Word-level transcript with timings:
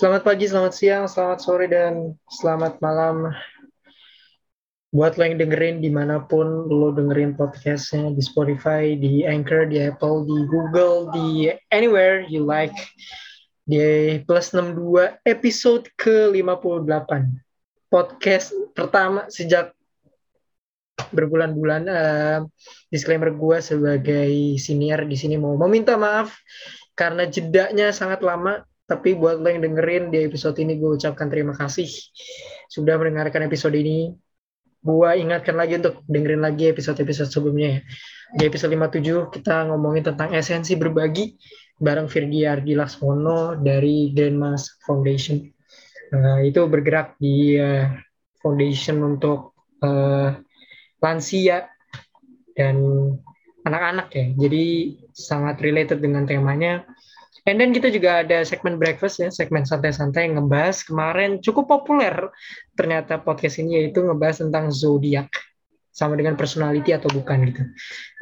Selamat 0.00 0.24
pagi, 0.24 0.48
selamat 0.48 0.72
siang, 0.72 1.04
selamat 1.04 1.38
sore, 1.44 1.68
dan 1.68 2.16
selamat 2.24 2.80
malam. 2.80 3.36
Buat 4.96 5.20
lo 5.20 5.28
yang 5.28 5.36
dengerin 5.36 5.84
di 5.84 5.92
mana 5.92 6.24
pun 6.24 6.64
lo 6.72 6.88
dengerin 6.88 7.36
podcastnya 7.36 8.08
di 8.08 8.24
Spotify, 8.24 8.96
di 8.96 9.28
Anchor, 9.28 9.68
di 9.68 9.76
Apple, 9.76 10.24
di 10.24 10.48
Google, 10.48 11.12
di 11.12 11.52
anywhere 11.68 12.24
you 12.32 12.40
like. 12.48 12.72
Di 13.68 14.16
plus 14.24 14.56
62 14.56 15.20
episode 15.28 15.84
ke-58 16.00 17.10
podcast 17.92 18.56
pertama 18.72 19.28
sejak 19.28 19.76
berbulan-bulan 21.12 21.82
uh, 21.92 22.40
disclaimer 22.88 23.36
gue 23.36 23.60
sebagai 23.60 24.32
senior 24.56 25.04
di 25.04 25.16
sini 25.20 25.36
mau 25.36 25.60
meminta 25.60 26.00
maaf 26.00 26.40
karena 26.96 27.28
jedanya 27.28 27.92
sangat 27.92 28.24
lama 28.24 28.64
tapi 28.90 29.14
buat 29.14 29.38
lo 29.38 29.46
yang 29.46 29.62
dengerin 29.62 30.10
di 30.10 30.26
episode 30.26 30.58
ini 30.58 30.74
gue 30.82 30.98
ucapkan 30.98 31.30
terima 31.30 31.54
kasih 31.54 31.86
sudah 32.66 32.98
mendengarkan 32.98 33.46
episode 33.46 33.78
ini 33.78 34.10
gua 34.80 35.16
ingatkan 35.16 35.56
lagi 35.56 35.76
untuk 35.76 36.00
dengerin 36.08 36.40
lagi 36.40 36.72
episode-episode 36.72 37.28
sebelumnya 37.28 37.68
ya. 37.68 37.80
Di 38.30 38.42
episode 38.48 38.72
57 38.72 39.34
kita 39.34 39.68
ngomongin 39.68 40.06
tentang 40.12 40.32
esensi 40.32 40.78
berbagi 40.78 41.36
bareng 41.76 42.08
Firdi 42.08 42.46
Ardi 42.48 42.72
Laksono 42.78 43.58
dari 43.60 44.12
Grandmas 44.14 44.80
Foundation. 44.86 45.40
Uh, 46.10 46.42
itu 46.42 46.66
bergerak 46.66 47.14
di 47.22 47.54
uh, 47.54 47.86
foundation 48.42 48.98
untuk 49.04 49.54
uh, 49.84 50.34
lansia 50.98 51.70
dan 52.56 52.76
anak-anak 53.66 54.08
ya. 54.14 54.26
Jadi 54.48 54.64
sangat 55.12 55.60
related 55.60 56.00
dengan 56.00 56.24
temanya 56.24 56.86
And 57.50 57.58
then 57.58 57.74
kita 57.74 57.90
juga 57.90 58.22
ada 58.22 58.46
segmen 58.46 58.78
breakfast 58.78 59.18
ya, 59.18 59.26
segmen 59.26 59.66
santai-santai 59.66 60.30
yang 60.30 60.38
ngebahas 60.38 60.86
kemarin 60.86 61.42
cukup 61.42 61.66
populer 61.66 62.30
ternyata 62.78 63.18
podcast 63.18 63.58
ini 63.58 63.82
yaitu 63.82 64.06
ngebahas 64.06 64.46
tentang 64.46 64.70
zodiak 64.70 65.26
sama 65.90 66.14
dengan 66.14 66.38
personality 66.38 66.94
atau 66.94 67.10
bukan 67.10 67.50
gitu. 67.50 67.66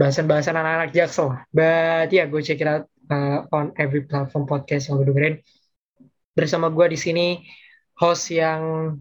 Bahasan-bahasan 0.01 0.57
anak-anak 0.57 0.97
jaksel. 0.97 1.37
But 1.53 2.09
ya 2.09 2.25
yeah, 2.25 2.27
gue 2.33 2.41
check 2.41 2.65
it 2.65 2.69
out 2.73 2.89
uh, 3.13 3.45
on 3.53 3.77
every 3.77 4.09
platform 4.09 4.49
podcast 4.49 4.89
yang 4.89 4.97
lo 4.97 5.05
dengerin. 5.05 5.45
Bersama 6.33 6.73
gue 6.73 6.89
di 6.89 6.99
sini 6.99 7.27
host 8.01 8.33
yang 8.33 8.97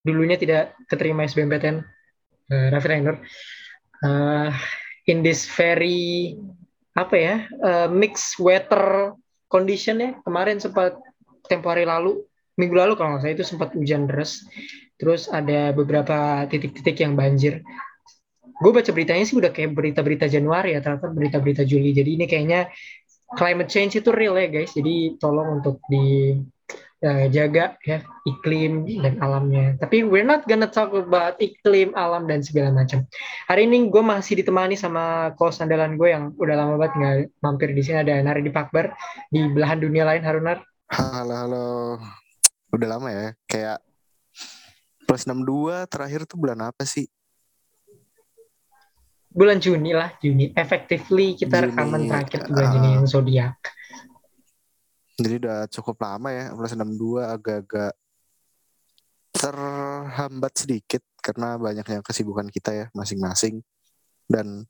dulunya 0.00 0.40
tidak 0.40 0.72
keterima 0.88 1.28
SBMPTN, 1.28 1.84
uh, 2.48 2.66
Raffi 2.72 2.88
Rainer. 2.88 3.20
Uh, 4.00 4.48
in 5.04 5.20
this 5.20 5.44
very 5.52 6.32
apa 6.96 7.14
ya 7.14 7.36
uh, 7.60 7.88
mixed 7.92 8.40
weather 8.40 9.12
condition 9.50 9.98
ya 9.98 10.10
kemarin 10.22 10.62
sempat 10.62 10.94
tempo 11.50 11.66
hari 11.66 11.82
lalu 11.82 12.22
minggu 12.54 12.76
lalu 12.76 12.92
kalau 12.94 13.16
nggak 13.16 13.22
salah 13.26 13.34
itu 13.34 13.44
sempat 13.44 13.68
hujan 13.74 14.06
deras. 14.06 14.44
Terus 15.00 15.32
ada 15.32 15.72
beberapa 15.72 16.44
titik-titik 16.46 17.00
yang 17.00 17.16
banjir. 17.16 17.64
Gue 18.60 18.70
baca 18.76 18.92
beritanya 18.92 19.24
sih 19.24 19.40
udah 19.40 19.48
kayak 19.48 19.72
berita-berita 19.72 20.28
Januari 20.28 20.76
ya 20.76 20.84
ternyata 20.84 21.08
berita-berita 21.08 21.64
Juli. 21.64 21.96
Jadi 21.96 22.20
ini 22.20 22.24
kayaknya 22.28 22.68
climate 23.32 23.72
change 23.72 24.04
itu 24.04 24.12
real 24.12 24.36
ya 24.36 24.52
guys. 24.52 24.76
Jadi 24.76 25.16
tolong 25.16 25.60
untuk 25.60 25.80
di 25.88 26.36
uh, 27.04 27.26
jaga 27.32 27.76
ya 27.84 28.04
iklim 28.28 28.84
dan 29.00 29.16
alamnya. 29.20 29.76
Tapi 29.80 30.04
we're 30.04 30.26
not 30.26 30.44
gonna 30.44 30.68
talk 30.68 30.92
about 30.92 31.36
iklim, 31.40 31.92
alam 31.96 32.28
dan 32.28 32.44
segala 32.44 32.72
macam. 32.72 33.04
Hari 33.48 33.66
ini 33.66 33.88
gue 33.88 34.02
masih 34.04 34.40
ditemani 34.40 34.76
sama 34.76 35.34
kos 35.36 35.60
andalan 35.64 35.96
gue 35.96 36.08
yang 36.12 36.32
udah 36.36 36.54
lama 36.56 36.74
banget 36.76 36.94
nggak 36.96 37.16
mampir 37.40 37.68
di 37.72 37.82
sini 37.84 38.04
ada 38.04 38.20
Nari 38.20 38.44
di 38.44 38.52
Pakbar 38.52 38.92
di 39.32 39.40
belahan 39.50 39.80
dunia 39.80 40.04
lain 40.04 40.22
Harunar. 40.24 40.60
Halo 40.90 41.34
halo. 41.34 41.68
Udah 42.70 42.88
lama 42.96 43.08
ya 43.10 43.28
kayak 43.50 43.78
plus 45.08 45.26
62 45.26 45.90
terakhir 45.90 46.22
tuh 46.28 46.38
bulan 46.38 46.70
apa 46.70 46.86
sih? 46.86 47.08
Bulan 49.30 49.62
Juni 49.62 49.94
lah, 49.94 50.10
Juni. 50.18 50.50
Effectively 50.58 51.38
kita 51.38 51.62
Juni, 51.62 51.66
rekaman 51.70 52.02
terakhir 52.10 52.50
bulan 52.50 52.66
uh, 52.66 52.72
Juni 52.74 52.88
yang 52.98 53.06
zodiak. 53.06 53.58
Jadi 55.20 55.34
udah 55.44 55.68
cukup 55.68 56.00
lama 56.00 56.32
ya, 56.32 56.44
plus 56.56 56.72
62 56.72 57.20
agak-agak 57.20 57.92
terhambat 59.36 60.52
sedikit 60.56 61.04
karena 61.20 61.60
banyaknya 61.60 62.00
kesibukan 62.00 62.48
kita 62.48 62.70
ya 62.72 62.86
masing-masing. 62.96 63.60
Dan 64.24 64.64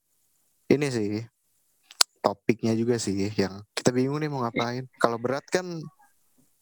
ini 0.67 0.87
sih 0.91 1.23
topiknya 2.19 2.75
juga 2.75 2.99
sih 2.99 3.31
yang 3.39 3.63
kita 3.71 3.95
bingung 3.95 4.19
nih 4.19 4.27
mau 4.27 4.43
ngapain. 4.43 4.91
Kalau 4.99 5.23
berat 5.23 5.47
kan 5.47 5.65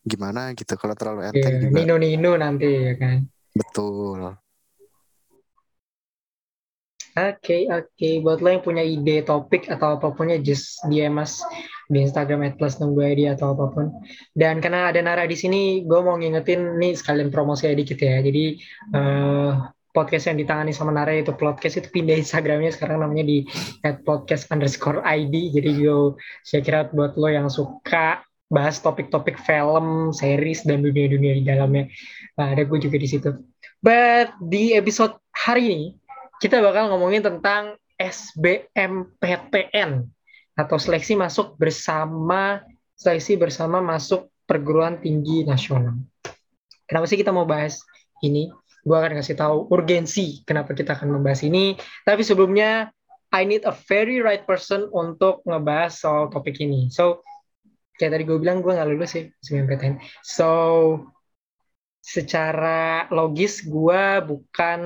gimana 0.04 0.52
gitu, 0.52 0.76
kalau 0.76 0.92
terlalu 0.92 1.32
enteng 1.32 1.54
yeah, 1.56 1.62
juga. 1.64 1.76
Nino-nino 1.80 2.32
nanti 2.36 2.68
ya 2.68 2.94
kan. 3.00 3.24
Betul. 3.56 4.36
Oke, 7.18 7.34
okay, 7.40 7.62
oke. 7.72 7.88
Okay. 7.96 8.14
Buat 8.22 8.38
lo 8.44 8.48
yang 8.52 8.62
punya 8.62 8.84
ide 8.84 9.26
topik 9.26 9.66
atau 9.66 9.98
apa 9.98 10.14
pun 10.14 10.30
ya, 10.30 10.38
just 10.38 10.78
DM 10.86 11.18
mas 11.18 11.42
di 11.88 12.04
Instagram 12.04 12.44
at 12.44 12.54
plus 12.60 12.76
ID 12.76 13.32
atau 13.32 13.56
apa 13.56 13.64
pun. 13.72 13.86
Dan 14.36 14.60
karena 14.60 14.92
ada 14.92 15.00
Nara 15.00 15.24
di 15.24 15.34
sini, 15.34 15.82
gue 15.88 16.00
mau 16.04 16.20
ngingetin 16.20 16.76
nih 16.76 16.92
sekalian 16.94 17.32
promosi 17.32 17.64
dikit 17.72 17.96
ya. 17.96 18.20
Jadi 18.20 18.60
uh, 18.92 19.72
podcast 19.96 20.28
yang 20.28 20.36
ditangani 20.36 20.76
sama 20.76 20.92
Nara 20.92 21.16
itu 21.16 21.32
podcast 21.32 21.80
itu 21.80 21.88
pindah 21.88 22.20
Instagramnya 22.20 22.70
sekarang 22.76 23.00
namanya 23.00 23.24
di 23.24 23.48
at 23.82 24.04
podcast 24.04 24.52
underscore 24.52 25.00
ID. 25.00 25.56
Jadi 25.56 25.80
gue 25.80 26.14
saya 26.44 26.60
kira 26.60 26.92
buat 26.92 27.16
lo 27.16 27.32
yang 27.32 27.48
suka 27.48 28.20
bahas 28.48 28.80
topik-topik 28.80 29.36
film, 29.40 30.12
series 30.12 30.64
dan 30.64 30.80
dunia-dunia 30.84 31.36
di 31.36 31.44
dalamnya. 31.44 31.88
Nah, 32.40 32.52
ada 32.56 32.64
gue 32.64 32.78
juga 32.80 32.96
di 32.96 33.08
situ. 33.08 33.32
But 33.80 34.32
di 34.40 34.72
episode 34.76 35.16
hari 35.32 35.64
ini 35.72 35.96
kita 36.40 36.60
bakal 36.64 36.88
ngomongin 36.92 37.24
tentang 37.24 37.76
SBMPTN 37.98 39.90
atau 40.58 40.74
seleksi 40.74 41.14
masuk 41.14 41.54
bersama 41.54 42.66
seleksi 42.98 43.38
bersama 43.38 43.78
masuk 43.78 44.26
perguruan 44.42 44.98
tinggi 44.98 45.46
nasional. 45.46 46.02
Kenapa 46.90 47.06
sih 47.06 47.14
kita 47.14 47.30
mau 47.30 47.46
bahas 47.46 47.78
ini? 48.26 48.50
Gue 48.82 48.96
akan 48.98 49.22
kasih 49.22 49.38
tahu 49.38 49.70
urgensi 49.70 50.42
kenapa 50.42 50.74
kita 50.74 50.98
akan 50.98 51.14
membahas 51.14 51.46
ini. 51.46 51.78
Tapi 52.02 52.26
sebelumnya, 52.26 52.90
I 53.30 53.44
need 53.46 53.62
a 53.68 53.76
very 53.86 54.18
right 54.18 54.42
person 54.42 54.90
untuk 54.90 55.44
ngebahas 55.46 55.94
soal 55.94 56.32
topik 56.32 56.58
ini. 56.58 56.88
So, 56.90 57.22
kayak 58.00 58.18
tadi 58.18 58.24
gue 58.24 58.40
bilang, 58.40 58.64
gue 58.64 58.72
nggak 58.72 58.88
lulus 58.88 59.14
sih 59.14 59.28
SBMPTN. 59.44 60.00
So, 60.24 60.50
secara 62.08 63.04
logis 63.12 63.68
gue 63.68 64.02
bukan 64.24 64.80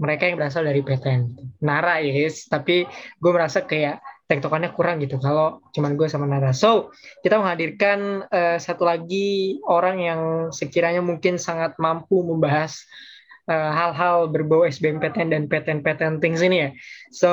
mereka 0.00 0.22
yang 0.30 0.38
berasal 0.38 0.62
dari 0.62 0.86
PTN 0.86 1.34
Nara 1.66 1.98
yes 1.98 2.46
tapi 2.46 2.86
gue 3.18 3.32
merasa 3.34 3.66
kayak 3.66 3.98
tektokannya 4.30 4.70
kurang 4.70 5.02
gitu 5.02 5.18
kalau 5.18 5.58
cuman 5.74 5.98
gue 5.98 6.06
sama 6.06 6.30
Nara 6.30 6.54
so 6.54 6.94
kita 7.26 7.42
menghadirkan 7.42 8.30
uh, 8.30 8.56
satu 8.62 8.86
lagi 8.86 9.58
orang 9.66 9.98
yang 9.98 10.20
sekiranya 10.54 11.02
mungkin 11.02 11.34
sangat 11.34 11.74
mampu 11.82 12.22
membahas 12.22 12.86
eh, 13.50 13.72
hal-hal 13.74 14.28
uh, 14.28 14.30
berbau 14.30 14.62
SBMPTN 14.62 15.34
dan 15.34 15.42
PTN-PTN 15.50 16.22
things 16.22 16.38
ini 16.38 16.56
ya. 16.62 16.70
So, 17.10 17.30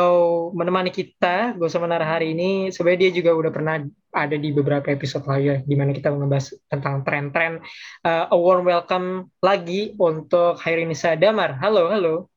menemani 0.58 0.90
kita, 0.90 1.54
gue 1.54 1.70
sama 1.70 1.86
Nara 1.86 2.10
hari 2.10 2.34
ini, 2.34 2.74
sebenarnya 2.74 3.06
dia 3.06 3.12
juga 3.22 3.38
udah 3.38 3.52
pernah 3.54 3.76
ada 4.18 4.34
di 4.34 4.50
beberapa 4.50 4.90
episode 4.90 5.30
lagi 5.30 5.46
ya, 5.46 5.58
di 5.62 5.76
mana 5.78 5.94
kita 5.94 6.10
membahas 6.10 6.58
tentang 6.74 7.06
tren-tren. 7.06 7.62
Uh, 8.02 8.34
a 8.34 8.38
warm 8.40 8.66
welcome 8.66 9.30
lagi 9.46 9.94
untuk 10.02 10.58
Hairinisa 10.58 11.14
Damar. 11.22 11.54
Halo, 11.62 11.86
halo. 11.94 12.34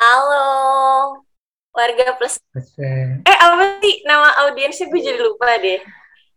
Halo, 0.00 1.27
warga 1.78 2.18
plus. 2.18 2.42
Eh, 3.22 3.38
apa 3.38 3.78
sih 3.78 4.02
nama 4.02 4.34
audiensnya 4.46 4.90
gue 4.90 4.98
jadi 4.98 5.20
lupa 5.22 5.46
deh. 5.62 5.78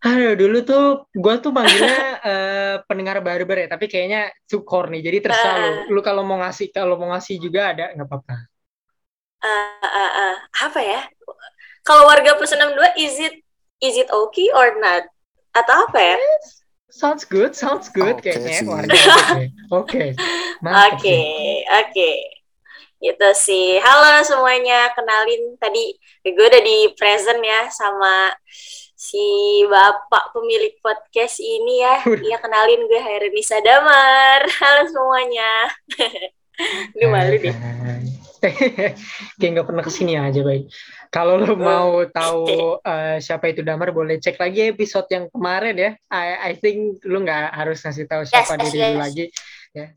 Aduh, 0.02 0.34
dulu 0.34 0.58
tuh 0.66 0.86
gue 1.14 1.36
tuh 1.42 1.54
manggilnya 1.54 2.02
uh, 2.22 2.76
pendengar 2.90 3.22
baru-baru 3.22 3.66
ya, 3.66 3.70
tapi 3.70 3.86
kayaknya 3.90 4.30
cukor 4.50 4.90
nih. 4.90 5.02
Jadi 5.02 5.18
terserah 5.26 5.58
uh, 5.58 5.62
lu. 5.90 5.98
Lu 5.98 6.02
kalau 6.02 6.22
mau 6.26 6.42
ngasih, 6.42 6.74
kalau 6.74 6.98
mau 6.98 7.14
ngasih 7.14 7.38
juga 7.38 7.74
ada, 7.74 7.94
nggak 7.94 8.10
apa-apa. 8.10 8.38
Uh, 9.42 9.86
uh, 9.86 10.12
uh, 10.22 10.36
apa 10.70 10.80
ya? 10.82 11.02
Kalau 11.82 12.06
warga 12.06 12.38
plus 12.38 12.54
62, 12.54 12.78
is 12.98 13.16
it 13.18 13.36
is 13.82 13.98
it 13.98 14.10
okay 14.10 14.50
or 14.54 14.78
not? 14.78 15.06
Atau 15.54 15.90
apa 15.90 15.98
ya? 15.98 16.18
Sounds 16.90 17.26
good, 17.26 17.54
sounds 17.58 17.90
good 17.90 18.22
okay, 18.22 18.38
kayaknya 18.38 18.70
warga. 18.70 19.02
Oke. 19.74 20.18
Oke, 20.62 21.18
oke 21.82 22.41
gitu 23.02 23.30
sih. 23.34 23.82
Halo 23.82 24.22
semuanya, 24.22 24.94
kenalin 24.94 25.58
tadi 25.58 25.98
gue 26.22 26.46
udah 26.46 26.62
di 26.62 26.94
present 26.94 27.42
ya 27.42 27.66
sama 27.74 28.30
si 28.94 29.66
bapak 29.66 30.30
pemilik 30.38 30.78
podcast 30.86 31.42
ini 31.42 31.82
ya. 31.82 32.06
Iya 32.30 32.38
kenalin 32.38 32.86
gue 32.86 33.02
Hairunisa 33.02 33.58
Damar. 33.66 34.46
Halo 34.46 34.82
semuanya. 34.88 35.52
Gue 36.94 37.10
malu 37.10 37.42
deh. 37.42 37.58
Kayak 39.42 39.50
nggak 39.50 39.66
pernah 39.66 39.82
ke 39.82 39.90
sini 39.90 40.14
aja 40.14 40.46
baik. 40.46 40.70
Kalau 41.10 41.42
lo 41.42 41.58
mau 41.58 42.06
tahu 42.06 42.78
uh, 42.78 43.18
siapa 43.18 43.50
itu 43.50 43.66
Damar, 43.66 43.90
boleh 43.90 44.22
cek 44.22 44.38
lagi 44.38 44.70
episode 44.70 45.10
yang 45.10 45.26
kemarin 45.34 45.74
ya. 45.74 45.92
I, 46.14 46.54
I 46.54 46.62
think 46.62 47.02
lo 47.10 47.26
nggak 47.26 47.50
harus 47.50 47.82
ngasih 47.82 48.06
tahu 48.06 48.30
siapa 48.30 48.62
yes, 48.62 48.64
diri 48.70 48.78
yes, 48.78 48.94
lagi. 48.94 49.26
Ya. 49.74 49.80
Yeah. 49.82 49.90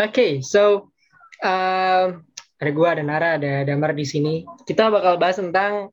Oke, 0.00 0.08
okay, 0.08 0.32
so 0.40 0.91
uh, 1.42 2.16
ada 2.62 2.70
gue, 2.70 2.88
ada 2.88 3.02
Nara, 3.02 3.28
ada 3.36 3.66
Damar 3.66 3.92
di 3.92 4.06
sini. 4.06 4.46
Kita 4.64 4.88
bakal 4.88 5.18
bahas 5.18 5.42
tentang 5.42 5.90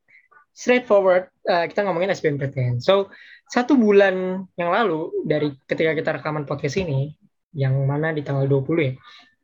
straightforward. 0.53 1.27
Uh, 1.43 1.65
kita 1.65 1.83
ngomongin 1.83 2.13
SBMPTN. 2.13 2.79
So 2.79 3.09
satu 3.49 3.73
bulan 3.73 4.45
yang 4.55 4.69
lalu 4.69 5.09
dari 5.25 5.51
ketika 5.65 5.97
kita 5.97 6.09
rekaman 6.21 6.45
podcast 6.45 6.77
ini, 6.77 7.17
yang 7.57 7.73
mana 7.89 8.13
di 8.13 8.21
tanggal 8.21 8.45
20 8.45 8.87
ya, 8.87 8.93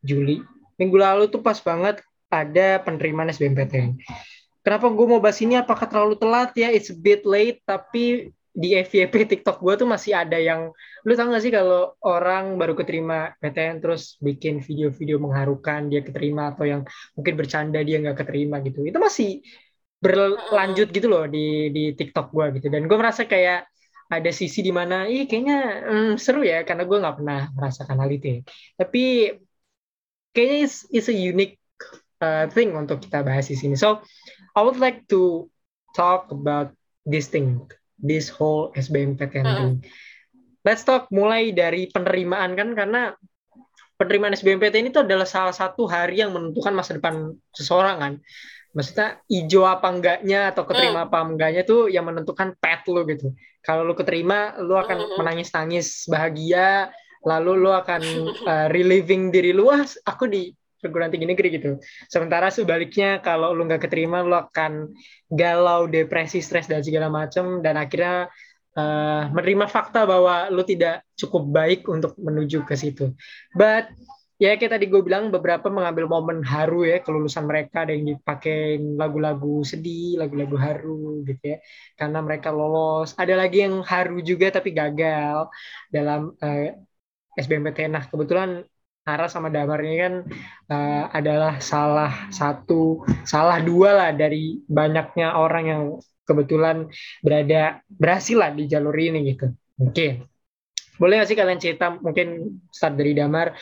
Juli, 0.05 0.45
minggu 0.77 0.97
lalu 1.01 1.27
tuh 1.33 1.41
pas 1.41 1.57
banget 1.57 2.05
ada 2.29 2.83
penerimaan 2.83 3.31
SBMPTN 3.31 3.95
kenapa 4.65 4.89
gue 4.89 5.05
mau 5.05 5.21
bahas 5.21 5.39
ini 5.39 5.55
apakah 5.55 5.85
terlalu 5.85 6.17
telat 6.17 6.51
ya 6.57 6.73
it's 6.73 6.89
a 6.91 6.97
bit 6.97 7.21
late 7.23 7.61
tapi 7.63 8.33
di 8.55 8.71
FYP 8.79 9.27
TikTok 9.27 9.59
gue 9.59 9.73
tuh 9.75 9.87
masih 9.87 10.15
ada 10.15 10.39
yang 10.39 10.71
lu 11.03 11.11
tau 11.13 11.27
gak 11.27 11.43
sih 11.43 11.51
kalau 11.51 11.91
orang 12.07 12.55
baru 12.55 12.71
keterima 12.79 13.35
PTN 13.43 13.83
terus 13.83 14.15
bikin 14.23 14.63
video-video 14.63 15.19
mengharukan 15.19 15.91
dia 15.91 15.99
keterima 15.99 16.55
atau 16.55 16.63
yang 16.63 16.81
mungkin 17.19 17.33
bercanda 17.35 17.83
dia 17.83 17.99
nggak 17.99 18.23
keterima 18.23 18.63
gitu. 18.63 18.87
Itu 18.87 18.97
masih 19.03 19.43
berlanjut 19.99 20.87
gitu 20.95 21.07
loh 21.11 21.27
di 21.27 21.69
di 21.75 21.91
TikTok 21.99 22.31
gue 22.31 22.45
gitu. 22.57 22.67
Dan 22.71 22.87
gue 22.87 22.97
merasa 22.97 23.27
kayak 23.27 23.67
ada 24.05 24.31
sisi 24.31 24.63
di 24.63 24.71
mana 24.71 25.09
ih 25.09 25.27
kayaknya 25.27 25.57
hmm, 25.83 26.11
seru 26.15 26.45
ya 26.45 26.61
karena 26.63 26.85
gue 26.85 26.97
nggak 27.01 27.15
pernah 27.19 27.41
merasakan 27.57 27.97
hal 28.05 28.09
itu 28.13 28.27
ya. 28.37 28.39
tapi 28.77 29.33
kayaknya 30.35 30.57
is, 30.67 30.75
is 30.93 31.07
a 31.09 31.15
unique 31.15 31.57
uh, 32.21 32.45
thing 32.51 32.75
untuk 32.75 33.01
kita 33.01 33.23
bahas 33.25 33.47
di 33.47 33.55
sini. 33.57 33.75
So 33.79 34.03
I 34.53 34.61
would 34.61 34.77
like 34.77 35.07
to 35.09 35.47
talk 35.95 36.29
about 36.29 36.75
this 37.07 37.31
thing, 37.31 37.63
this 37.99 38.31
whole 38.31 38.71
SBMPTN 38.75 39.45
uh. 39.45 39.55
thing. 39.55 39.73
Let's 40.65 40.81
talk 40.81 41.13
mulai 41.13 41.53
dari 41.53 41.85
penerimaan 41.93 42.57
kan 42.57 42.73
karena 42.73 43.13
penerimaan 43.95 44.35
SBMPTN 44.35 44.91
itu 44.91 44.99
adalah 44.99 45.29
salah 45.29 45.53
satu 45.53 45.85
hari 45.87 46.19
yang 46.19 46.33
menentukan 46.33 46.73
masa 46.73 46.97
depan 46.97 47.37
seseorang 47.53 47.97
kan. 48.01 48.13
Maksudnya 48.75 49.23
hijau 49.31 49.63
apa 49.63 49.87
enggaknya 49.87 50.51
atau 50.51 50.67
keterima 50.67 51.07
apa 51.07 51.23
enggaknya 51.23 51.63
tuh 51.63 51.87
yang 51.87 52.03
menentukan 52.03 52.59
pet 52.59 52.83
lo 52.91 53.07
gitu. 53.07 53.31
Kalau 53.63 53.87
lo 53.87 53.95
keterima, 53.95 54.59
lo 54.59 54.75
akan 54.75 55.15
menangis-nangis 55.15 56.11
bahagia, 56.11 56.91
lalu 57.23 57.55
lo 57.55 57.71
akan 57.71 58.01
uh, 58.43 58.67
reliving 58.75 59.31
diri 59.31 59.55
lo, 59.55 59.71
wah 59.71 59.79
aku 60.03 60.27
di 60.27 60.51
perguruan 60.81 61.11
tinggi 61.11 61.27
negeri 61.27 61.47
gitu. 61.55 61.79
Sementara 62.07 62.51
sebaliknya 62.51 63.19
kalau 63.23 63.51
lu 63.51 63.65
nggak 63.65 63.87
keterima 63.87 64.21
lu 64.21 64.35
akan 64.35 64.91
galau, 65.31 65.87
depresi, 65.89 66.39
stres 66.39 66.67
dan 66.69 66.83
segala 66.85 67.07
macam 67.09 67.63
dan 67.65 67.75
akhirnya 67.79 68.29
uh, 68.77 69.31
menerima 69.31 69.65
fakta 69.71 70.03
bahwa 70.05 70.51
lu 70.51 70.61
tidak 70.67 71.03
cukup 71.15 71.43
baik 71.49 71.87
untuk 71.87 72.13
menuju 72.19 72.67
ke 72.67 72.75
situ. 72.77 73.15
But 73.55 73.89
ya 74.35 74.59
kayak 74.59 74.71
tadi 74.75 74.85
gue 74.91 74.99
bilang 74.99 75.31
beberapa 75.31 75.71
mengambil 75.71 76.11
momen 76.11 76.43
haru 76.43 76.83
ya 76.83 76.99
kelulusan 76.99 77.47
mereka 77.47 77.87
ada 77.87 77.95
yang 77.95 78.19
dipakai 78.19 78.75
lagu-lagu 78.99 79.63
sedih 79.63 80.19
lagu-lagu 80.19 80.59
haru 80.59 81.23
gitu 81.23 81.55
ya 81.55 81.57
karena 81.95 82.19
mereka 82.19 82.51
lolos 82.51 83.15
ada 83.15 83.31
lagi 83.39 83.63
yang 83.63 83.79
haru 83.79 84.19
juga 84.19 84.51
tapi 84.51 84.75
gagal 84.75 85.47
dalam 85.87 86.35
uh, 86.35 86.67
SBMPTN 87.39 87.95
nah 87.95 88.03
kebetulan 88.03 88.67
Nara 89.05 89.29
sama 89.29 89.53
Damar 89.53 89.85
ini 89.85 90.01
kan 90.01 90.13
uh, 90.73 91.05
adalah 91.13 91.61
salah 91.61 92.33
satu, 92.33 93.05
salah 93.21 93.61
dua 93.61 93.93
lah 93.93 94.09
dari 94.17 94.57
banyaknya 94.65 95.37
orang 95.37 95.65
yang 95.69 95.83
kebetulan 96.25 96.89
berada 97.21 97.85
berhasil 97.85 98.33
lah 98.33 98.49
di 98.49 98.65
jalur 98.65 98.97
ini 98.97 99.37
gitu. 99.37 99.53
Mungkin 99.77 100.25
boleh 100.97 101.21
nggak 101.21 101.29
sih 101.29 101.37
kalian 101.37 101.61
cerita 101.61 101.93
mungkin 102.01 102.57
start 102.73 102.97
dari 102.97 103.13
Damar. 103.13 103.53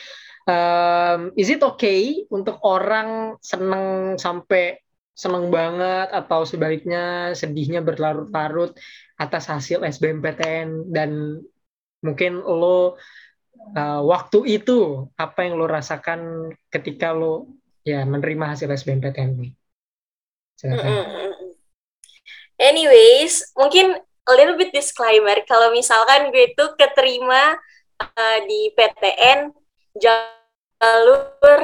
Um, 0.48 1.36
is 1.36 1.52
it 1.52 1.60
okay 1.60 2.24
untuk 2.32 2.64
orang 2.64 3.36
seneng 3.44 4.16
sampai 4.16 4.80
seneng 5.12 5.52
banget 5.52 6.08
atau 6.08 6.48
sebaliknya 6.48 7.36
sedihnya 7.36 7.84
berlarut-larut 7.84 8.80
atas 9.20 9.52
hasil 9.52 9.84
SBMPTN 9.84 10.88
dan 10.88 11.44
mungkin 12.04 12.44
lo 12.44 12.96
uh, 13.72 14.02
waktu 14.04 14.60
itu 14.60 15.08
apa 15.16 15.48
yang 15.48 15.56
lo 15.56 15.66
rasakan 15.68 16.52
ketika 16.68 17.16
lo 17.16 17.48
ya 17.84 18.04
menerima 18.04 18.56
hasil 18.56 18.72
SBMPTN 18.72 19.30
ini? 19.40 19.50
Anyways, 22.56 23.52
mungkin 23.58 24.00
a 24.00 24.34
little 24.36 24.56
bit 24.56 24.72
disclaimer 24.72 25.36
kalau 25.44 25.76
misalkan 25.76 26.32
gue 26.32 26.56
itu 26.56 26.66
keterima 26.80 27.60
uh, 28.00 28.38
di 28.48 28.72
PTN 28.72 29.52
jalur 30.00 31.60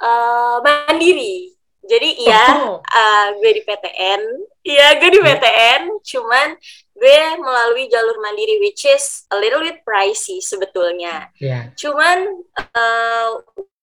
uh, 0.00 0.56
mandiri. 0.64 1.52
Jadi 1.82 2.24
iya, 2.24 2.62
oh. 2.62 2.78
uh, 2.78 3.26
gue 3.42 3.50
di 3.58 3.62
PTN, 3.66 4.22
iya 4.62 4.98
gue 4.98 5.10
di 5.10 5.20
iya. 5.22 5.26
PTN, 5.38 5.82
cuman 6.02 6.48
gue 6.94 7.20
melalui 7.38 7.90
jalur 7.90 8.16
mandiri 8.22 8.62
which 8.62 8.86
is 8.86 9.26
a 9.34 9.36
little 9.38 9.62
bit 9.62 9.82
pricey 9.82 10.38
sebetulnya. 10.38 11.30
Yeah. 11.42 11.74
Cuman 11.74 12.46
uh, 12.56 13.28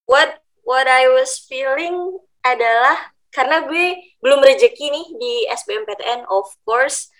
what 0.08 0.40
what 0.64 0.88
I 0.88 1.08
was 1.12 1.40
feeling 1.44 2.20
adalah 2.40 3.12
karena 3.30 3.62
gue 3.68 4.16
belum 4.18 4.42
rezeki 4.42 4.86
nih 4.90 5.06
di 5.20 5.34
SBMPTN 5.52 6.26
of 6.26 6.50
course 6.66 7.12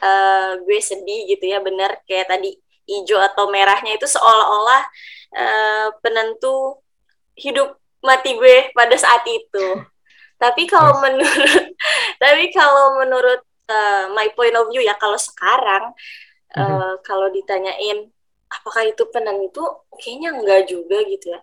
uh, 0.00 0.56
gue 0.64 0.80
sedih 0.80 1.28
gitu 1.28 1.44
ya 1.44 1.60
bener 1.60 2.00
kayak 2.08 2.32
tadi 2.32 2.56
hijau 2.88 3.20
atau 3.20 3.52
merahnya 3.52 4.00
itu 4.00 4.08
seolah-olah 4.08 4.82
uh, 5.36 5.86
penentu 6.00 6.80
hidup 7.36 7.76
mati 8.00 8.34
gue 8.38 8.72
pada 8.72 8.96
saat 8.96 9.22
itu. 9.28 9.66
Tapi 10.38 10.70
kalau 10.70 10.96
yes. 10.96 11.02
menurut 11.02 11.64
tapi 12.22 12.44
kalau 12.54 12.98
menurut 12.98 13.40
uh, 13.68 14.04
my 14.16 14.30
point 14.34 14.54
of 14.56 14.70
view 14.72 14.82
ya 14.82 14.96
kalau 14.96 15.18
sekarang 15.20 15.92
uh, 16.56 16.62
mm-hmm. 16.62 16.94
kalau 17.04 17.28
ditanyain 17.30 18.10
apakah 18.48 18.88
itu 18.88 19.04
penentu 19.12 19.64
kayaknya 20.00 20.30
enggak 20.34 20.62
juga 20.66 20.98
gitu 21.04 21.36
ya 21.36 21.40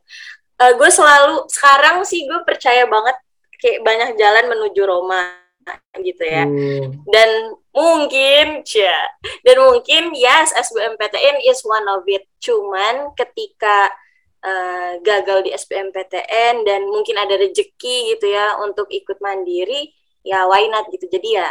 uh, 0.62 0.72
gue 0.74 0.90
selalu 0.90 1.46
sekarang 1.48 2.02
sih 2.04 2.26
gue 2.26 2.42
percaya 2.44 2.90
banget 2.90 3.16
kayak 3.62 3.86
banyak 3.86 4.10
jalan 4.18 4.46
menuju 4.52 4.82
Roma 4.84 5.38
gitu 5.98 6.22
ya 6.22 6.46
mm. 6.46 7.10
dan 7.10 7.30
mungkin 7.74 8.62
ya 8.62 9.00
dan 9.42 9.58
mungkin 9.66 10.14
yes 10.14 10.54
SBMPTN 10.54 11.42
is 11.42 11.66
one 11.66 11.90
of 11.90 12.06
it 12.06 12.30
cuman 12.38 13.10
ketika 13.18 13.90
uh, 14.46 14.92
gagal 15.02 15.50
di 15.50 15.52
SBMPTN 15.52 16.62
dan 16.64 16.86
mungkin 16.86 17.18
ada 17.18 17.34
rejeki 17.34 18.16
gitu 18.16 18.30
ya 18.30 18.62
untuk 18.62 18.86
ikut 18.94 19.18
mandiri 19.20 19.90
ya 20.22 20.46
why 20.46 20.70
not 20.70 20.86
gitu. 20.94 21.10
Jadi 21.10 21.42
ya 21.42 21.50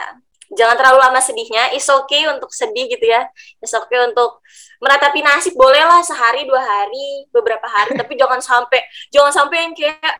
jangan 0.54 0.78
terlalu 0.78 0.98
lama 1.02 1.20
sedihnya. 1.20 1.74
Is 1.74 1.86
okay 1.90 2.30
untuk 2.30 2.54
sedih 2.54 2.86
gitu 2.86 3.06
ya. 3.10 3.26
Is 3.58 3.74
okay 3.74 3.98
untuk 4.06 4.40
meratapi 4.78 5.20
nasib. 5.20 5.58
Boleh 5.58 5.82
lah 5.82 6.00
sehari 6.06 6.46
dua 6.46 6.62
hari 6.62 7.26
beberapa 7.34 7.66
hari. 7.66 7.96
Tapi 8.00 8.14
jangan 8.14 8.38
sampai 8.38 8.80
jangan 9.10 9.32
sampai 9.34 9.56
yang 9.66 9.74
kayak 9.74 10.14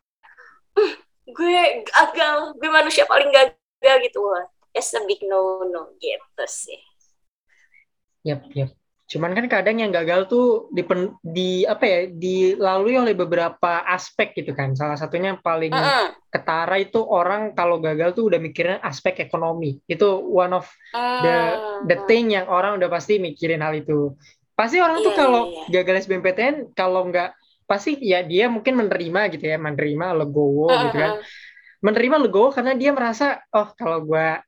hm, 0.75 0.93
gue 1.31 1.61
gagal. 1.87 2.37
Gue 2.59 2.71
manusia 2.71 3.07
paling 3.07 3.31
gagal 3.31 3.97
gitu. 4.03 4.21
It's 4.75 4.91
a 4.99 5.01
big 5.07 5.23
no 5.23 5.63
no 5.71 5.95
gitu 6.03 6.45
sih. 6.51 6.83
Yep 8.25 8.41
yep 8.57 8.84
Cuman 9.05 9.37
kan 9.37 9.45
kadang 9.53 9.77
yang 9.85 9.93
gagal 9.93 10.33
tuh 10.33 10.73
di, 10.73 10.81
di 11.21 11.51
apa 11.69 11.85
ya 11.85 12.01
dilalui 12.09 12.97
oleh 12.97 13.13
beberapa 13.13 13.85
aspek 13.85 14.33
gitu 14.33 14.57
kan. 14.57 14.73
Salah 14.73 14.97
satunya 14.97 15.37
yang 15.37 15.43
paling 15.45 15.77
uh 15.77 15.79
-uh. 15.79 16.07
ketara 16.33 16.81
itu 16.81 17.05
orang 17.05 17.53
kalau 17.53 17.85
gagal 17.85 18.17
tuh 18.17 18.33
udah 18.33 18.41
mikirin 18.41 18.81
aspek 18.81 19.21
ekonomi. 19.21 19.77
Itu 19.85 20.25
one 20.25 20.57
of 20.57 20.65
the 20.97 21.37
the 21.85 21.97
thing 22.09 22.33
yang 22.33 22.49
orang 22.49 22.81
udah 22.81 22.89
pasti 22.89 23.21
mikirin 23.21 23.61
hal 23.61 23.77
itu. 23.77 24.17
Pasti 24.57 24.81
orang 24.81 25.03
yeah, 25.03 25.07
tuh 25.07 25.13
iya, 25.13 25.21
kalau 25.21 25.43
yeah, 25.45 25.61
yeah. 25.69 25.83
gagal 25.85 25.95
SBMPTN 26.09 26.55
kalau 26.73 27.03
nggak 27.13 27.31
pasti 27.65 27.97
ya 28.01 28.25
dia 28.25 28.49
mungkin 28.49 28.77
menerima 28.81 29.21
gitu 29.37 29.45
ya, 29.53 29.61
menerima 29.61 30.17
legowo 30.25 30.69
uh 30.69 30.73
-huh. 30.73 30.83
gitu 30.89 30.97
kan. 30.97 31.13
Menerima 31.85 32.17
legowo 32.25 32.49
karena 32.57 32.73
dia 32.73 32.97
merasa 32.97 33.45
oh 33.53 33.69
kalau 33.77 34.01
gue 34.01 34.41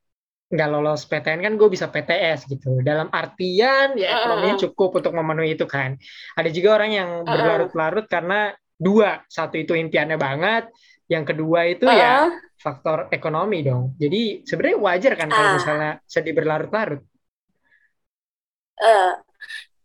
nggak 0.47 0.69
lolos 0.71 1.03
PTN 1.03 1.43
kan 1.43 1.53
gue 1.59 1.69
bisa 1.69 1.91
PTS 1.91 2.47
gitu. 2.47 2.79
Dalam 2.79 3.11
artian 3.11 3.99
ya 3.99 4.23
ekonominya 4.23 4.55
cukup 4.67 5.03
untuk 5.03 5.11
memenuhi 5.11 5.59
itu 5.59 5.67
kan. 5.67 5.99
Ada 6.39 6.49
juga 6.55 6.79
orang 6.79 6.91
yang 6.95 7.09
berlarut-larut 7.27 8.07
karena 8.07 8.55
dua, 8.79 9.25
satu 9.27 9.59
itu 9.59 9.75
impiannya 9.75 10.15
banget, 10.15 10.71
yang 11.11 11.27
kedua 11.27 11.67
itu 11.67 11.83
uh. 11.83 11.91
ya 11.91 12.31
faktor 12.55 13.11
ekonomi 13.11 13.63
dong. 13.63 13.95
Jadi 13.99 14.47
sebenarnya 14.47 14.77
wajar 14.79 15.13
kan 15.19 15.27
kalau 15.27 15.51
misalnya 15.59 15.91
sedih 16.07 16.33
berlarut-larut. 16.35 17.01
Uh, 18.77 19.13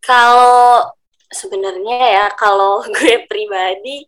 kalau 0.04 0.86
sebenarnya 1.32 1.96
ya 2.22 2.26
kalau 2.38 2.84
gue 2.96 3.26
pribadi, 3.26 4.06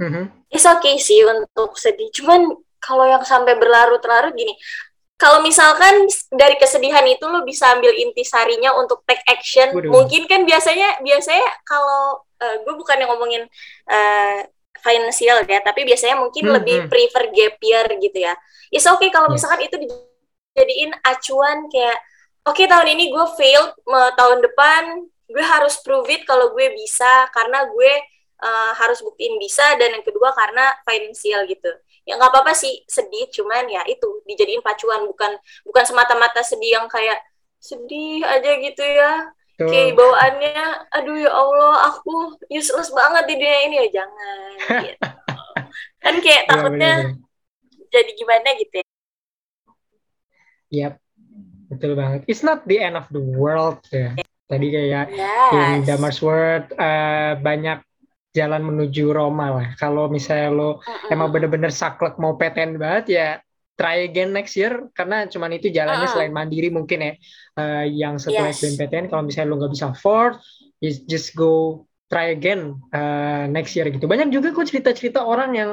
uh 0.00 0.04
-huh. 0.08 0.24
it's 0.48 0.64
okay 0.64 0.96
sih 0.96 1.20
untuk 1.24 1.76
sedih. 1.76 2.08
Cuman 2.16 2.48
kalau 2.82 3.06
yang 3.06 3.22
sampai 3.22 3.54
berlarut-larut 3.60 4.34
gini, 4.34 4.56
kalau 5.22 5.38
misalkan 5.38 6.02
dari 6.34 6.58
kesedihan 6.58 7.06
itu 7.06 7.22
lo 7.30 7.46
bisa 7.46 7.70
ambil 7.78 7.94
intisarinya 7.94 8.74
untuk 8.74 9.06
take 9.06 9.22
action, 9.30 9.70
Waduh. 9.70 9.86
mungkin 9.94 10.26
kan 10.26 10.42
biasanya 10.42 10.98
biasanya 10.98 11.46
kalau 11.62 12.26
uh, 12.42 12.56
gue 12.66 12.74
bukan 12.74 12.98
yang 12.98 13.10
ngomongin 13.14 13.46
uh, 13.86 14.38
financial 14.82 15.46
ya, 15.46 15.62
tapi 15.62 15.86
biasanya 15.86 16.18
mungkin 16.18 16.50
Hmm, 16.50 16.54
lebih 16.58 16.76
hmm. 16.82 16.90
prefer 16.90 17.30
gap 17.30 17.54
year 17.62 17.86
gitu 18.02 18.18
ya. 18.18 18.34
It's 18.74 18.82
okay 18.90 19.14
kalau 19.14 19.30
Yes. 19.30 19.46
misalkan 19.46 19.62
itu 19.62 19.78
dijadiin 19.78 20.90
acuan 21.06 21.70
kayak 21.70 22.02
oke 22.42 22.58
tahun 22.66 22.88
ini 22.98 23.14
gue 23.14 23.26
failed, 23.38 23.78
me- 23.86 24.12
tahun 24.18 24.42
depan 24.42 25.06
gue 25.30 25.44
harus 25.44 25.78
prove 25.86 26.10
it 26.10 26.26
kalau 26.26 26.50
gue 26.52 26.66
bisa 26.74 27.30
karena 27.32 27.64
gue 27.70 27.92
uh, 28.42 28.72
harus 28.76 29.00
buktiin 29.00 29.38
bisa 29.38 29.64
dan 29.78 29.94
yang 29.96 30.04
kedua 30.04 30.34
karena 30.34 30.74
financial 30.84 31.46
gitu 31.46 31.70
ya 32.02 32.18
nggak 32.18 32.30
apa-apa 32.34 32.52
sih 32.54 32.82
sedih 32.90 33.30
cuman 33.30 33.70
ya 33.70 33.82
itu 33.86 34.22
dijadiin 34.26 34.62
pacuan 34.62 35.06
bukan 35.06 35.38
bukan 35.62 35.84
semata-mata 35.86 36.42
sedih 36.42 36.82
yang 36.82 36.86
kayak 36.90 37.18
sedih 37.62 38.26
aja 38.26 38.50
gitu 38.58 38.82
ya 38.82 39.30
Tuh. 39.54 39.70
kayak 39.70 39.94
bawaannya 39.94 40.64
aduh 40.90 41.16
ya 41.16 41.30
Allah 41.30 41.94
aku 41.94 42.34
useless 42.50 42.90
banget 42.90 43.24
di 43.30 43.34
dunia 43.38 43.58
ini 43.70 43.76
ya 43.86 44.02
jangan 44.02 44.50
gitu. 44.86 45.08
kan 46.02 46.14
kayak 46.18 46.42
Iya, 46.42 46.50
takutnya 46.50 46.92
jadi 47.92 48.10
gimana 48.18 48.48
gitu 48.58 48.74
ya 48.82 48.86
Yap, 50.72 50.96
betul 51.68 51.92
banget. 51.92 52.24
It's 52.24 52.40
not 52.40 52.64
the 52.64 52.80
end 52.80 52.96
of 52.96 53.04
the 53.12 53.20
world 53.20 53.84
ya. 53.92 54.16
Tadi 54.48 54.72
kayak 54.72 55.12
in 55.12 55.84
yes 55.84 55.84
Damar's 55.84 56.24
Word 56.24 56.72
eh, 56.72 57.36
banyak 57.36 57.84
jalan 58.32 58.62
menuju 58.64 59.12
Roma 59.12 59.46
lah. 59.52 59.66
Kalau 59.76 60.08
misalnya 60.08 60.48
lo 60.52 60.68
Mm-mm. 60.80 61.12
emang 61.12 61.28
bener-bener 61.32 61.68
saklek 61.72 62.16
mau 62.16 62.36
PTN 62.40 62.80
banget 62.80 63.04
ya 63.12 63.28
try 63.72 64.04
again 64.04 64.32
next 64.36 64.54
year 64.56 64.88
karena 64.92 65.24
cuman 65.28 65.56
itu 65.56 65.68
jalannya 65.72 66.04
Mm-mm. 66.04 66.12
selain 66.12 66.32
mandiri 66.32 66.68
mungkin 66.72 66.98
ya 67.00 67.12
eh, 67.60 67.84
yang 67.92 68.16
setelah 68.20 68.52
Yes. 68.52 68.60
SBMPTN 68.60 69.06
kalau 69.12 69.22
misalnya 69.28 69.48
lo 69.52 69.56
nggak 69.60 69.72
bisa 69.76 69.86
afford 69.92 70.32
you 70.80 70.90
just 71.08 71.32
go 71.36 71.84
try 72.12 72.36
again 72.36 72.76
eh, 72.92 73.48
next 73.48 73.72
year 73.72 73.88
gitu. 73.88 74.04
Banyak 74.04 74.28
juga 74.28 74.52
kok 74.52 74.68
cerita-cerita 74.68 75.24
orang 75.24 75.50
yang 75.56 75.70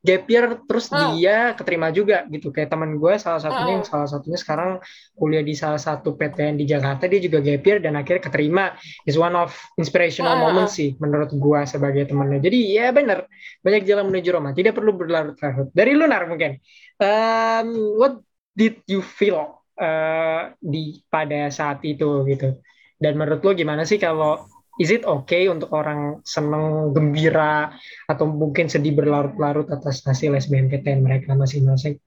gap 0.00 0.24
year 0.32 0.56
terus 0.64 0.88
Hmm. 0.88 1.20
dia 1.20 1.52
keterima 1.52 1.92
juga 1.92 2.24
gitu. 2.32 2.48
Kayak 2.48 2.72
teman 2.72 2.96
gue 2.96 3.12
salah 3.20 3.40
satunya 3.44 3.84
Mm-mm. 3.84 3.84
salah 3.84 4.08
satunya 4.08 4.38
sekarang 4.40 4.70
kuliah 5.12 5.44
di 5.44 5.52
salah 5.52 5.76
satu 5.76 6.16
PTN 6.16 6.56
di 6.56 6.64
Jakarta 6.64 7.04
dia 7.04 7.20
juga 7.20 7.44
gap 7.44 7.62
year 7.68 7.78
dan 7.84 7.92
akhirnya 8.00 8.22
keterima. 8.24 8.64
Is 9.04 9.20
one 9.20 9.36
of 9.36 9.52
inspirational 9.76 10.32
Mm-mm. 10.32 10.42
moment 10.48 10.68
sih 10.72 10.96
menurut 10.96 11.28
gue 11.28 11.60
sebagai 11.68 12.08
temannya 12.08 12.40
jadi 12.40 12.58
ya 12.72 12.86
benar 12.96 13.28
banyak 13.60 13.82
jalan 13.84 14.08
menuju 14.08 14.28
Roma. 14.32 14.50
Tidak 14.56 14.72
perlu 14.72 14.96
berlarut-larut. 14.96 15.68
Dari 15.76 15.92
Lunar 15.92 16.24
mungkin. 16.24 16.56
Um, 17.02 17.68
what 17.98 18.14
did 18.54 18.80
you 18.86 19.02
feel 19.02 19.60
uh, 19.76 20.52
di 20.62 21.02
pada 21.10 21.50
saat 21.52 21.82
itu 21.84 22.24
gitu? 22.30 22.58
Dan 23.02 23.18
menurut 23.18 23.42
lo 23.42 23.50
gimana 23.58 23.82
sih 23.82 23.98
kalau 23.98 24.46
is 24.80 24.88
it 24.88 25.04
okay 25.04 25.52
untuk 25.52 25.68
orang 25.76 26.24
seneng 26.24 26.96
gembira 26.96 27.76
atau 28.08 28.24
mungkin 28.24 28.72
sedih 28.72 28.96
berlarut-larut 28.96 29.68
atas 29.68 30.00
hasil 30.06 30.32
SBMPTN 30.32 31.04
mereka 31.04 31.36
masing-masing 31.36 32.00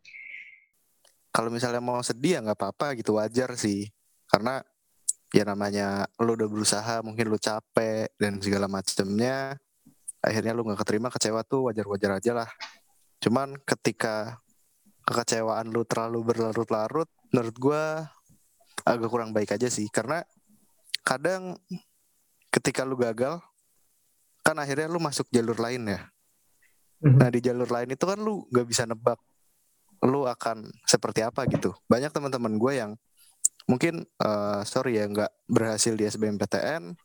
Kalau 1.36 1.52
misalnya 1.52 1.84
mau 1.84 2.00
sedih 2.00 2.40
ya 2.40 2.40
nggak 2.40 2.56
apa-apa 2.56 2.96
gitu 2.96 3.20
wajar 3.20 3.60
sih. 3.60 3.92
Karena 4.24 4.64
ya 5.36 5.44
namanya 5.44 6.08
lu 6.24 6.32
udah 6.32 6.48
berusaha, 6.48 7.04
mungkin 7.04 7.28
lu 7.28 7.36
capek 7.36 8.08
dan 8.16 8.40
segala 8.40 8.72
macamnya. 8.72 9.60
Akhirnya 10.24 10.56
lu 10.56 10.64
nggak 10.64 10.80
keterima 10.80 11.12
kecewa 11.12 11.44
tuh 11.44 11.68
wajar-wajar 11.68 12.24
aja 12.24 12.32
lah. 12.32 12.50
Cuman 13.20 13.60
ketika 13.68 14.40
kekecewaan 15.04 15.76
lu 15.76 15.84
terlalu 15.84 16.24
berlarut-larut, 16.24 17.12
menurut 17.36 17.56
gua 17.60 17.84
agak 18.88 19.12
kurang 19.12 19.36
baik 19.36 19.60
aja 19.60 19.68
sih. 19.68 19.92
Karena 19.92 20.24
kadang 21.04 21.60
ketika 22.56 22.88
lu 22.88 22.96
gagal, 22.96 23.44
kan 24.40 24.56
akhirnya 24.56 24.88
lu 24.88 25.04
masuk 25.04 25.28
jalur 25.28 25.60
lain 25.60 25.92
ya. 25.92 26.08
Mhm. 27.04 27.20
Nah 27.20 27.28
di 27.28 27.44
jalur 27.44 27.68
lain 27.68 27.92
itu 27.92 28.06
kan 28.08 28.16
lu 28.16 28.48
nggak 28.48 28.68
bisa 28.72 28.88
nebak 28.88 29.20
lu 30.06 30.24
akan 30.24 30.72
seperti 30.88 31.26
apa 31.28 31.44
gitu. 31.52 31.76
Banyak 31.92 32.16
teman-teman 32.16 32.56
gue 32.56 32.74
yang 32.80 32.92
mungkin 33.68 34.08
eh, 34.08 34.62
sorry 34.64 35.02
ya 35.02 35.06
nggak 35.12 35.32
berhasil 35.52 35.92
di 35.98 36.08
SBMPTN, 36.08 36.96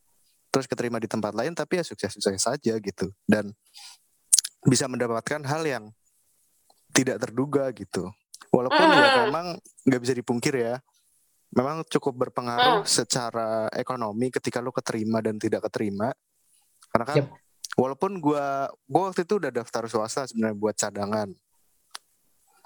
terus 0.55 0.71
keterima 0.71 1.03
di 1.03 1.11
tempat 1.11 1.35
lain 1.35 1.57
tapi 1.57 1.83
ya 1.83 1.85
sukses-sukses 1.87 2.43
saja 2.43 2.75
gitu 2.79 3.11
dan 3.27 3.51
bisa 4.67 4.85
mendapatkan 4.87 5.41
hal 5.49 5.63
yang 5.67 5.85
tidak 6.95 7.19
terduga 7.23 7.71
gitu. 7.75 8.13
Walaupun 8.51 8.83
ya 8.83 9.27
memang 9.27 9.57
nggak 9.87 10.01
bisa 10.03 10.15
dipungkir 10.15 10.55
ya, 10.59 10.83
memang 11.51 11.83
cukup 11.87 12.29
berpengaruh 12.29 12.87
secara 12.87 13.67
ekonomi 13.75 14.31
ketika 14.31 14.63
lu 14.63 14.71
keterima 14.71 15.19
dan 15.19 15.35
tidak 15.37 15.67
keterima. 15.67 16.15
Karena 16.91 17.07
kan 17.07 17.17
Yep. 17.23 17.27
walaupun 17.79 18.13
gua 18.23 18.71
gua 18.87 19.11
waktu 19.11 19.27
itu 19.27 19.39
udah 19.39 19.51
daftar 19.51 19.87
swasta 19.91 20.27
sebenarnya 20.31 20.57
buat 20.59 20.75
cadangan. 20.79 21.29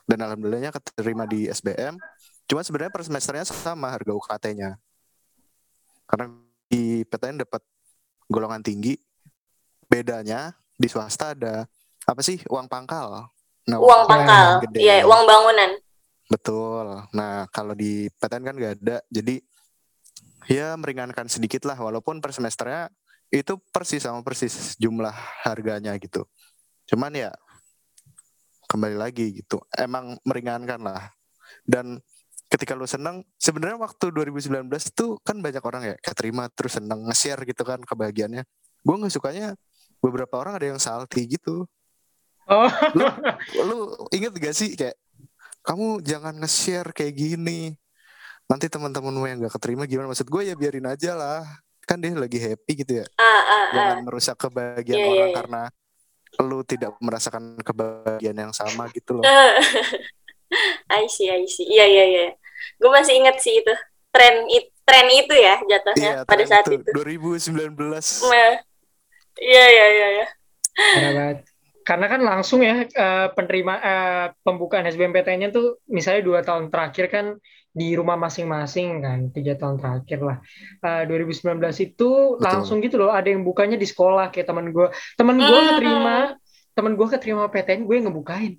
Dan 0.05 0.19
alhamdulillahnya 0.21 0.73
keterima 0.73 1.25
di 1.25 1.49
SBM. 1.49 1.97
Cuma 2.45 2.61
sebenarnya 2.61 2.93
per 2.93 3.09
semesternya 3.09 3.49
sama 3.49 3.89
harga 3.89 4.13
UKT-nya. 4.13 4.77
Karena 6.05 6.29
di 6.69 7.09
PTN 7.09 7.41
dapat 7.41 7.65
golongan 8.29 8.61
tinggi. 8.61 9.01
Bedanya 9.89 10.53
di 10.77 10.89
swasta 10.93 11.33
ada 11.33 11.65
apa 12.05 12.21
sih 12.21 12.37
uang 12.53 12.69
pangkal. 12.69 13.33
Nah, 13.65 13.79
uang 13.81 14.05
Ya, 14.05 14.09
pangkal 14.09 14.47
iya 14.77 14.97
uang 15.09 15.25
bangunan 15.25 15.81
Betul. 16.29 17.05
Nah, 17.13 17.45
kalau 17.53 17.77
di 17.77 18.09
PTN 18.21 18.45
kan 18.45 18.55
nggak 18.57 18.75
ada. 18.81 18.97
Jadi 19.13 19.41
ya 20.49 20.77
meringankan 20.77 21.29
sedikit 21.29 21.65
lah 21.65 21.77
walaupun 21.77 22.21
per 22.21 22.33
semesternya 22.33 22.93
itu 23.33 23.57
persis 23.73 24.05
sama 24.05 24.21
persis 24.21 24.77
jumlah 24.77 25.13
harganya 25.45 25.97
gitu. 25.99 26.29
Cuman 26.89 27.13
ya 27.17 27.33
kembali 28.69 28.97
lagi 28.97 29.43
gitu. 29.43 29.61
Emang 29.75 30.17
meringankan 30.25 30.81
lah. 30.81 31.13
Dan 31.65 32.01
ketika 32.49 32.77
lu 32.77 32.87
seneng, 32.87 33.25
sebenarnya 33.41 33.81
waktu 33.81 34.13
2019 34.15 34.69
tuh 34.95 35.19
kan 35.25 35.41
banyak 35.41 35.63
orang 35.65 35.83
ya 35.95 35.97
keterima 35.99 36.47
terus 36.53 36.79
seneng 36.79 37.05
nge-share 37.09 37.43
gitu 37.49 37.63
kan 37.67 37.83
kebahagiaannya. 37.83 38.45
Gue 38.85 38.97
nggak 39.01 39.13
sukanya 39.13 39.57
beberapa 39.99 40.37
orang 40.37 40.61
ada 40.61 40.67
yang 40.77 40.81
salty 40.81 41.25
gitu. 41.37 41.65
oh 42.45 42.71
Lu, 42.93 43.05
lu 43.65 43.79
inget 44.13 44.37
gak 44.37 44.53
sih 44.53 44.77
kayak 44.77 45.01
kamu 45.65 46.05
jangan 46.05 46.35
nge-share 46.39 46.93
kayak 46.93 47.15
gini. 47.17 47.73
Nanti 48.45 48.69
teman-temanmu 48.69 49.25
yang 49.25 49.39
gak 49.49 49.57
keterima 49.57 49.89
gimana? 49.89 50.13
Maksud 50.13 50.29
gue 50.29 50.43
ya 50.45 50.55
biarin 50.55 50.85
aja 50.85 51.17
lah. 51.17 51.41
Kan 51.89 52.01
dia 52.01 52.13
lagi 52.17 52.37
happy 52.41 52.85
gitu 52.85 53.01
ya. 53.01 53.07
ah 53.17 53.25
ah 53.25 53.41
ah 53.45 53.65
Jangan 53.73 53.99
merusak 54.05 54.37
kebahagiaan 54.41 55.01
Iya, 55.01 55.05
iya, 55.05 55.13
orang 55.13 55.29
iya. 55.29 55.37
karena 55.37 55.63
lu 56.45 56.59
tidak 56.65 56.93
merasakan 57.01 57.45
kebahagiaan 57.61 58.39
yang 58.41 58.53
sama 58.53 58.89
gitu 58.93 59.21
loh. 59.21 59.25
I 60.93 61.09
see, 61.09 61.29
I 61.33 61.45
see. 61.49 61.67
Iya, 61.69 61.85
iya, 61.89 62.05
iya. 62.05 62.27
Gue 62.81 62.91
masih 62.93 63.17
inget 63.21 63.37
sih 63.41 63.61
itu. 63.61 63.75
Tren, 64.15 64.47
it, 64.47 64.71
tren 64.87 65.09
itu 65.11 65.35
ya 65.35 65.59
jatuhnya 65.65 66.11
Iya, 66.23 66.29
pada 66.29 66.45
saat 66.47 66.65
itu, 66.69 66.79
itu. 66.81 66.91
2019. 66.95 67.75
Nah, 68.31 68.61
Iya, 69.35 69.65
iya, 69.67 69.87
iya. 69.91 70.09
iya. 70.21 70.27
Karena 71.85 72.07
kan 72.09 72.21
langsung 72.25 72.65
ya 72.65 72.89
eh, 72.89 73.29
penerima 73.37 73.75
eh, 73.79 74.27
pembukaan 74.41 74.89
SBMPTN-nya 74.89 75.53
tuh 75.53 75.85
misalnya 75.87 76.23
dua 76.25 76.41
tahun 76.41 76.73
terakhir 76.73 77.07
kan 77.13 77.27
di 77.75 77.93
rumah 77.93 78.15
masing-masing 78.17 79.03
kan 79.03 79.19
tiga 79.35 79.53
tahun 79.61 79.77
terakhir 79.77 80.19
lah. 80.25 80.37
Eh, 80.81 81.03
2019 81.05 81.61
itu 81.85 82.11
langsung 82.41 82.81
gitu 82.81 82.97
loh 82.97 83.13
ada 83.13 83.29
yang 83.29 83.45
bukanya 83.45 83.77
di 83.77 83.85
sekolah 83.85 84.33
kayak 84.33 84.49
teman 84.49 84.73
gue. 84.73 84.89
Teman 85.15 85.37
gue 85.37 85.61
Hmm. 85.61 85.69
keterima 85.77 86.17
teman 86.75 86.93
gue 86.99 87.07
keterima 87.07 87.45
PTN 87.53 87.85
gue 87.87 87.95
yang 88.01 88.07
ngebukain. 88.11 88.55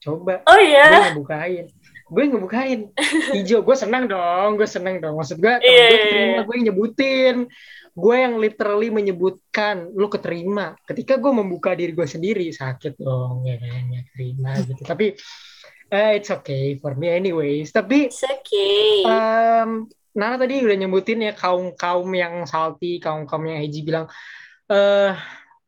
Coba 0.00 0.40
Oh 0.48 0.56
gue 0.56 0.64
iya. 0.64 1.12
ngebukain. 1.12 1.66
Gue 2.10 2.22
ngebukain. 2.26 2.80
Hijau 3.36 3.60
gue 3.60 3.76
senang 3.76 4.08
dong, 4.08 4.56
gue 4.56 4.64
senang 4.64 4.96
dong. 4.98 5.20
Maksud 5.20 5.36
gue 5.36 5.52
teman 5.60 5.68
Iya, 5.68 5.84
gue 5.84 5.92
iya, 5.92 6.00
keterima 6.00 6.32
iya. 6.32 6.42
gue 6.48 6.56
nyebutin 6.64 7.36
gue 7.94 8.16
yang 8.16 8.38
literally 8.38 8.88
menyebutkan 8.88 9.90
lu 9.92 10.06
keterima. 10.06 10.78
Ketika 10.86 11.18
gue 11.18 11.32
membuka 11.32 11.74
diri 11.74 11.92
gue 11.92 12.06
sendiri 12.06 12.48
sakit 12.50 12.98
dong 12.98 13.46
ya 13.46 13.56
kan 13.58 13.84
ya 13.90 14.02
terima 14.14 14.52
gitu. 14.68 14.82
Tapi 14.82 15.14
eh, 15.90 16.10
it's 16.18 16.30
okay 16.30 16.78
for 16.78 16.94
me 16.94 17.10
anyways. 17.10 17.74
Tapi 17.74 18.08
It's 18.10 18.22
okay. 18.22 19.04
em, 19.06 19.90
Nana 20.14 20.36
tadi 20.38 20.62
udah 20.62 20.76
nyebutin 20.78 21.22
ya 21.22 21.32
kaum 21.34 21.74
kaum 21.74 22.10
yang 22.14 22.46
salty 22.46 22.98
kaum 22.98 23.26
kaum 23.26 23.46
yang 23.46 23.62
Heji 23.62 23.86
bilang 23.86 24.06
eh 24.70 25.14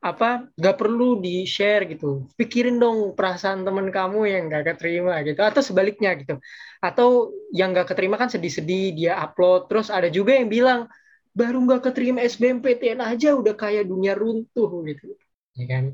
apa 0.02 0.50
gak 0.58 0.82
perlu 0.82 1.22
di 1.22 1.46
share 1.46 1.86
gitu. 1.86 2.26
Pikirin 2.34 2.82
dong 2.82 3.14
perasaan 3.14 3.62
temen 3.62 3.86
kamu 3.94 4.26
yang 4.26 4.50
gak 4.50 4.74
keterima 4.74 5.22
gitu 5.22 5.38
atau 5.46 5.62
sebaliknya 5.62 6.18
gitu. 6.18 6.42
Atau 6.82 7.30
yang 7.54 7.70
gak 7.70 7.94
keterima 7.94 8.18
kan 8.18 8.26
sedih-sedih 8.26 8.98
dia 8.98 9.14
upload. 9.22 9.70
Terus 9.70 9.94
ada 9.94 10.10
juga 10.10 10.34
yang 10.34 10.50
bilang 10.50 10.90
baru 11.32 11.58
nggak 11.64 11.80
keterima 11.90 12.20
SBMPTN 12.24 13.00
aja 13.00 13.32
udah 13.32 13.54
kayak 13.56 13.88
dunia 13.88 14.12
runtuh 14.12 14.70
gitu 14.84 15.16
ya 15.56 15.64
kan 15.68 15.84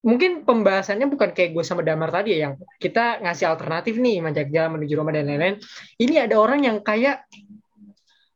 mungkin 0.00 0.48
pembahasannya 0.48 1.06
bukan 1.12 1.30
kayak 1.36 1.52
gue 1.52 1.64
sama 1.64 1.84
Damar 1.84 2.08
tadi 2.08 2.36
ya, 2.36 2.48
yang 2.48 2.54
kita 2.80 3.20
ngasih 3.20 3.46
alternatif 3.52 4.00
nih 4.00 4.24
manjak 4.24 4.48
jalan 4.48 4.80
menuju 4.80 4.96
Roma 4.96 5.12
dan 5.12 5.28
lain-lain. 5.28 5.60
Ini 6.00 6.24
ada 6.24 6.40
orang 6.40 6.64
yang 6.64 6.80
kayak 6.80 7.28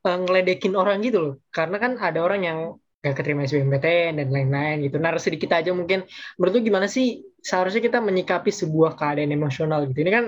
uh, 0.04 0.18
ngeledekin 0.21 0.76
orang 0.76 1.00
gitu 1.00 1.18
loh. 1.21 1.35
Karena 1.49 1.80
kan 1.80 1.97
ada 1.97 2.21
orang 2.21 2.40
yang 2.44 2.59
gak 3.00 3.16
keterima 3.21 3.49
SBMPTN 3.49 4.21
dan 4.21 4.28
lain-lain 4.28 4.76
gitu. 4.85 4.97
Nah, 5.00 5.16
sedikit 5.16 5.56
aja 5.56 5.73
mungkin 5.73 6.04
menurut 6.37 6.52
lu 6.56 6.61
gimana 6.64 6.87
sih 6.88 7.25
seharusnya 7.40 7.80
kita 7.80 8.00
menyikapi 8.00 8.52
sebuah 8.52 8.97
keadaan 8.97 9.33
emosional 9.33 9.88
gitu. 9.88 10.04
Ini 10.04 10.12
kan 10.12 10.25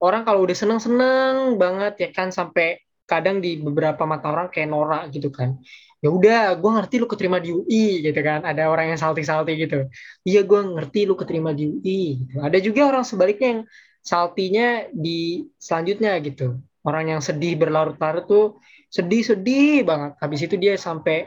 orang 0.00 0.24
kalau 0.24 0.44
udah 0.44 0.56
seneng-seneng 0.56 1.60
banget 1.60 1.94
ya 2.00 2.08
kan 2.12 2.32
sampai 2.32 2.83
kadang 3.04 3.40
di 3.44 3.60
beberapa 3.60 4.02
mata 4.08 4.32
orang 4.32 4.48
kayak 4.48 4.68
norak 4.68 5.02
gitu 5.12 5.28
kan. 5.28 5.60
Ya 6.04 6.12
udah 6.12 6.52
gue 6.60 6.70
ngerti 6.76 7.00
lu 7.00 7.08
keterima 7.08 7.40
di 7.40 7.52
UI 7.52 8.04
gitu 8.04 8.20
kan. 8.20 8.44
Ada 8.44 8.68
orang 8.68 8.92
yang 8.92 9.00
salty-salty 9.00 9.56
gitu. 9.56 9.88
Iya 10.24 10.44
gue 10.44 10.60
ngerti 10.76 11.08
lu 11.08 11.16
keterima 11.16 11.56
di 11.56 11.64
UI 11.68 12.24
gitu. 12.24 12.34
ada 12.44 12.58
juga 12.60 12.80
orang 12.92 13.04
sebaliknya 13.08 13.48
yang 13.56 13.62
saltinya 14.04 14.84
di 14.92 15.48
selanjutnya 15.56 16.12
gitu. 16.20 16.60
Orang 16.84 17.08
yang 17.08 17.24
sedih 17.24 17.56
berlarut-larut 17.56 18.24
tuh 18.28 18.46
sedih-sedih 18.92 19.88
banget. 19.88 20.12
Habis 20.20 20.40
itu 20.44 20.60
dia 20.60 20.76
sampai 20.76 21.24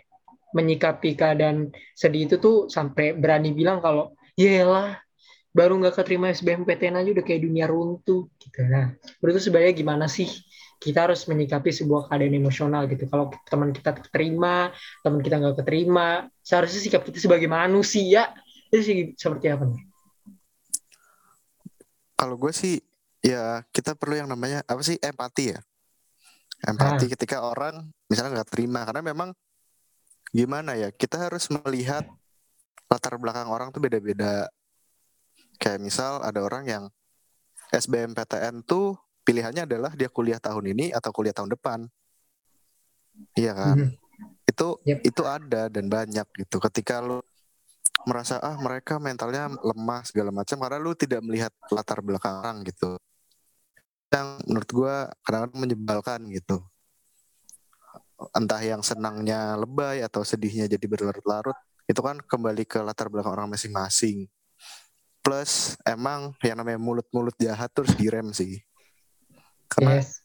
menyikapi 0.53 1.17
keadaan 1.17 1.73
sedih 1.97 2.29
itu 2.29 2.35
tuh 2.37 2.69
sampai 2.69 3.17
berani 3.17 3.51
bilang 3.51 3.81
kalau 3.81 4.13
lah 4.37 5.01
baru 5.57 5.81
nggak 5.81 5.97
keterima 5.97 6.29
SBMPTN 6.29 7.01
aja 7.01 7.09
udah 7.17 7.25
kayak 7.25 7.41
dunia 7.41 7.65
runtuh 7.65 8.29
gitu. 8.37 8.59
Nah 8.69 8.93
menurut 9.17 9.41
sebenarnya 9.41 9.73
gimana 9.73 10.05
sih 10.05 10.29
kita 10.77 11.09
harus 11.09 11.25
menyikapi 11.25 11.73
sebuah 11.73 12.05
keadaan 12.09 12.37
emosional 12.37 12.85
gitu. 12.85 13.09
Kalau 13.09 13.33
teman 13.49 13.73
kita 13.73 13.97
terima, 14.13 14.69
teman 15.01 15.19
kita 15.25 15.41
nggak 15.41 15.55
keterima, 15.65 16.29
seharusnya 16.45 16.81
sikap 16.81 17.01
kita 17.01 17.17
sebagai 17.17 17.49
manusia 17.49 18.29
itu 18.69 18.83
sih 18.83 18.97
seperti 19.17 19.49
apa 19.49 19.63
nih? 19.65 19.81
Kalau 22.17 22.35
gue 22.37 22.53
sih 22.53 22.81
ya 23.21 23.65
kita 23.73 23.97
perlu 23.97 24.21
yang 24.21 24.29
namanya 24.29 24.61
apa 24.69 24.81
sih 24.85 25.01
empati 25.01 25.53
ya. 25.53 25.59
Empati 26.65 27.05
ah. 27.05 27.11
ketika 27.13 27.37
orang 27.45 27.89
misalnya 28.09 28.41
nggak 28.41 28.49
terima 28.49 28.85
karena 28.85 29.01
memang 29.01 29.29
gimana 30.33 30.75
ya 30.75 30.89
kita 30.93 31.29
harus 31.29 31.47
melihat 31.49 32.05
latar 32.89 33.17
belakang 33.17 33.49
orang 33.49 33.73
tuh 33.73 33.81
beda-beda. 33.81 34.49
Kayak 35.57 35.81
misal 35.81 36.21
ada 36.21 36.41
orang 36.45 36.69
yang 36.69 36.83
SBMPTN 37.73 38.61
tuh 38.61 39.06
pilihannya 39.27 39.67
adalah 39.67 39.91
dia 39.91 40.07
kuliah 40.07 40.39
tahun 40.39 40.71
ini 40.71 40.95
atau 40.95 41.11
kuliah 41.11 41.35
tahun 41.35 41.51
depan. 41.51 41.83
Iya 43.35 43.51
kan? 43.51 43.75
Mm 43.75 43.87
-hmm. 43.91 44.47
Itu 44.47 44.67
yep. 44.87 45.03
itu 45.03 45.21
ada 45.27 45.67
dan 45.67 45.91
banyak 45.91 46.27
gitu. 46.39 46.63
Ketika 46.63 47.03
lu 47.03 47.19
merasa 48.07 48.39
ah 48.39 48.55
mereka 48.55 48.95
mentalnya 49.03 49.51
lemah 49.59 50.07
segala 50.07 50.31
macam 50.31 50.55
karena 50.63 50.79
lu 50.79 50.95
tidak 50.95 51.19
melihat 51.27 51.51
latar 51.67 51.99
belakang 51.99 52.39
orang 52.39 52.63
gitu. 52.63 52.95
Yang 54.07 54.27
menurut 54.47 54.69
gua 54.71 54.95
kadang-kadang 55.27 55.59
menyebalkan 55.59 56.19
gitu. 56.31 56.63
Entah 58.31 58.63
yang 58.63 58.79
senangnya 58.79 59.59
lebay 59.59 60.01
atau 60.01 60.23
sedihnya 60.25 60.65
jadi 60.65 60.85
berlarut-larut, 60.89 61.53
itu 61.85 62.01
kan 62.01 62.17
kembali 62.17 62.65
ke 62.65 62.81
latar 62.81 63.11
belakang 63.13 63.35
orang 63.35 63.51
masing-masing. 63.51 64.25
Plus 65.21 65.75
emang 65.83 66.33
yang 66.41 66.57
namanya 66.57 66.79
mulut-mulut 66.81 67.35
jahat 67.37 67.69
terus 67.75 67.93
direm 67.93 68.31
sih 68.31 68.63
karena 69.67 70.01
yes. 70.01 70.23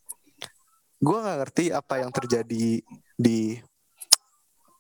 gue 1.03 1.19
nggak 1.19 1.39
ngerti 1.43 1.65
apa 1.75 1.95
yang 1.99 2.11
terjadi 2.15 2.81
di 3.19 3.39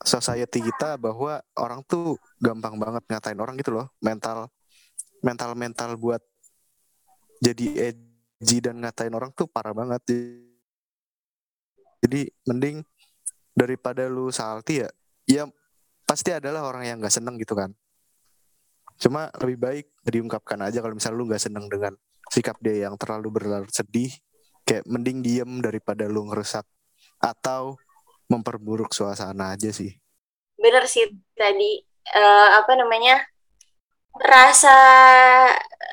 society 0.02 0.62
kita 0.62 0.99
bahwa 0.99 1.38
orang 1.59 1.83
tuh 1.87 2.19
gampang 2.42 2.78
banget 2.78 3.02
ngatain 3.07 3.38
orang 3.38 3.54
gitu 3.59 3.75
loh. 3.75 3.87
Mental 4.02 4.50
mental 5.23 5.54
mental 5.54 5.95
buat 5.95 6.23
jadi 7.39 7.95
edgy 7.95 8.58
dan 8.63 8.82
ngatain 8.82 9.15
orang 9.15 9.30
tuh 9.34 9.47
parah 9.47 9.75
banget. 9.75 10.02
Jadi 12.02 12.26
mending 12.50 12.82
daripada 13.54 14.10
lu 14.10 14.34
salty 14.34 14.82
ya 14.82 14.89
ya 15.26 15.47
pasti 16.02 16.34
adalah 16.34 16.67
orang 16.67 16.82
yang 16.87 16.97
nggak 16.99 17.15
seneng 17.15 17.39
gitu 17.39 17.54
kan. 17.54 17.71
Cuma 18.99 19.30
lebih 19.39 19.58
baik 19.58 19.87
diungkapkan 20.06 20.58
aja 20.67 20.82
kalau 20.82 20.95
misalnya 20.99 21.19
lu 21.19 21.26
nggak 21.30 21.43
seneng 21.43 21.67
dengan 21.71 21.95
sikap 22.30 22.58
dia 22.58 22.91
yang 22.91 22.95
terlalu 22.99 23.28
berlarut 23.30 23.71
sedih 23.71 24.10
kayak 24.73 24.89
mending 24.89 25.21
diem 25.21 25.61
daripada 25.61 26.08
lu 26.08 26.25
ngerusak 26.32 26.65
atau 27.21 27.76
memperburuk 28.32 28.97
suasana 28.97 29.52
aja 29.52 29.69
sih. 29.69 29.93
Bener 30.56 30.89
sih 30.89 31.13
tadi 31.37 31.85
uh, 32.17 32.49
apa 32.56 32.73
namanya 32.80 33.21
rasa 34.17 34.78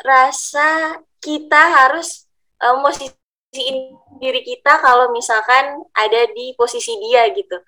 rasa 0.08 0.96
kita 1.20 1.60
harus 1.60 2.24
uh, 2.64 2.80
posisiin 2.80 4.00
diri 4.24 4.48
kita 4.48 4.80
kalau 4.80 5.12
misalkan 5.12 5.84
ada 5.92 6.32
di 6.32 6.56
posisi 6.56 6.96
dia 7.04 7.28
gitu. 7.36 7.60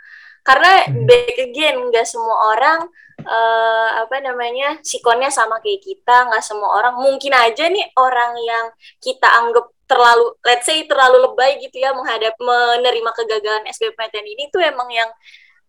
Karena 0.47 0.87
hmm. 0.87 1.03
back 1.03 1.35
again 1.51 1.75
nggak 1.91 2.07
semua 2.07 2.55
orang 2.55 2.79
uh, 3.27 3.89
apa 4.07 4.23
namanya 4.23 4.79
sikonnya 4.79 5.27
sama 5.27 5.59
kayak 5.59 5.83
kita 5.83 6.31
nggak 6.31 6.39
semua 6.39 6.79
orang. 6.79 6.95
Mungkin 6.95 7.35
aja 7.35 7.67
nih 7.67 7.91
orang 7.99 8.31
yang 8.39 8.65
kita 9.03 9.27
anggap 9.27 9.67
terlalu 9.91 10.31
let's 10.47 10.63
say 10.63 10.87
terlalu 10.87 11.27
lebay 11.27 11.59
gitu 11.59 11.83
ya 11.83 11.91
menghadap 11.91 12.31
menerima 12.39 13.11
kegagalan 13.11 13.67
SBMPTN 13.67 14.23
ini 14.23 14.47
tuh 14.47 14.63
emang 14.63 14.87
yang 14.87 15.11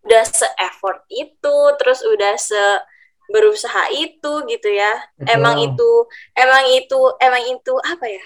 udah 0.07 0.23
se 0.23 0.47
effort 0.59 1.03
itu 1.11 1.55
terus 1.75 1.99
udah 2.07 2.39
se 2.39 2.63
berusaha 3.27 3.91
itu 3.91 4.31
gitu 4.47 4.69
ya. 4.71 4.91
Betul. 5.19 5.35
emang 5.35 5.55
itu 5.59 5.91
emang 6.35 6.63
itu 6.71 6.99
emang 7.19 7.43
itu 7.51 7.73
apa 7.83 8.05
ya? 8.07 8.23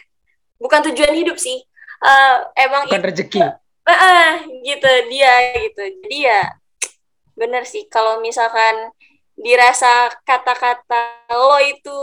Bukan 0.62 0.86
tujuan 0.94 1.14
hidup 1.18 1.38
sih. 1.42 1.66
Uh, 1.98 2.46
emang 2.54 2.86
bukan 2.86 3.02
itu, 3.02 3.10
rezeki. 3.10 3.42
Uh, 3.42 3.92
uh, 3.94 4.30
gitu 4.62 4.90
dia 5.10 5.34
gitu. 5.66 5.82
Jadi 6.06 6.18
ya 6.30 6.42
bener 7.34 7.66
sih. 7.66 7.90
Kalau 7.90 8.22
misalkan 8.22 8.94
dirasa 9.38 10.10
kata-kata 10.26 11.30
lo 11.30 11.62
itu 11.62 12.00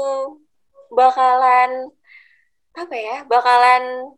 bakalan 0.94 1.90
apa 2.74 2.94
ya 2.94 3.16
bakalan 3.30 4.14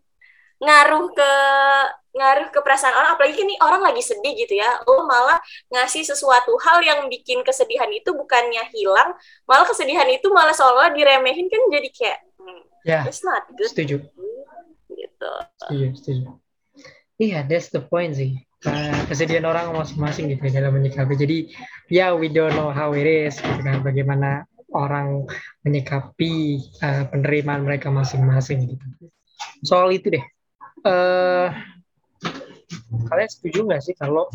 ngaruh 0.56 1.12
ke 1.12 1.32
ngaruh 2.16 2.48
ke 2.48 2.58
perasaan 2.64 2.96
orang. 2.96 3.12
Apalagi 3.14 3.44
nih 3.44 3.58
orang 3.60 3.84
lagi 3.84 4.00
sedih 4.00 4.32
gitu 4.34 4.56
ya. 4.56 4.80
Lo 4.88 5.04
malah 5.04 5.36
ngasih 5.68 6.02
sesuatu 6.02 6.56
hal 6.64 6.80
yang 6.80 7.00
bikin 7.12 7.44
kesedihan 7.44 7.88
itu 7.92 8.16
bukannya 8.16 8.64
hilang 8.72 9.12
malah 9.44 9.68
kesedihan 9.68 10.08
itu 10.08 10.26
malah 10.32 10.56
seolah 10.56 10.90
diremehin 10.96 11.46
kan 11.52 11.62
jadi 11.68 11.88
kayak 11.92 12.18
hmm, 12.40 12.60
ya 12.88 13.00
it's 13.04 13.20
not 13.20 13.44
good. 13.52 13.68
setuju. 13.68 13.96
Gitu. 14.88 15.32
Setuju 15.60 15.86
setuju. 16.00 16.28
Iya 17.16 17.28
yeah, 17.28 17.42
that's 17.44 17.68
the 17.72 17.84
point 17.84 18.16
sih. 18.16 18.40
Uh, 18.64 18.96
kesedihan 19.06 19.44
orang 19.44 19.68
masing-masing 19.76 20.32
gitu 20.32 20.48
ya 20.48 20.64
dalam 20.64 20.80
menyikapi. 20.80 21.14
Jadi 21.14 21.38
ya 21.92 22.08
yeah, 22.08 22.10
we 22.16 22.32
don't 22.32 22.56
know 22.56 22.72
how 22.72 22.96
it 22.96 23.04
is 23.04 23.36
gitu 23.36 23.60
kan 23.60 23.84
bagaimana 23.84 24.48
orang 24.76 25.24
menyikapi 25.64 26.60
uh, 26.84 27.08
penerimaan 27.08 27.64
mereka 27.64 27.88
masing-masing 27.88 28.76
gitu. 28.76 28.86
Soal 29.64 29.88
itu 29.96 30.12
deh, 30.12 30.24
uh, 30.84 31.48
kalian 33.08 33.30
setuju 33.30 33.64
nggak 33.64 33.82
sih 33.82 33.94
kalau 33.96 34.28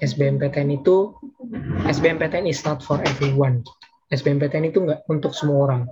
SBMPTN 0.00 0.80
itu 0.80 1.12
SBMPTN 1.84 2.48
is 2.48 2.64
not 2.64 2.80
for 2.80 2.98
everyone? 3.04 3.60
SBMPTN 4.12 4.72
itu 4.72 4.84
nggak 4.84 5.04
untuk 5.10 5.36
semua 5.36 5.70
orang. 5.70 5.82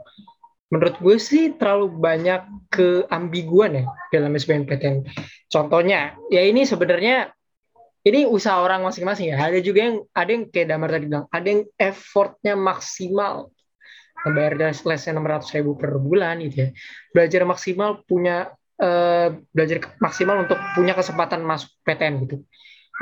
Menurut 0.73 0.97
gue 1.05 1.17
sih 1.21 1.53
terlalu 1.61 1.93
banyak 2.01 2.49
keambiguan 2.73 3.77
ya 3.77 3.85
dalam 4.09 4.33
SBMPTN. 4.33 5.05
Contohnya, 5.53 6.17
ya 6.33 6.41
ini 6.49 6.65
sebenarnya 6.65 7.29
ini 8.03 8.27
usaha 8.27 8.59
orang 8.59 8.83
masing-masing 8.83 9.31
ya. 9.31 9.39
Ada 9.39 9.63
juga 9.63 9.81
yang 9.87 9.97
ada 10.11 10.31
yang 10.31 10.45
kayak 10.51 10.67
Damar 10.75 10.91
tadi 10.91 11.07
bilang, 11.07 11.27
ada 11.31 11.47
yang 11.47 11.63
effortnya 11.79 12.55
maksimal 12.59 13.55
bayar 14.23 14.55
lesnya 14.55 15.11
enam 15.11 15.27
ratus 15.27 15.51
ribu 15.51 15.75
per 15.75 15.99
bulan 15.99 16.43
gitu 16.43 16.67
ya. 16.67 16.69
Belajar 17.15 17.43
maksimal 17.47 18.03
punya 18.07 18.55
uh, 18.79 19.29
belajar 19.51 19.83
maksimal 19.99 20.47
untuk 20.47 20.59
punya 20.75 20.95
kesempatan 20.95 21.43
masuk 21.43 21.71
PTN 21.87 22.15
gitu. 22.27 22.37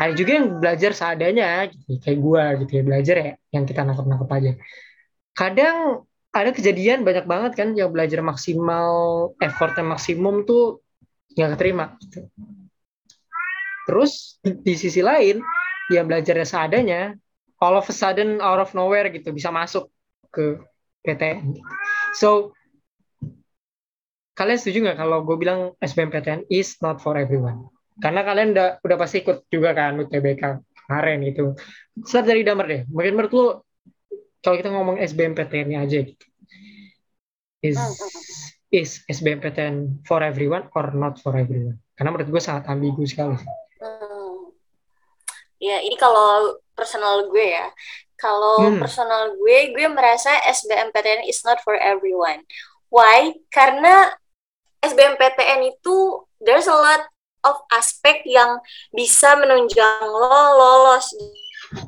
Ada 0.00 0.12
juga 0.16 0.30
yang 0.32 0.46
belajar 0.62 0.90
seadanya, 0.96 1.68
gitu, 1.68 2.00
kayak 2.00 2.18
gua 2.24 2.42
gitu 2.56 2.72
ya 2.80 2.82
belajar 2.86 3.16
ya, 3.20 3.32
yang 3.52 3.64
kita 3.68 3.84
nangkep-nangkep 3.84 4.30
aja. 4.32 4.52
Kadang 5.36 5.76
ada 6.30 6.50
kejadian 6.56 7.04
banyak 7.04 7.26
banget 7.28 7.52
kan 7.58 7.68
yang 7.76 7.92
belajar 7.92 8.24
maksimal, 8.24 8.92
effortnya 9.42 9.84
maksimum 9.84 10.48
tuh 10.48 10.80
nggak 11.36 11.58
keterima. 11.58 12.00
Gitu 12.00 12.30
Terus 13.90 14.38
di 14.42 14.78
sisi 14.78 15.02
lain, 15.02 15.42
dia 15.90 16.06
belajarnya 16.06 16.46
seadanya, 16.46 17.10
all 17.58 17.74
of 17.74 17.90
a 17.90 17.94
sudden 17.94 18.38
out 18.38 18.62
of 18.62 18.70
nowhere 18.70 19.10
gitu 19.10 19.34
bisa 19.34 19.50
masuk 19.50 19.90
ke 20.30 20.62
PTN. 21.02 21.58
So 22.14 22.54
kalian 24.38 24.62
setuju 24.62 24.78
nggak 24.86 24.98
kalau 25.02 25.26
gue 25.26 25.36
bilang 25.42 25.74
SBMPTN 25.82 26.46
is 26.46 26.78
not 26.78 27.02
for 27.02 27.18
everyone? 27.18 27.66
Karena 27.98 28.22
kalian 28.22 28.54
udah 28.54 28.78
udah 28.78 28.96
pasti 28.96 29.26
ikut 29.26 29.50
juga 29.50 29.74
kan 29.74 29.98
UTBK 29.98 30.42
kemarin 30.86 31.26
gitu. 31.26 31.58
Start 32.06 32.30
dari 32.30 32.46
damar 32.46 32.70
deh. 32.70 32.86
Mungkin 32.86 33.12
menurut 33.18 33.32
lu 33.34 33.46
kalau 34.38 34.54
kita 34.54 34.70
ngomong 34.70 35.02
SBMPTN 35.02 35.74
aja 35.74 35.98
gitu. 36.06 36.26
is 37.60 37.76
is 38.72 39.04
SBMPTN 39.04 40.06
for 40.08 40.24
everyone 40.24 40.70
or 40.78 40.94
not 40.94 41.18
for 41.18 41.34
everyone? 41.34 41.82
Karena 41.98 42.14
menurut 42.14 42.30
gue 42.32 42.40
sangat 42.40 42.70
ambigu 42.70 43.04
sekali. 43.04 43.34
Hmm. 43.36 43.69
Ya, 45.60 45.84
ini 45.84 45.96
kalau 46.00 46.56
personal 46.72 47.28
gue 47.28 47.46
ya. 47.52 47.68
Kalau 48.16 48.76
Hmm. 48.76 48.80
personal 48.80 49.32
gue, 49.36 49.58
gue 49.76 49.86
merasa 49.88 50.32
SBMPTN 50.44 51.24
is 51.28 51.40
not 51.44 51.60
for 51.64 51.76
everyone. 51.76 52.44
Why? 52.92 53.36
Karena 53.52 54.12
SBMPTN 54.84 55.60
itu 55.76 56.24
there's 56.40 56.68
a 56.68 56.76
lot 56.76 57.04
of 57.44 57.56
aspek 57.72 58.24
yang 58.28 58.60
bisa 58.92 59.36
menunjang 59.36 60.04
lo 60.04 60.28
lolos 60.56 61.12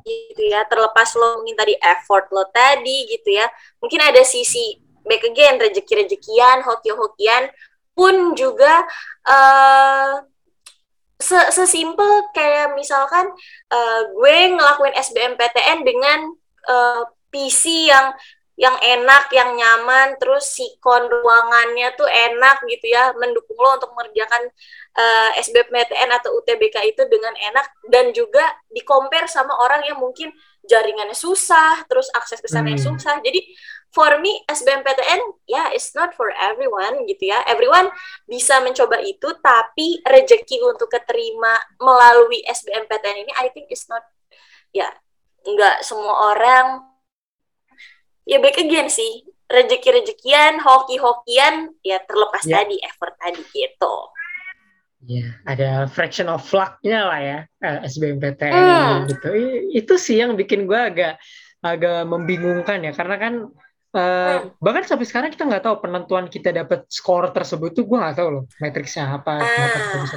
gitu 0.05 0.43
ya. 0.49 0.65
Terlepas 0.69 1.17
lo 1.17 1.41
mungkin 1.43 1.57
tadi 1.57 1.75
effort 1.81 2.29
lo 2.33 2.45
tadi 2.53 3.09
gitu 3.13 3.29
ya. 3.37 3.49
Mungkin 3.81 4.01
ada 4.01 4.23
sisi 4.25 4.77
back 5.05 5.25
again 5.27 5.59
rezeki-rezekian, 5.61 6.63
hoki-hokian 6.65 7.51
pun 7.93 8.33
juga 8.33 8.85
eh 9.29 10.32
se- 11.23 11.51
sesimpel 11.55 12.11
kayak 12.35 12.75
misalkan 12.75 13.31
eh, 13.71 14.01
gue 14.13 14.37
ngelakuin 14.59 14.95
SBMPTN 14.99 15.79
dengan 15.87 16.19
eh, 16.69 17.03
PC 17.33 17.89
yang 17.89 18.13
yang 18.61 18.77
enak, 18.79 19.33
yang 19.33 19.57
nyaman, 19.57 20.21
terus 20.21 20.45
sikon 20.53 21.09
ruangannya 21.09 21.89
tuh 21.97 22.05
enak 22.05 22.61
gitu 22.69 22.93
ya, 22.93 23.11
mendukung 23.17 23.57
lo 23.57 23.81
untuk 23.81 23.91
mengerjakan 23.97 24.45
eh, 24.93 25.31
SBMPTN 25.41 26.11
atau 26.21 26.37
UTBK 26.37 26.77
itu 26.85 27.03
dengan 27.09 27.33
enak 27.33 27.67
dan 27.89 28.13
juga 28.13 28.45
di 28.69 28.85
compare 28.85 29.25
sama 29.27 29.57
orang 29.57 29.89
yang 29.89 29.97
mungkin 29.99 30.31
jaringannya 30.63 31.17
susah, 31.17 31.83
terus 31.91 32.13
akses 32.15 32.39
ke 32.39 32.47
sana 32.47 32.71
Hmm. 32.71 32.79
susah. 32.79 33.19
Jadi 33.25 33.41
for 33.93 34.19
me 34.19 34.41
SBMPTN 34.49 35.21
ya 35.45 35.53
yeah, 35.53 35.67
it's 35.71 35.93
not 35.93 36.17
for 36.17 36.33
everyone 36.33 37.05
gitu 37.05 37.29
ya. 37.29 37.45
Everyone 37.45 37.93
bisa 38.25 38.59
mencoba 38.65 38.99
itu 39.05 39.29
tapi 39.39 40.01
rejeki 40.03 40.65
untuk 40.65 40.89
keterima 40.89 41.53
melalui 41.77 42.41
SBMPTN 42.45 43.29
ini 43.29 43.33
I 43.37 43.53
think 43.53 43.69
is 43.69 43.85
not 43.87 44.03
ya 44.73 44.89
nggak 45.45 45.85
semua 45.85 46.33
orang 46.33 46.89
ya 48.25 48.41
back 48.41 48.57
again 48.57 48.89
sih 48.89 49.27
rezeki-rezekian 49.51 50.57
hoki-hokian 50.63 51.77
ya 51.85 52.01
terlepas 52.09 52.49
Ya. 52.49 52.65
tadi 52.65 52.81
effort 52.81 53.13
tadi 53.21 53.45
gitu 53.53 53.95
Ya, 55.03 55.35
ada 55.43 55.91
fraction 55.91 56.31
of 56.31 56.47
luck-nya 56.55 57.11
lah 57.11 57.19
ya 57.19 57.39
eh, 57.59 57.79
SBMPTN 57.91 58.55
Hmm. 58.55 59.11
gitu. 59.11 59.29
Itu 59.75 59.99
sih 59.99 60.23
yang 60.23 60.39
bikin 60.39 60.71
gue 60.71 60.79
agak 60.79 61.19
agak 61.59 62.07
membingungkan 62.07 62.87
ya, 62.87 62.95
karena 62.95 63.17
kan 63.19 63.35
eh, 63.97 64.37
Hmm. 64.39 64.49
bahkan 64.65 64.85
sampai 64.89 65.07
sekarang 65.09 65.31
kita 65.35 65.45
nggak 65.49 65.65
tahu 65.67 65.77
penentuan 65.85 66.27
kita 66.33 66.49
dapat 66.51 66.89
skor 66.89 67.25
tersebut 67.37 67.71
tuh 67.77 67.85
gue 67.89 67.97
nggak 68.01 68.17
tahu 68.19 68.29
loh 68.35 68.45
matriksnya 68.63 69.05
apa, 69.17 69.53
kenapa 69.53 69.79
kita 69.85 69.99
ah 69.99 70.03
bisa 70.05 70.17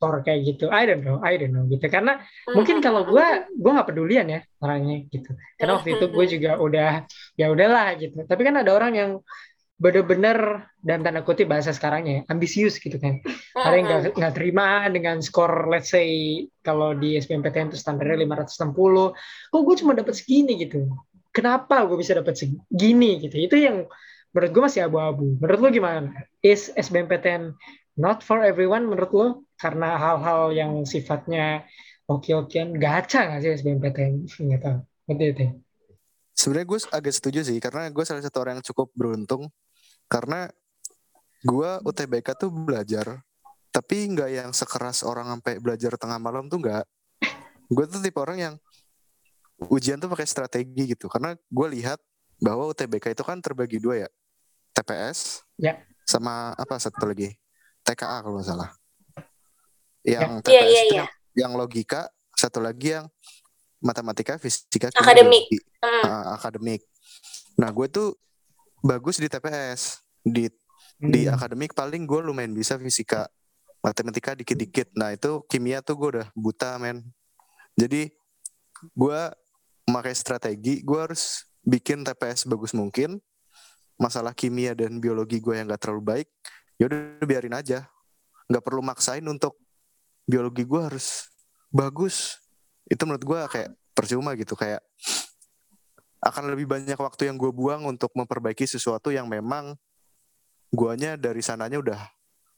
skor 0.00 0.14
kayak 0.24 0.40
gitu. 0.48 0.64
I 0.72 0.82
don't 0.88 1.04
know, 1.04 1.16
I 1.20 1.36
don't 1.40 1.52
know 1.52 1.64
gitu. 1.68 1.84
Karena 1.92 2.20
Hmm, 2.48 2.54
mungkin 2.56 2.76
kalau 2.84 3.04
gue 3.08 3.26
gue 3.52 3.70
nggak 3.76 3.88
pedulian 3.90 4.26
ya 4.32 4.40
orangnya 4.64 4.96
gitu. 5.12 5.30
Karena 5.60 5.72
waktu 5.76 5.90
itu 6.00 6.04
gue 6.08 6.24
juga 6.34 6.50
udah 6.56 6.90
ya 7.36 7.46
udahlah 7.52 7.86
gitu. 8.00 8.16
Tapi 8.24 8.42
kan 8.48 8.54
ada 8.60 8.70
orang 8.72 8.92
yang 8.96 9.10
bener-bener 9.80 10.68
dan 10.84 11.00
tanda 11.00 11.24
kutip 11.24 11.48
bahasa 11.48 11.72
sekarangnya 11.72 12.12
ya, 12.20 12.22
ambisius 12.28 12.76
gitu 12.76 13.00
kan 13.00 13.24
ada 13.64 13.74
yang 13.80 13.86
nggak 13.88 14.02
nggak 14.12 14.34
terima 14.36 14.84
dengan 14.92 15.24
skor 15.24 15.72
let's 15.72 15.88
say 15.88 16.08
kalau 16.60 16.92
di 16.92 17.16
SBMPTN 17.16 17.72
itu 17.72 17.80
standarnya 17.80 18.20
560 18.28 19.16
kok 19.48 19.60
gue 19.64 19.76
cuma 19.80 19.96
dapat 19.96 20.12
segini 20.20 20.60
gitu 20.60 20.84
kenapa 21.30 21.86
gue 21.86 21.98
bisa 21.98 22.14
dapat 22.14 22.34
segini 22.38 23.22
gitu. 23.22 23.36
Itu 23.38 23.56
yang 23.58 23.86
menurut 24.34 24.50
gue 24.50 24.62
masih 24.70 24.80
abu-abu. 24.86 25.38
Menurut 25.38 25.58
lo 25.58 25.68
gimana? 25.70 26.10
Is 26.42 26.70
SBMPTN 26.74 27.54
not 27.98 28.22
for 28.22 28.42
everyone 28.42 28.86
menurut 28.86 29.12
lo? 29.14 29.26
Karena 29.58 29.98
hal-hal 29.98 30.54
yang 30.54 30.72
sifatnya 30.86 31.66
oke-okean 32.10 32.74
gacha 32.78 33.26
nggak 33.30 33.40
sih 33.42 33.50
SBMPTN 33.62 34.12
nggak 34.26 34.62
tahu. 34.62 34.78
Itu? 35.10 35.46
Sebenarnya 36.34 36.66
gue 36.66 36.78
agak 36.94 37.14
setuju 37.14 37.40
sih 37.42 37.58
karena 37.58 37.90
gue 37.90 38.04
salah 38.06 38.22
satu 38.22 38.42
orang 38.42 38.58
yang 38.58 38.66
cukup 38.66 38.88
beruntung. 38.94 39.50
Karena 40.10 40.50
gue 41.40 41.70
UTBK 41.86 42.36
tuh 42.36 42.50
belajar 42.50 43.22
tapi 43.70 44.10
nggak 44.10 44.30
yang 44.34 44.50
sekeras 44.50 45.06
orang 45.06 45.30
sampai 45.30 45.62
belajar 45.62 45.94
tengah 45.94 46.18
malam 46.18 46.50
tuh 46.50 46.58
nggak. 46.58 46.84
Gue 47.70 47.86
tuh 47.86 48.02
tipe 48.02 48.18
orang 48.18 48.38
yang 48.38 48.54
ujian 49.68 50.00
tuh 50.00 50.08
pakai 50.08 50.24
strategi 50.24 50.96
gitu 50.96 51.10
karena 51.10 51.36
gue 51.36 51.66
lihat 51.76 52.00
bahwa 52.40 52.72
UTBK 52.72 53.12
itu 53.12 53.20
kan 53.20 53.36
terbagi 53.44 53.76
dua 53.76 54.06
ya 54.06 54.08
TPS 54.72 55.44
Ya. 55.60 55.76
sama 56.08 56.56
apa 56.56 56.80
satu 56.80 57.04
lagi 57.04 57.36
TKA 57.84 58.24
kalau 58.24 58.40
nggak 58.40 58.48
salah. 58.48 58.70
Yang 60.00 60.40
Iya, 60.40 60.40
TPS 60.40 60.48
iya, 60.48 60.60
itu 60.64 60.72
iya. 60.72 60.96
yang, 60.96 61.08
yang 61.36 61.52
logika 61.52 62.08
satu 62.32 62.64
lagi 62.64 62.96
yang 62.96 63.04
matematika 63.80 64.40
fisika 64.40 64.88
Akademik. 64.96 65.44
Hmm. 65.80 66.04
uh, 66.04 66.24
akademik. 66.36 66.84
Nah, 67.56 67.68
gue 67.68 67.86
tuh 67.88 68.16
bagus 68.80 69.20
di 69.20 69.28
TPS. 69.28 70.00
Di 70.20 70.48
di 70.96 71.24
Hmm. 71.28 71.36
akademik 71.36 71.72
paling 71.72 72.04
gue 72.04 72.20
lumayan 72.20 72.52
bisa 72.52 72.76
fisika, 72.76 73.28
matematika 73.80 74.36
dikit-dikit. 74.36 74.92
Nah, 74.96 75.12
itu 75.12 75.44
kimia 75.48 75.80
tuh 75.80 75.96
gue 75.96 76.08
udah 76.20 76.28
buta, 76.32 76.76
men. 76.76 77.04
Jadi 77.76 78.12
gue 78.92 79.20
memakai 79.90 80.14
strategi, 80.14 80.86
gue 80.86 80.98
harus 81.02 81.42
bikin 81.66 82.06
TPS 82.06 82.46
bagus 82.46 82.70
mungkin. 82.70 83.18
Masalah 83.98 84.32
kimia 84.32 84.72
dan 84.72 85.02
biologi 85.02 85.42
gue 85.42 85.58
yang 85.58 85.66
gak 85.68 85.82
terlalu 85.90 86.02
baik, 86.06 86.28
ya 86.78 86.86
udah 86.86 87.26
biarin 87.26 87.52
aja. 87.52 87.90
Nggak 88.48 88.64
perlu 88.64 88.80
maksain 88.80 89.26
untuk 89.26 89.58
biologi 90.24 90.62
gue 90.64 90.80
harus 90.80 91.28
bagus. 91.68 92.38
Itu 92.88 93.04
menurut 93.04 93.26
gue 93.26 93.38
kayak 93.50 93.70
percuma 93.92 94.32
gitu, 94.38 94.56
kayak 94.56 94.80
akan 96.20 96.52
lebih 96.54 96.70
banyak 96.70 96.96
waktu 96.96 97.28
yang 97.28 97.36
gue 97.36 97.52
buang 97.52 97.84
untuk 97.84 98.14
memperbaiki 98.16 98.64
sesuatu 98.64 99.12
yang 99.12 99.28
memang 99.28 99.76
guanya 100.70 101.18
dari 101.18 101.42
sananya 101.42 101.82
udah 101.82 102.00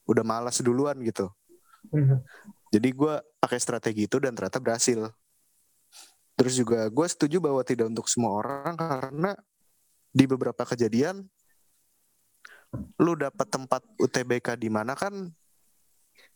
udah 0.07 0.23
malas 0.23 0.59
duluan 0.59 0.99
gitu. 1.03 1.31
Hmm. 1.91 2.23
Jadi 2.71 2.89
gue 2.91 3.15
pakai 3.39 3.59
strategi 3.59 4.07
itu 4.07 4.19
dan 4.19 4.35
ternyata 4.35 4.59
berhasil. 4.59 5.11
Terus 6.33 6.53
juga 6.57 6.89
gue 6.89 7.07
setuju 7.07 7.37
bahwa 7.39 7.61
tidak 7.61 7.93
untuk 7.93 8.09
semua 8.09 8.41
orang 8.41 8.73
karena 8.75 9.31
di 10.13 10.25
beberapa 10.29 10.63
kejadian 10.65 11.25
lu 12.97 13.13
dapat 13.13 13.47
tempat 13.49 13.85
UTBK 14.01 14.57
di 14.57 14.69
mana 14.69 14.97
kan 14.97 15.13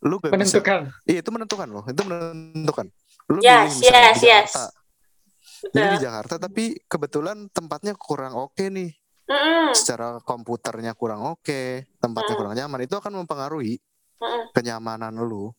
lu 0.06 0.22
gak 0.22 0.30
bisa 0.38 0.62
menentukan 0.62 0.82
iya 1.10 1.20
itu 1.26 1.30
menentukan 1.34 1.68
loh 1.70 1.86
itu 1.90 2.02
menentukan 2.06 2.86
lu 3.34 3.42
Yes, 3.42 3.74
milih 3.74 3.78
misalnya 3.82 4.02
yes, 4.14 4.18
di 4.22 4.28
yes. 4.30 4.52
Jakarta 4.54 4.66
milih 5.74 5.98
di. 5.98 6.02
Jakarta 6.06 6.34
tapi 6.38 6.64
kebetulan 6.86 7.38
tempatnya 7.50 7.94
kurang 7.98 8.38
oke 8.38 8.70
nih 8.70 8.94
Mm-mm. 9.28 9.76
secara 9.76 10.24
komputernya 10.24 10.96
kurang 10.96 11.20
oke, 11.36 11.84
tempatnya 12.00 12.32
Hmm. 12.32 12.40
kurang 12.40 12.54
nyaman, 12.56 12.80
itu 12.88 12.96
akan 12.96 13.12
mempengaruhi 13.24 13.76
Mm-mm. 14.24 14.56
kenyamanan 14.56 15.12
lu. 15.20 15.52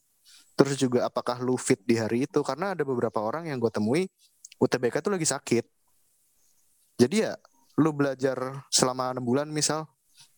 Terus 0.59 0.75
juga 0.75 1.07
apakah 1.07 1.39
lu 1.39 1.55
fit 1.55 1.79
di 1.87 1.95
hari 1.95 2.27
itu? 2.27 2.43
Karena 2.43 2.75
ada 2.75 2.83
beberapa 2.83 3.23
orang 3.23 3.47
yang 3.47 3.63
gue 3.63 3.71
temui 3.71 4.11
UTBK 4.59 4.99
tuh 5.07 5.15
lagi 5.15 5.23
sakit. 5.23 5.65
Jadi 6.99 7.23
ya 7.23 7.39
lu 7.79 7.95
belajar 7.95 8.67
selama 8.75 9.15
enam 9.15 9.23
bulan 9.23 9.47
misal 9.47 9.87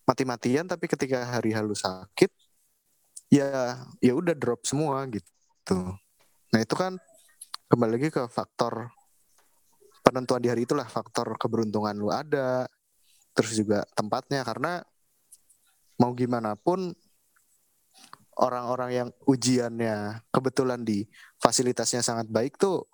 mati-matian, 0.04 0.68
tapi 0.68 0.84
ketika 0.84 1.24
hari 1.24 1.56
halu 1.56 1.72
sakit, 1.72 2.28
ya 3.32 3.80
ya 4.04 4.12
udah 4.12 4.36
drop 4.36 4.60
semua 4.68 5.08
gitu. 5.08 5.96
Nah 6.52 6.60
itu 6.60 6.74
kan 6.76 7.00
kembali 7.72 7.96
lagi 7.96 8.08
ke 8.12 8.28
faktor 8.28 8.92
penentuan 10.04 10.44
di 10.44 10.52
hari 10.52 10.68
itulah 10.68 10.84
faktor 10.84 11.32
keberuntungan 11.40 11.96
lu 11.96 12.12
ada, 12.12 12.68
terus 13.32 13.56
juga 13.56 13.88
tempatnya 13.96 14.44
karena 14.44 14.84
mau 15.96 16.12
gimana 16.12 16.60
pun 16.60 16.92
orang-orang 18.38 18.90
yang 18.94 19.08
ujiannya 19.26 20.22
kebetulan 20.30 20.80
di 20.86 21.08
fasilitasnya 21.42 22.04
sangat 22.04 22.30
baik 22.30 22.56
tuh 22.60 22.86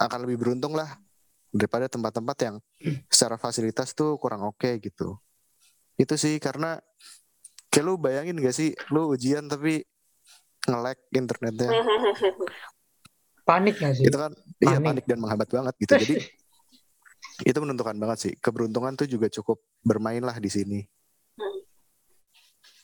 akan 0.00 0.26
lebih 0.26 0.40
beruntung 0.42 0.74
lah 0.74 0.98
daripada 1.50 1.86
tempat-tempat 1.90 2.36
yang 2.42 2.56
secara 3.10 3.36
fasilitas 3.36 3.92
tuh 3.92 4.16
kurang 4.16 4.46
oke 4.46 4.80
gitu. 4.80 5.18
Itu 5.98 6.16
sih 6.16 6.40
karena 6.40 6.80
kayak 7.70 7.84
lu 7.86 7.94
bayangin 8.00 8.38
gak 8.40 8.56
sih 8.56 8.74
lu 8.90 9.12
ujian 9.12 9.46
tapi 9.46 9.84
nge-lag 10.66 10.98
internetnya. 11.14 11.70
panik 13.50 13.82
nggak 13.82 13.94
sih 13.98 14.06
itu 14.06 14.14
kan 14.14 14.30
iya 14.62 14.78
Panik. 14.78 14.86
panik 14.86 15.04
dan 15.10 15.18
menghambat 15.18 15.48
banget 15.50 15.74
gitu. 15.82 15.92
Jadi 15.98 16.14
itu 17.50 17.58
menentukan 17.58 17.96
banget 17.98 18.18
sih. 18.18 18.32
Keberuntungan 18.38 18.94
tuh 18.94 19.08
juga 19.10 19.26
cukup 19.26 19.58
bermain 19.82 20.22
lah 20.22 20.36
di 20.38 20.50
sini. 20.52 20.80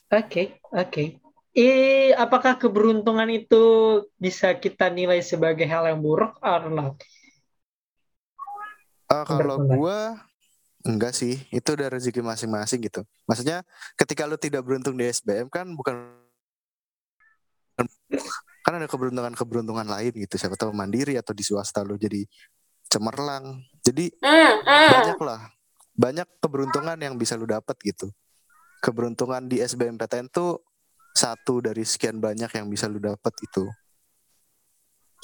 Oke, 0.06 0.62
oke. 0.70 1.25
Eh, 1.56 2.12
apakah 2.12 2.60
keberuntungan 2.60 3.32
itu 3.32 3.64
bisa 4.20 4.52
kita 4.60 4.92
nilai 4.92 5.24
sebagai 5.24 5.64
hal 5.64 5.88
yang 5.88 6.04
buruk 6.04 6.36
or 6.44 6.68
not? 6.68 7.00
Eh, 9.08 9.24
kalau 9.24 9.64
gua 9.64 10.20
enggak 10.84 11.16
sih. 11.16 11.40
Itu 11.48 11.72
udah 11.72 11.96
rezeki 11.96 12.20
masing-masing 12.20 12.84
gitu. 12.84 13.00
Maksudnya 13.24 13.64
ketika 13.96 14.28
lu 14.28 14.36
tidak 14.36 14.68
beruntung 14.68 15.00
di 15.00 15.08
SBM 15.08 15.48
kan 15.48 15.72
bukan 15.72 16.12
kan 18.60 18.72
ada 18.76 18.84
keberuntungan-keberuntungan 18.84 19.88
lain 19.88 20.12
gitu. 20.12 20.36
Siapa 20.36 20.60
tahu 20.60 20.76
mandiri 20.76 21.16
atau 21.16 21.32
di 21.32 21.40
swasta 21.40 21.80
lu 21.80 21.96
jadi 21.96 22.20
cemerlang. 22.92 23.64
Jadi 23.80 24.12
Hmm, 24.20 24.60
hmm. 24.60 24.90
banyak 24.92 25.20
lah 25.24 25.40
banyak 25.96 26.28
keberuntungan 26.44 27.00
yang 27.00 27.16
bisa 27.16 27.34
lu 27.34 27.48
dapat 27.48 27.74
gitu. 27.80 28.12
Keberuntungan 28.84 29.48
di 29.48 29.64
SBMPTN 29.64 30.28
tuh 30.28 30.60
satu 31.16 31.64
dari 31.64 31.82
sekian 31.82 32.20
banyak 32.20 32.52
yang 32.52 32.68
bisa 32.68 32.86
lu 32.86 33.00
dapat 33.00 33.32
itu 33.40 33.64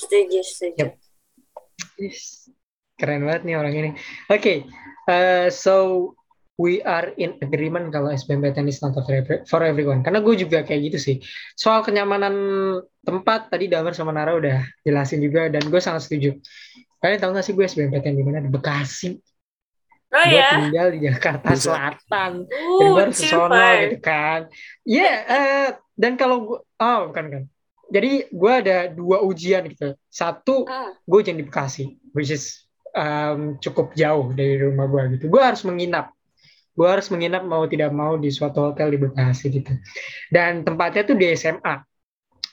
Setuju, 0.03 0.41
setuju. 0.43 0.77
Yep. 0.83 0.91
Yes. 2.01 2.51
Keren 2.99 3.27
banget 3.27 3.43
nih 3.47 3.57
orang 3.59 3.75
ini. 3.75 3.91
Oke, 4.31 4.67
eh, 5.11 5.49
so 5.51 6.11
we 6.61 6.79
are 6.85 7.11
in 7.19 7.35
agreement 7.43 7.91
kalau 7.91 8.13
SBMPTN 8.13 8.71
is 8.71 8.79
not 8.83 8.95
for 9.49 9.61
everyone. 9.63 10.07
Karena 10.07 10.23
gue 10.23 10.35
juga 10.39 10.63
kayak 10.63 10.93
gitu 10.93 10.99
sih. 10.99 11.17
Soal 11.59 11.83
kenyamanan 11.83 12.35
tempat 13.03 13.51
tadi 13.51 13.67
Damar 13.67 13.97
sama 13.97 14.15
Nara 14.15 14.39
udah 14.39 14.63
jelasin 14.87 15.19
juga 15.19 15.51
dan 15.51 15.67
gue 15.67 15.81
sangat 15.83 16.07
setuju. 16.07 16.39
Kalian 17.03 17.19
tahu 17.19 17.31
gak 17.35 17.45
sih 17.47 17.55
gue 17.59 17.67
SBMPTN 17.67 18.15
di 18.15 18.23
mana? 18.23 18.39
Di 18.39 18.51
Bekasi. 18.51 19.19
Oh 20.13 20.25
gue 20.29 20.37
ya, 20.37 20.69
tinggal 20.69 20.89
di 20.93 20.99
Jakarta. 21.09 21.49
Selatan. 21.57 22.45
Jadi 22.45 22.85
uh, 22.85 22.93
baru 22.93 23.13
sesono 23.17 23.49
super. 23.57 23.77
gitu 23.81 23.99
kan. 24.05 24.41
Iya, 24.85 25.13
eh, 25.25 25.69
dan 25.97 26.13
kalau 26.21 26.37
gue, 26.45 26.59
oh 26.61 27.01
bukan 27.09 27.25
kan. 27.33 27.43
Jadi 27.93 28.13
gue 28.29 28.53
ada 28.53 28.93
dua 28.93 29.25
ujian 29.25 29.65
gitu. 29.73 29.97
Satu 30.13 30.69
Hmm, 30.69 30.93
gue 31.09 31.19
ujian 31.25 31.41
di 31.41 31.45
Bekasi, 31.49 31.97
which 32.13 32.29
is 32.29 32.69
um, 32.93 33.57
cukup 33.65 33.97
jauh 33.97 34.37
dari 34.37 34.61
rumah 34.61 34.85
gue 34.85 35.17
gitu. 35.17 35.33
Gue 35.33 35.41
harus 35.41 35.65
menginap. 35.65 36.13
Gue 36.77 36.89
harus 36.89 37.09
menginap 37.09 37.45
mau 37.49 37.65
tidak 37.65 37.93
mau 37.93 38.17
di 38.21 38.29
suatu 38.29 38.73
hotel 38.73 38.93
di 38.93 38.99
Bekasi 39.01 39.49
gitu. 39.49 39.73
Dan 40.29 40.61
tempatnya 40.61 41.09
tuh 41.09 41.17
di 41.17 41.33
SMA. 41.33 41.85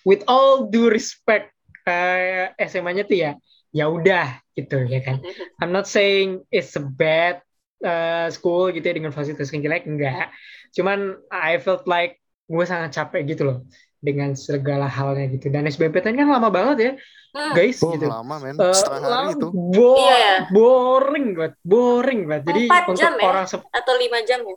With 0.08 0.24
all 0.32 0.72
due 0.72 0.88
respect, 0.88 1.52
eh, 1.84 2.56
SMA-nya 2.56 3.04
tuh 3.04 3.20
ya, 3.20 3.32
ya 3.76 3.92
udah 3.92 4.40
gitu 4.56 4.88
ya 4.88 5.04
kan. 5.04 5.20
I'm 5.60 5.76
not 5.76 5.92
saying 5.92 6.48
it's 6.56 6.76
a 6.80 6.84
bad 6.84 7.44
uh, 7.82 8.28
school 8.30 8.70
gitu 8.70 8.84
ya 8.84 8.94
dengan 8.94 9.10
fasilitas 9.10 9.50
yang 9.50 9.62
jelek, 9.62 9.84
enggak. 9.84 10.30
Cuman 10.72 11.00
I 11.30 11.58
felt 11.58 11.84
like 11.84 12.18
gue 12.46 12.64
sangat 12.64 12.92
capek 12.92 13.22
gitu 13.28 13.44
loh 13.44 13.58
dengan 13.98 14.32
segala 14.32 14.86
halnya 14.86 15.28
gitu. 15.28 15.48
Dan 15.48 15.66
SBMPTN 15.66 16.16
kan 16.16 16.28
lama 16.28 16.50
banget 16.50 16.78
ya, 16.80 16.92
Hmm. 17.30 17.54
guys 17.54 17.78
oh 17.80 17.94
gitu. 17.94 18.10
lama 18.10 18.42
men 18.42 18.58
Eh, 18.58 18.74
setengah 18.74 19.00
hari 19.00 19.14
lama- 19.14 19.34
itu 19.38 19.48
bo- 19.54 20.00
Iya 20.00 20.16
ya. 20.18 20.36
boring 20.50 21.28
banget, 21.32 21.54
boring 21.62 22.22
banget. 22.26 22.44
Jadi 22.48 22.62
Empat 22.66 22.84
untuk 22.88 22.98
jam 22.98 23.14
ya? 23.14 23.24
orang 23.24 23.46
sep- 23.46 23.70
Atau 23.70 23.94
lima 23.96 24.18
jam 24.24 24.40
ya? 24.42 24.56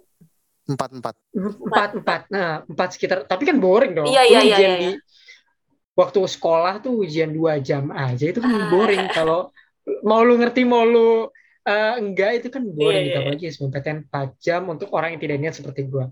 empat 0.62 0.90
empat 0.94 1.14
empat 1.36 1.90
empat, 1.98 2.20
nah 2.28 2.48
empat 2.64 2.88
sekitar. 2.92 3.26
Tapi 3.26 3.42
kan 3.44 3.58
boring 3.58 3.92
dong. 3.92 4.06
Iya, 4.06 4.22
iya, 4.24 4.40
iya, 4.40 4.56
ujian 4.56 4.70
iya, 4.70 4.78
di 4.78 4.90
waktu 5.92 6.20
sekolah 6.24 6.80
tuh 6.80 7.02
ujian 7.02 7.28
dua 7.28 7.58
jam 7.58 7.90
aja 7.90 8.24
itu 8.24 8.38
kan 8.38 8.48
Ah. 8.48 8.70
boring. 8.70 9.04
Kalau 9.10 9.50
mau 10.00 10.22
lu 10.22 10.38
ngerti 10.38 10.62
mau 10.62 10.86
lu 10.86 11.28
eh, 11.66 11.94
enggak 11.98 12.30
itu 12.42 12.48
kan 12.50 12.62
boring 12.66 12.90
Iya, 12.92 13.06
gitu 13.06 13.16
iya. 13.16 13.22
apalagi 13.26 13.44
SBMPTN 13.54 13.98
4 14.10 14.42
jam 14.42 14.62
untuk 14.70 14.88
orang 14.94 15.14
yang 15.16 15.22
tidak 15.22 15.36
niat 15.38 15.54
seperti 15.54 15.80
gua. 15.86 16.10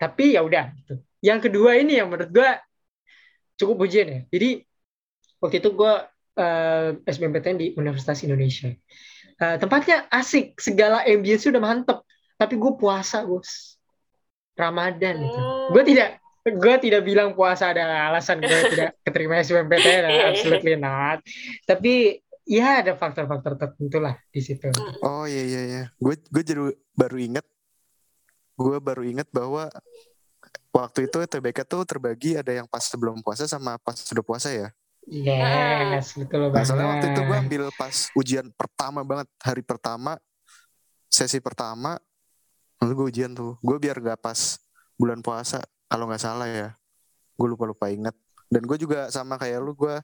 Tapi 0.00 0.36
ya 0.36 0.40
udah 0.44 0.72
gitu. 0.80 0.94
Yang 1.20 1.50
kedua 1.50 1.76
ini 1.76 2.00
yang 2.00 2.08
menurut 2.08 2.30
gua 2.32 2.60
cukup 3.60 3.84
ujian 3.84 4.08
ya. 4.08 4.20
Jadi 4.32 4.64
waktu 5.40 5.56
itu 5.60 5.70
gua 5.72 6.08
eh, 6.36 6.96
SBMPTN 7.04 7.56
di 7.56 7.66
Universitas 7.76 8.20
Indonesia. 8.24 8.72
Eh, 9.40 9.56
tempatnya 9.56 10.04
asik, 10.12 10.60
segala 10.60 11.00
ambience 11.08 11.48
udah 11.48 11.62
mantep. 11.64 12.04
Tapi 12.36 12.56
gue 12.60 12.72
puasa, 12.76 13.24
Bos. 13.24 13.76
Ramadan 14.52 15.16
gitu. 15.24 15.40
Hmm. 15.40 15.72
Gue 15.72 15.82
tidak 15.88 16.20
gue 16.40 16.74
tidak 16.80 17.02
bilang 17.04 17.32
puasa 17.36 17.72
ada 17.72 18.08
alasan 18.12 18.40
gue 18.44 18.60
tidak 18.72 18.96
keterima 19.04 19.40
SBMPTN, 19.40 20.02
Iya, 20.04 20.08
iya. 20.12 20.24
absolutely 20.28 20.76
not. 20.76 21.24
Tapi 21.64 22.20
ya 22.50 22.82
ada 22.82 22.98
faktor-faktor 22.98 23.54
tertentu 23.54 24.02
lah 24.02 24.18
di 24.28 24.42
situ. 24.42 24.66
oh 25.00 25.22
iya 25.22 25.42
iya 25.46 25.60
iya 25.62 25.82
gue 25.94 26.14
gue 26.18 26.42
jadi 26.42 26.60
baru 26.92 27.16
inget 27.16 27.46
gue 28.58 28.76
baru 28.76 29.06
inget 29.06 29.30
bahwa 29.30 29.70
waktu 30.70 31.06
itu 31.06 31.18
TBK 31.22 31.62
tuh 31.62 31.86
terbagi 31.86 32.34
ada 32.34 32.50
yang 32.50 32.66
pas 32.66 32.82
sebelum 32.82 33.22
puasa 33.22 33.46
sama 33.46 33.78
pas 33.78 33.94
sudah 33.94 34.20
puasa 34.20 34.50
ya 34.50 34.68
Yes, 35.10 36.14
betul 36.14 36.38
Nah, 36.38 36.54
banget. 36.54 36.66
soalnya 36.70 36.86
waktu 36.86 37.06
itu 37.10 37.20
gue 37.24 37.36
ambil 37.40 37.62
pas 37.74 37.96
ujian 38.14 38.46
pertama 38.52 39.00
banget, 39.02 39.26
hari 39.42 39.64
pertama, 39.64 40.14
sesi 41.08 41.42
pertama, 41.42 41.98
lalu 42.78 42.92
gue 42.94 43.06
ujian 43.16 43.32
tuh. 43.34 43.58
Gue 43.58 43.80
biar 43.80 43.98
gak 43.98 44.20
pas 44.22 44.38
bulan 44.94 45.18
puasa, 45.18 45.58
kalau 45.88 46.06
nggak 46.06 46.20
salah 46.20 46.46
ya. 46.46 46.68
Gue 47.34 47.48
lupa-lupa 47.48 47.90
inget. 47.90 48.14
Dan 48.46 48.68
gue 48.68 48.76
juga 48.76 49.10
sama 49.10 49.34
kayak 49.34 49.58
lu, 49.58 49.74
gue 49.74 49.98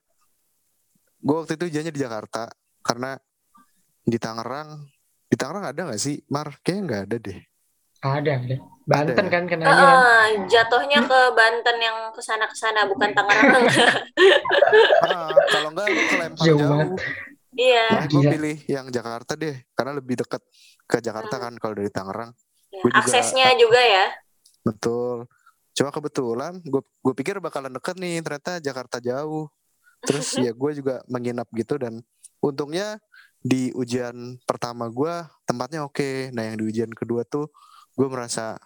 gue 1.18 1.37
waktu 1.37 1.52
itu 1.57 1.64
ujiannya 1.68 1.92
di 1.92 2.00
Jakarta, 2.00 2.48
karena 2.81 3.16
di 4.00 4.16
Tangerang, 4.16 4.87
di 5.26 5.37
Tangerang 5.37 5.64
ada 5.66 5.81
nggak 5.87 6.00
sih, 6.00 6.22
Mar? 6.29 6.55
Kayaknya 6.61 6.83
nggak 6.85 7.02
ada 7.09 7.16
deh. 7.18 7.40
Ada, 7.96 8.33
ada. 8.38 8.57
Banten 8.87 9.26
ya? 9.26 9.33
kan 9.33 9.44
kenanya. 9.50 9.74
Heeh, 9.74 10.24
jatuhnya 10.46 11.00
ke 11.02 11.20
Banten 11.35 11.76
yang 11.81 11.96
ke 12.14 12.22
sana 12.22 12.46
ke 12.46 12.55
sana 12.55 12.87
bukan 12.87 13.11
Tangerang. 13.11 13.64
Ah, 15.07 15.31
kalau 15.48 15.68
nggak 15.70 15.87
lu 15.87 16.02
kelempar 16.11 16.44
Jauh. 16.44 16.94
Iya. 17.57 17.85
Nah, 17.88 18.05
gue 18.05 18.22
pilih 18.29 18.57
yang 18.68 18.87
Jakarta 18.90 19.33
deh, 19.33 19.64
karena 19.72 19.96
lebih 19.96 20.20
dekat 20.20 20.42
ke 20.85 21.00
Jakarta 21.00 21.40
kan 21.40 21.52
kalau 21.57 21.72
dari 21.72 21.88
Tangerang. 21.88 22.31
Ya, 22.68 22.81
Gua 22.83 22.90
juga- 22.90 23.00
Aksesnya 23.00 23.48
juga 23.57 23.81
ya. 23.81 24.07
Betul. 24.61 25.24
Cuma 25.72 25.88
kebetulan 25.88 26.52
gue 26.61 26.83
gue 26.83 27.14
pikir 27.14 27.40
bakalan 27.40 27.72
deket 27.72 27.96
nih, 27.96 28.20
ternyata 28.20 28.61
Jakarta 28.61 29.00
jauh. 29.00 29.48
Terus 30.04 30.37
ya 30.37 30.52
gue 30.52 30.70
juga 30.76 31.00
menginap 31.09 31.48
gitu 31.54 31.80
dan 31.80 32.02
untungnya 32.42 33.00
di 33.40 33.70
ujian 33.72 34.37
pertama 34.44 34.90
gue 34.90 35.24
tempatnya 35.46 35.87
oke. 35.87 36.35
Nah 36.35 36.42
yang 36.50 36.59
di 36.59 36.64
ujian 36.66 36.90
kedua 36.92 37.22
tuh 37.24 37.48
gue 37.96 38.09
merasa 38.11 38.59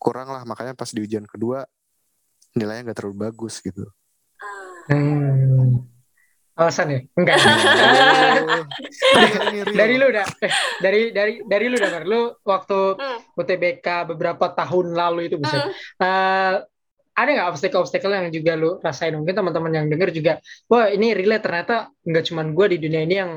kurang 0.00 0.32
lah, 0.32 0.42
makanya 0.48 0.74
pas 0.74 0.90
di 0.90 1.04
ujian 1.04 1.28
kedua 1.28 1.62
nilainya 2.56 2.90
nggak 2.90 2.98
terlalu 2.98 3.30
bagus 3.30 3.62
gitu. 3.62 3.86
Ah. 4.90 4.94
Hmm. 4.94 5.86
Alasan 6.52 6.92
ya? 6.92 7.00
Enggak. 7.16 7.40
Dari 9.72 9.96
lu 9.96 10.12
udah 10.12 10.26
eh, 10.44 10.52
dari 10.84 11.08
dari 11.08 11.40
dari 11.48 11.64
lu 11.72 11.80
udah 11.80 12.04
lu 12.04 12.28
waktu 12.44 12.80
Hmm. 12.92 13.18
UTBK 13.32 14.12
beberapa 14.12 14.52
tahun 14.52 14.92
lalu 14.92 15.32
itu 15.32 15.40
bisa 15.40 15.64
Hmm. 15.64 15.72
Ada 17.12 17.28
nggak 17.36 17.48
obstacle-obstacle 17.52 18.12
yang 18.16 18.28
juga 18.32 18.52
lu 18.56 18.80
rasain 18.80 19.12
mungkin 19.12 19.34
teman-teman 19.36 19.72
yang 19.76 19.86
denger 19.92 20.08
juga 20.16 20.32
wah 20.70 20.88
ini 20.88 21.12
relate 21.12 21.44
ternyata 21.44 21.74
nggak 22.08 22.24
cuman 22.32 22.46
gue 22.56 22.66
di 22.72 22.78
dunia 22.80 23.02
ini 23.04 23.14
yang 23.20 23.32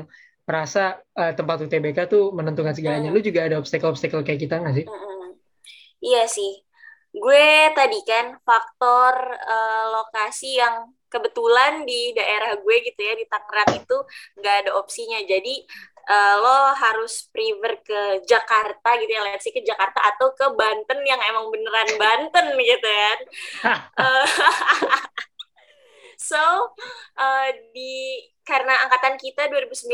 merasa 0.48 0.96
eh, 1.12 1.32
tempat 1.36 1.66
UTBK 1.66 1.98
tuh 2.08 2.32
menentukan 2.32 2.72
segalanya 2.72 3.10
Hmm. 3.10 3.16
lu 3.18 3.20
juga 3.20 3.44
ada 3.44 3.56
obstacle-obstacle 3.60 4.24
kayak 4.24 4.40
kita 4.46 4.54
nggak 4.62 4.74
sih 4.80 4.86
Mm-mm. 4.86 5.36
Iya 6.00 6.24
sih. 6.28 6.52
Gue 7.16 7.72
tadi 7.72 7.98
kan 8.04 8.36
faktor 8.44 9.14
eh, 9.32 9.84
lokasi 9.92 10.60
yang 10.60 10.92
kebetulan 11.08 11.86
di 11.88 12.12
daerah 12.12 12.60
gue 12.60 12.76
gitu 12.84 13.00
ya 13.00 13.14
di 13.16 13.24
Tangerang 13.24 13.72
itu 13.80 13.96
nggak 14.36 14.54
ada 14.66 14.70
opsinya. 14.76 15.18
Jadi 15.24 15.64
eh, 16.06 16.34
lo 16.38 16.70
harus 16.74 17.26
prefer 17.34 17.82
ke 17.82 18.00
Jakarta 18.24 18.94
gitu 19.02 19.10
ya, 19.10 19.22
let's 19.26 19.42
say 19.42 19.50
ke 19.50 19.62
Jakarta 19.66 19.98
atau 20.14 20.30
ke 20.32 20.46
Banten 20.54 21.02
yang 21.02 21.18
emang 21.18 21.50
beneran 21.50 21.90
Banten 21.98 22.46
gitu 22.58 22.88
kan. 22.88 23.18
Eh, 23.96 24.26
so 26.30 26.38
eh, 27.18 27.50
di 27.74 28.22
karena 28.46 28.78
angkatan 28.86 29.18
kita 29.18 29.50
2019 29.50 29.90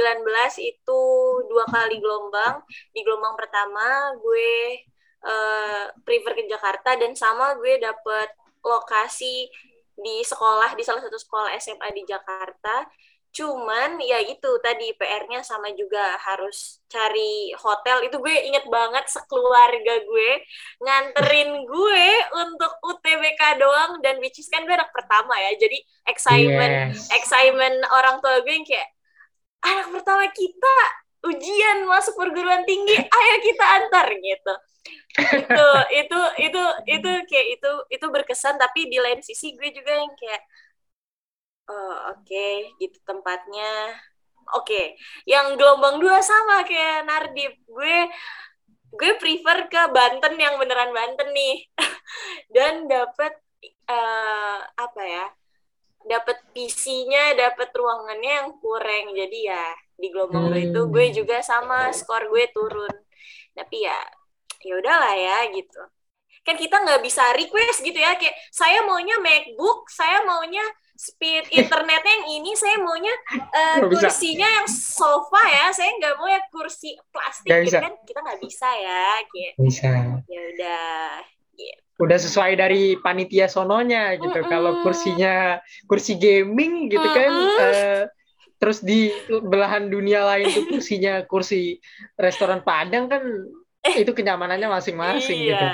itu 0.61 1.03
dua 1.49 1.65
kali 1.73 1.97
gelombang. 1.99 2.61
Di 2.93 3.01
gelombang 3.01 3.33
pertama 3.33 4.13
gue 4.21 4.85
eh, 5.25 5.85
prefer 6.05 6.33
ke 6.37 6.45
Jakarta 6.45 7.01
dan 7.01 7.17
sama 7.17 7.57
gue 7.57 7.81
dapet 7.81 8.29
lokasi 8.63 9.49
di 9.97 10.25
sekolah 10.25 10.77
di 10.77 10.85
salah 10.85 11.01
satu 11.01 11.17
sekolah 11.17 11.57
SMA 11.57 11.89
di 11.97 12.05
Jakarta. 12.05 12.85
Cuman 13.33 13.97
ya 14.05 14.21
itu 14.21 14.51
tadi 14.61 14.93
PR-nya 14.97 15.41
sama 15.41 15.73
juga 15.73 16.21
harus 16.21 16.85
cari 16.93 17.57
hotel. 17.57 18.05
Itu 18.05 18.21
gue 18.21 18.37
inget 18.53 18.69
banget 18.69 19.09
sekeluarga 19.09 20.05
gue 20.05 20.31
nganterin 20.85 21.65
gue 21.65 22.07
untuk 22.37 22.73
UTBK 22.93 23.57
doang 23.57 24.05
dan 24.05 24.21
which 24.21 24.37
is 24.37 24.53
kan 24.53 24.69
gue 24.69 24.75
anak 24.77 24.93
pertama 24.93 25.33
ya. 25.41 25.57
Jadi 25.57 25.81
excitement 26.05 26.93
yes 26.93 27.13
excitement 27.13 27.77
orang 27.93 28.19
tua 28.19 28.41
gue 28.43 28.53
yang 28.53 28.67
kayak 28.67 28.89
anak 29.63 29.87
pertama 29.95 30.25
kita 30.35 30.77
ujian 31.23 31.87
masuk 31.87 32.19
perguruan 32.19 32.67
tinggi 32.67 32.99
ayo 32.99 33.35
kita 33.47 33.65
antar 33.79 34.11
gitu 34.11 34.55
itu 35.23 35.69
itu 36.03 36.21
itu 36.51 36.63
itu 36.91 37.11
kayak 37.31 37.47
itu 37.61 37.71
itu 37.95 38.07
berkesan 38.11 38.59
tapi 38.59 38.91
di 38.91 38.99
lain 38.99 39.23
sisi 39.23 39.55
gue 39.55 39.71
juga 39.71 39.93
yang 39.95 40.11
kayak 40.19 40.43
oh, 41.69 41.97
oke 42.17 42.47
gitu 42.81 42.99
tempatnya. 43.07 43.99
Oke 44.59 44.99
yang 45.25 45.55
gelombang 45.55 46.03
dua 46.03 46.19
sama 46.19 46.67
kayak 46.67 47.07
Nardip. 47.07 47.55
Gue 48.93 49.13
prefer 49.17 49.73
ke 49.73 49.83
Banten 49.89 50.35
yang 50.37 50.61
beneran 50.61 50.93
Banten 50.93 51.31
nih. 51.33 51.65
Dan 52.55 52.91
dapat 52.91 53.33
uh, 53.89 54.59
apa 54.77 55.03
ya 55.03 55.27
dapat 56.03 56.43
PC-nya 56.51 57.39
dapat 57.39 57.71
ruangannya 57.73 58.33
yang 58.43 58.51
kurang. 58.59 59.15
Jadi 59.15 59.39
ya 59.47 59.65
di 59.97 60.11
gelombang 60.11 60.51
hmm. 60.51 60.67
itu 60.69 60.81
gue 60.91 61.07
juga 61.15 61.41
sama 61.41 61.89
skor 61.95 62.29
gue 62.29 62.51
turun. 62.51 62.95
Tapi 63.55 63.87
ya 63.87 64.01
ya 64.63 64.75
udahlah 64.79 65.15
ya 65.17 65.39
gitu. 65.55 65.83
Kan 66.43 66.59
kita 66.59 66.83
nggak 66.83 67.01
bisa 67.07 67.31
request 67.39 67.87
gitu 67.87 67.97
ya 67.97 68.19
kayak 68.19 68.35
saya 68.51 68.83
maunya 68.83 69.15
MacBook 69.23 69.87
saya 69.89 70.27
maunya 70.27 70.63
speed 70.93 71.49
internetnya 71.51 72.13
yang 72.23 72.27
ini 72.41 72.53
saya 72.55 72.77
maunya 72.79 73.15
uh, 73.35 73.79
kursinya 73.89 74.45
yang 74.45 74.69
sofa 74.69 75.43
ya 75.49 75.67
saya 75.73 75.91
nggak 75.99 76.15
mau 76.21 76.29
ya 76.29 76.41
kursi 76.53 76.95
plastik 77.09 77.49
gak 77.49 77.65
gitu 77.65 77.75
bisa. 77.75 77.79
kan 77.81 77.95
kita 78.05 78.19
nggak 78.23 78.41
bisa 78.45 78.69
ya 78.77 79.05
kayak 79.27 79.53
bisa 79.59 79.91
ya 80.29 80.41
udah 80.53 80.87
gitu. 81.57 82.03
udah 82.07 82.19
sesuai 82.21 82.53
dari 82.55 82.83
panitia 83.01 83.49
sononya 83.49 84.21
gitu 84.21 84.37
mm 84.37 84.45
-mm. 84.47 84.53
kalau 84.53 84.73
kursinya 84.85 85.59
kursi 85.89 86.21
gaming 86.21 86.93
gitu 86.93 87.03
mm 87.03 87.13
-mm. 87.13 87.19
kan 87.19 87.33
uh, 87.35 88.03
terus 88.63 88.79
di 88.79 89.11
belahan 89.27 89.91
dunia 89.91 90.23
lain 90.23 90.47
tuh 90.55 90.71
kursinya 90.71 91.27
kursi 91.27 91.83
restoran 92.15 92.63
Padang 92.63 93.11
kan 93.11 93.23
itu 93.83 94.15
kenyamanannya 94.15 94.71
masing-masing 94.71 95.41
iya. 95.43 95.51
gitu 95.51 95.67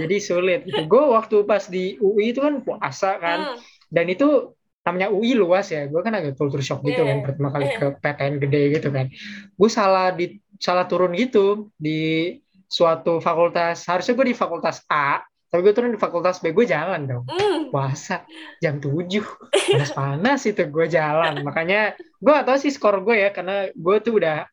jadi 0.00 0.16
sulit 0.22 0.60
gitu 0.64 0.88
gue 0.88 1.04
waktu 1.12 1.36
pas 1.44 1.68
di 1.68 2.00
UI 2.00 2.32
itu 2.32 2.40
kan 2.40 2.64
puasa 2.64 3.20
kan 3.20 3.38
mm. 3.52 3.56
dan 3.92 4.06
itu 4.08 4.56
namanya 4.90 5.08
UI 5.14 5.38
luas 5.38 5.70
ya. 5.70 5.86
Gue 5.86 6.02
kan 6.02 6.12
agak 6.18 6.34
culture 6.34 6.60
shock 6.60 6.82
gitu 6.82 7.00
yeah. 7.00 7.14
kan 7.14 7.18
pertama 7.22 7.48
kali 7.54 7.66
ke 7.70 7.86
PTN 8.02 8.34
gede 8.42 8.62
gitu 8.74 8.88
kan. 8.90 9.06
Gue 9.54 9.70
salah 9.70 10.10
di 10.10 10.36
salah 10.58 10.84
turun 10.90 11.14
gitu 11.14 11.70
di 11.78 12.34
suatu 12.66 13.22
fakultas. 13.22 13.86
Harusnya 13.86 14.18
gue 14.18 14.26
di 14.30 14.36
fakultas 14.36 14.82
A 14.90 15.22
tapi 15.50 15.66
gue 15.66 15.74
turun 15.74 15.90
di 15.90 15.98
fakultas 15.98 16.38
B. 16.38 16.54
Gue 16.54 16.66
jalan 16.66 17.10
dong. 17.10 17.24
Mm. 17.26 17.74
puasa 17.74 18.26
jam 18.58 18.82
7 18.82 18.90
panas-panas 19.74 20.40
itu 20.46 20.62
gue 20.66 20.86
jalan. 20.90 21.42
Makanya 21.46 21.94
gue 21.98 22.32
gak 22.34 22.46
tau 22.46 22.58
sih 22.58 22.70
skor 22.74 23.02
gue 23.06 23.18
ya 23.18 23.30
karena 23.30 23.70
gue 23.70 23.96
tuh 24.02 24.18
udah 24.18 24.46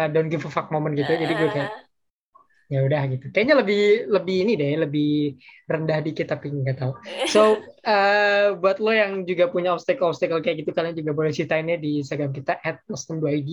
uh, 0.00 0.08
don't 0.08 0.32
give 0.32 0.44
a 0.44 0.50
fuck 0.52 0.68
moment 0.72 0.96
gitu. 0.96 1.12
Jadi 1.12 1.32
gue 1.32 1.48
kayak 1.52 1.83
ya 2.68 2.80
udah 2.80 3.02
gitu. 3.12 3.28
Kayaknya 3.30 3.56
lebih 3.60 3.82
lebih 4.08 4.36
ini 4.48 4.52
deh 4.56 4.72
lebih 4.88 5.10
rendah 5.68 5.98
dikit 6.00 6.26
tapi 6.32 6.52
nggak 6.52 6.76
tahu. 6.80 6.92
So 7.28 7.60
uh, 7.84 8.54
buat 8.60 8.80
lo 8.80 8.92
yang 8.92 9.28
juga 9.28 9.52
punya 9.52 9.76
obstacle 9.76 10.12
obstacle 10.12 10.40
kayak 10.40 10.64
gitu 10.64 10.70
kalian 10.72 10.96
juga 10.96 11.12
boleh 11.12 11.32
ceritainnya 11.32 11.76
di 11.76 12.00
instagram 12.00 12.32
kita 12.32 12.56
at 12.64 12.80
2 12.88 13.20
id 13.20 13.50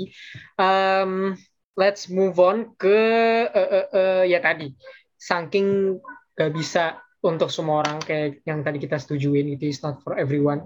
um, 0.57 1.35
let's 1.79 2.11
move 2.11 2.39
on 2.39 2.75
ke 2.75 2.99
uh, 3.47 3.69
uh, 3.69 3.87
uh, 3.91 4.23
ya 4.27 4.39
tadi. 4.43 4.73
Saking 5.21 5.99
gak 6.33 6.51
bisa 6.55 6.97
untuk 7.21 7.53
semua 7.53 7.85
orang 7.85 8.01
kayak 8.01 8.41
yang 8.49 8.65
tadi 8.65 8.81
kita 8.81 8.97
setujuin 8.97 9.53
itu 9.53 9.69
is 9.69 9.79
not 9.85 10.01
for 10.01 10.17
everyone. 10.17 10.65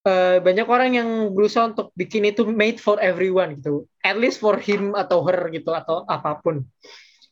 Uh, 0.00 0.40
banyak 0.40 0.64
orang 0.64 0.96
yang 0.96 1.08
berusaha 1.36 1.68
untuk 1.68 1.92
bikin 1.92 2.24
itu 2.24 2.48
made 2.48 2.80
for 2.80 2.96
everyone 3.04 3.60
gitu. 3.60 3.84
At 4.00 4.16
least 4.16 4.40
for 4.40 4.56
him 4.56 4.96
atau 4.96 5.20
her 5.28 5.52
gitu 5.52 5.76
atau 5.76 6.08
apa 6.08 6.40
pun 6.40 6.64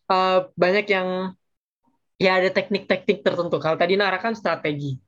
uh, 0.08 0.48
banyak 0.56 0.86
yang 0.90 1.08
ya 2.18 2.42
ada 2.42 2.50
teknik-teknik 2.50 3.22
tertentu. 3.22 3.56
Kalau 3.62 3.76
tadi 3.78 3.94
Nara 3.94 4.18
kan 4.18 4.34
strategi. 4.34 4.98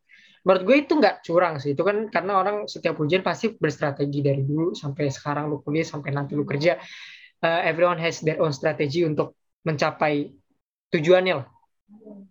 Menurut 0.40 0.62
gue 0.64 0.76
itu 0.88 0.92
nggak 0.96 1.26
curang 1.26 1.60
sih. 1.60 1.76
Itu 1.76 1.84
kan 1.84 2.08
karena 2.08 2.40
orang 2.40 2.56
setiap 2.64 2.96
ujian 2.96 3.20
pasti 3.20 3.52
berstrategi 3.52 4.24
dari 4.24 4.40
dulu 4.40 4.72
sampai 4.72 5.12
sekarang 5.12 5.52
lu 5.52 5.60
kuliah 5.60 5.84
sampai 5.84 6.16
nanti 6.16 6.32
lu 6.32 6.48
kerja. 6.48 6.80
Uh, 7.40 7.60
everyone 7.64 8.00
has 8.00 8.20
their 8.24 8.40
own 8.40 8.52
strategi 8.52 9.04
untuk 9.04 9.36
mencapai 9.64 10.32
tujuannya 10.92 11.34
lah. 11.44 11.48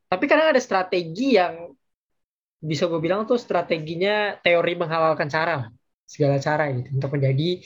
Tapi 0.09 0.25
kadang 0.25 0.53
ada 0.53 0.61
strategi 0.61 1.37
yang 1.37 1.69
bisa 2.59 2.89
gue 2.89 2.99
bilang 2.99 3.23
tuh 3.23 3.39
strateginya 3.39 4.35
teori 4.41 4.73
menghalalkan 4.75 5.31
cara 5.31 5.69
segala 6.03 6.41
cara 6.41 6.67
gitu 6.75 6.91
untuk 6.91 7.15
menjadi 7.15 7.63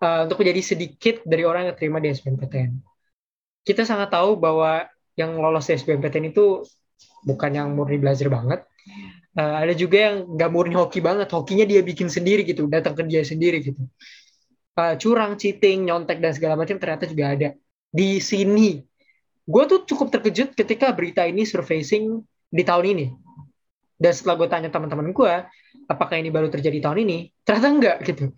uh, 0.00 0.20
untuk 0.24 0.38
menjadi 0.40 0.62
sedikit 0.64 1.14
dari 1.28 1.44
orang 1.44 1.68
yang 1.68 1.76
terima 1.76 2.00
di 2.00 2.08
SBMPTN 2.08 2.89
kita 3.64 3.84
sangat 3.84 4.10
tahu 4.12 4.40
bahwa 4.40 4.88
yang 5.18 5.36
lolos 5.36 5.68
SBMPTN 5.68 6.32
itu 6.32 6.64
bukan 7.24 7.50
yang 7.52 7.68
murni 7.76 8.00
belajar 8.00 8.32
banget. 8.32 8.64
Uh, 9.36 9.62
ada 9.62 9.74
juga 9.76 10.10
yang 10.10 10.16
nggak 10.26 10.50
murni 10.50 10.74
hoki 10.74 10.98
banget, 10.98 11.30
hokinya 11.30 11.62
dia 11.68 11.84
bikin 11.84 12.10
sendiri 12.10 12.42
gitu, 12.42 12.66
datang 12.66 12.98
ke 12.98 13.06
dia 13.06 13.22
sendiri 13.22 13.62
gitu. 13.62 13.78
Uh, 14.74 14.96
curang, 14.96 15.36
cheating, 15.36 15.86
nyontek 15.86 16.18
dan 16.18 16.32
segala 16.34 16.56
macam 16.58 16.80
ternyata 16.80 17.06
juga 17.06 17.36
ada 17.36 17.48
di 17.92 18.18
sini. 18.18 18.80
Gue 19.44 19.64
tuh 19.66 19.82
cukup 19.86 20.14
terkejut 20.14 20.54
ketika 20.54 20.94
berita 20.94 21.26
ini 21.26 21.42
surfacing 21.42 22.22
di 22.50 22.62
tahun 22.62 22.86
ini. 22.96 23.06
Dan 24.00 24.12
setelah 24.16 24.34
gue 24.40 24.48
tanya 24.48 24.68
teman-teman 24.72 25.12
gue, 25.12 25.34
apakah 25.90 26.16
ini 26.16 26.32
baru 26.32 26.48
terjadi 26.48 26.80
tahun 26.80 27.04
ini? 27.04 27.18
Ternyata 27.44 27.68
enggak 27.68 27.96
gitu. 28.08 28.32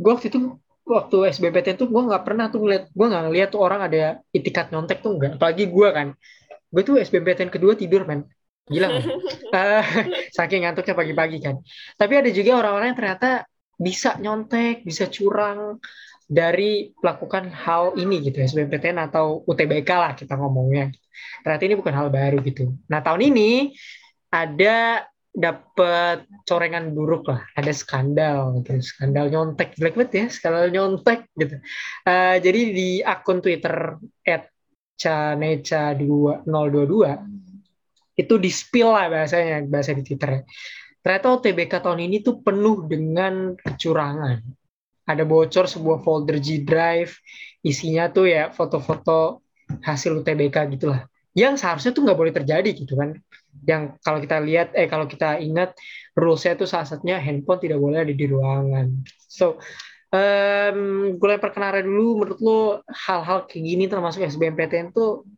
Gue 0.00 0.10
waktu 0.16 0.32
itu 0.32 0.56
waktu 0.82 1.16
SBMPTN 1.32 1.78
tuh 1.78 1.88
gue 1.88 2.02
nggak 2.02 2.22
pernah 2.26 2.50
tuh 2.50 2.60
ngeliat 2.62 2.90
gue 2.90 3.06
nggak 3.06 3.24
ngeliat 3.30 3.48
tuh 3.54 3.60
orang 3.62 3.80
ada 3.86 4.18
itikat 4.34 4.74
nyontek 4.74 5.00
tuh 5.00 5.16
enggak 5.16 5.38
apalagi 5.38 5.70
gue 5.70 5.88
kan. 5.94 6.08
Gue 6.72 6.82
tuh 6.82 6.96
SBMPTN 6.98 7.50
kedua 7.52 7.78
tidur 7.78 8.04
men. 8.04 8.26
Gila 8.70 8.88
kan 8.88 9.04
uh, 9.52 9.84
saking 10.36 10.66
ngantuknya 10.66 10.94
pagi-pagi 10.94 11.38
kan. 11.42 11.56
Tapi 11.98 12.12
ada 12.18 12.30
juga 12.30 12.62
orang-orang 12.62 12.94
yang 12.94 12.98
ternyata 12.98 13.30
bisa 13.76 14.14
nyontek 14.22 14.86
bisa 14.86 15.10
curang 15.10 15.82
dari 16.32 16.94
melakukan 17.02 17.52
hal 17.52 17.92
ini 17.98 18.24
gitu 18.24 18.40
SBMPTN 18.40 18.96
atau 19.10 19.44
UTBK 19.44 19.90
lah 19.92 20.12
kita 20.16 20.38
ngomongnya. 20.38 20.88
Ternyata 21.44 21.62
ini 21.68 21.74
bukan 21.76 21.94
hal 21.94 22.08
baru 22.08 22.40
gitu. 22.40 22.72
Nah 22.88 23.04
tahun 23.04 23.34
ini 23.34 23.76
ada 24.32 25.04
dapat 25.32 26.28
corengan 26.44 26.92
buruk 26.92 27.32
lah. 27.32 27.40
Ada 27.56 27.72
skandal 27.72 28.60
gitu. 28.60 28.78
Skandal 28.84 29.32
nyontek. 29.32 29.74
Jelek 29.80 29.96
banget 29.96 30.12
ya 30.12 30.26
skandal 30.28 30.68
nyontek 30.68 31.26
gitu. 31.34 31.56
Uh, 32.04 32.36
jadi 32.38 32.60
di 32.70 32.88
akun 33.00 33.40
Twitter 33.40 33.96
at 34.28 34.52
caneca 35.00 35.96
022 35.96 36.46
itu 38.12 38.34
di 38.36 38.50
spill 38.52 38.92
lah 38.92 39.08
bahasanya 39.08 39.64
bahasa 39.66 39.96
di 39.96 40.04
Twitter 40.04 40.44
ternyata 41.02 41.26
OTBK 41.34 41.82
tahun 41.82 42.06
ini 42.06 42.22
tuh 42.22 42.38
penuh 42.46 42.86
dengan 42.86 43.58
kecurangan. 43.58 44.38
Ada 45.02 45.26
bocor 45.26 45.66
sebuah 45.66 46.06
folder 46.06 46.38
G 46.38 46.62
Drive 46.62 47.18
isinya 47.66 48.06
tuh 48.06 48.30
ya 48.30 48.54
foto-foto 48.54 49.42
hasil 49.82 50.22
UTBK 50.22 50.78
gitulah. 50.78 51.02
Yang 51.34 51.66
seharusnya 51.66 51.90
tuh 51.90 52.06
nggak 52.06 52.18
boleh 52.22 52.30
terjadi 52.30 52.70
gitu 52.70 52.94
kan 52.94 53.18
yang 53.62 54.00
kalau 54.00 54.18
kita 54.18 54.40
lihat 54.40 54.72
eh 54.74 54.88
kalau 54.88 55.04
kita 55.04 55.38
ingat 55.38 55.76
rulesnya 56.16 56.56
itu 56.56 56.64
salah 56.66 56.88
satunya 56.88 57.20
handphone 57.20 57.60
tidak 57.60 57.78
boleh 57.78 58.02
ada 58.02 58.14
di 58.14 58.26
ruangan. 58.26 59.04
So 59.28 59.60
um, 60.12 60.80
gue 61.16 61.36
ke 61.38 61.80
dulu. 61.84 62.06
Menurut 62.24 62.40
lo 62.40 62.60
hal-hal 62.88 63.46
kayak 63.46 63.64
gini 63.64 63.84
termasuk 63.86 64.24
SBMPTN 64.24 64.92
tuh 64.92 65.28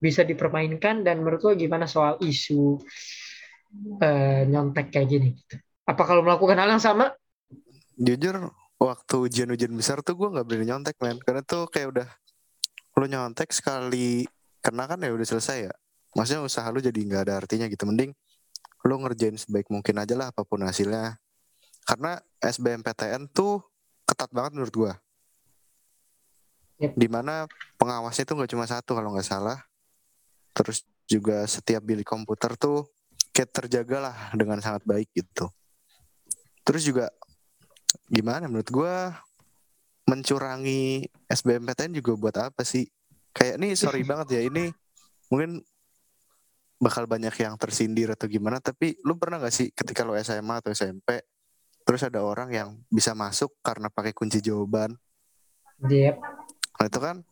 bisa 0.00 0.24
dipermainkan? 0.24 1.04
Dan 1.04 1.22
menurut 1.22 1.40
lo 1.44 1.52
gimana 1.54 1.84
soal 1.84 2.18
isu 2.24 2.80
uh, 4.00 4.42
nyontek 4.48 4.90
kayak 4.90 5.08
gini 5.08 5.28
gitu. 5.36 5.56
apa 5.84 6.00
kalau 6.08 6.24
melakukan 6.24 6.56
hal 6.56 6.72
yang 6.72 6.80
sama? 6.80 7.12
Jujur 8.00 8.50
waktu 8.80 9.14
ujian-ujian 9.20 9.72
besar 9.76 10.00
tuh 10.00 10.16
gue 10.16 10.32
nggak 10.32 10.46
berani 10.48 10.66
nyontek 10.72 10.96
men. 11.04 11.20
Karena 11.20 11.44
tuh 11.44 11.68
kayak 11.68 11.88
udah 11.92 12.08
lo 12.94 13.04
nyontek 13.04 13.52
sekali 13.52 14.24
kena 14.64 14.88
kan 14.88 14.96
ya 15.04 15.12
udah 15.12 15.28
selesai 15.28 15.68
ya 15.68 15.74
maksudnya 16.14 16.42
usaha 16.42 16.66
lu 16.70 16.80
jadi 16.82 16.94
nggak 16.96 17.22
ada 17.28 17.34
artinya 17.42 17.66
gitu. 17.68 17.84
Mending 17.86 18.14
lu 18.84 18.94
ngerjain 19.00 19.36
sebaik 19.38 19.68
mungkin 19.68 20.00
aja 20.00 20.14
lah 20.14 20.30
apa 20.30 20.46
pun 20.46 20.62
hasilnya. 20.62 21.18
Karena 21.84 22.16
SBMPTN 22.40 23.28
tuh 23.28 23.60
ketat 24.08 24.30
banget 24.32 24.56
menurut 24.56 24.74
gua. 24.74 24.94
Yep. 26.74 26.98
di 26.98 27.06
mana 27.06 27.46
pengawasnya 27.78 28.26
tuh 28.26 28.34
nggak 28.34 28.50
cuma 28.50 28.66
satu 28.66 28.98
kalau 28.98 29.14
nggak 29.14 29.26
salah. 29.26 29.62
Terus 30.54 30.82
juga 31.06 31.46
setiap 31.46 31.86
bilik 31.86 32.06
komputer 32.06 32.58
tuh 32.58 32.90
kayak 33.30 33.50
terjaga 33.54 34.10
lah 34.10 34.16
dengan 34.34 34.58
sangat 34.58 34.82
baik 34.82 35.06
gitu. 35.14 35.46
Terus 36.66 36.82
juga 36.82 37.14
gimana 38.10 38.50
menurut 38.50 38.66
gua 38.74 39.14
mencurangi 40.04 41.06
SBMPTN 41.30 41.94
juga 41.94 42.12
buat 42.18 42.36
apa 42.42 42.66
sih? 42.66 42.90
Kayak 43.30 43.62
nih 43.62 43.72
sorry 43.78 44.02
banget 44.02 44.38
ya 44.38 44.40
ini 44.46 44.70
mungkin 45.30 45.62
bakal 46.84 47.08
banyak 47.08 47.32
yang 47.40 47.56
tersindir 47.56 48.12
atau 48.12 48.28
gimana 48.28 48.60
tapi 48.60 49.00
lu 49.08 49.16
pernah 49.16 49.40
gak 49.40 49.56
sih 49.56 49.72
ketika 49.72 50.04
lu 50.04 50.12
SMA 50.20 50.60
atau 50.60 50.68
SMP 50.68 51.24
terus 51.88 52.04
ada 52.04 52.20
orang 52.20 52.52
yang 52.52 52.68
bisa 52.92 53.16
masuk 53.16 53.56
karena 53.64 53.88
pakai 53.88 54.12
kunci 54.12 54.44
jawaban 54.44 54.92
yep. 55.88 56.20
nah 56.76 56.84
itu 56.84 57.00
kan 57.00 57.24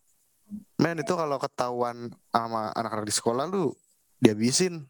men 0.81 0.97
itu 0.97 1.13
kalau 1.13 1.37
ketahuan 1.37 2.09
sama 2.33 2.73
anak-anak 2.73 3.05
di 3.05 3.15
sekolah 3.15 3.45
lu 3.45 3.77
dihabisin 4.25 4.89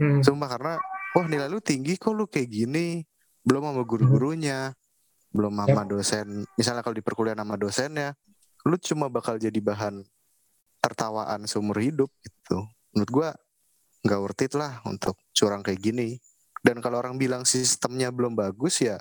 hmm. 0.00 0.24
sumpah 0.24 0.48
karena 0.48 0.72
wah 1.12 1.26
nilai 1.28 1.52
lu 1.52 1.60
tinggi 1.60 2.00
kok 2.00 2.16
lu 2.16 2.24
kayak 2.24 2.48
gini 2.48 3.04
belum 3.44 3.60
sama 3.60 3.82
guru-gurunya 3.84 4.72
belum 5.36 5.52
sama 5.52 5.84
yep. 5.84 5.88
dosen 5.92 6.26
misalnya 6.56 6.80
kalau 6.80 6.96
di 6.96 7.04
perkuliahan 7.04 7.44
sama 7.44 7.60
dosennya 7.60 8.16
lu 8.64 8.80
cuma 8.80 9.12
bakal 9.12 9.36
jadi 9.36 9.60
bahan 9.60 10.00
tertawaan 10.80 11.44
seumur 11.44 11.76
hidup 11.76 12.08
gitu 12.24 12.64
menurut 12.96 13.12
gua 13.12 13.28
nggak 14.06 14.20
worth 14.22 14.42
it 14.46 14.54
lah 14.54 14.78
untuk 14.86 15.18
curang 15.34 15.66
kayak 15.66 15.82
gini. 15.82 16.14
Dan 16.62 16.78
kalau 16.78 17.02
orang 17.02 17.18
bilang 17.18 17.42
sistemnya 17.42 18.14
belum 18.14 18.38
bagus 18.38 18.82
ya 18.82 18.98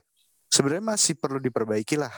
sebenarnya 0.50 0.98
masih 0.98 1.14
perlu 1.18 1.38
diperbaiki 1.38 1.98
lah. 2.00 2.12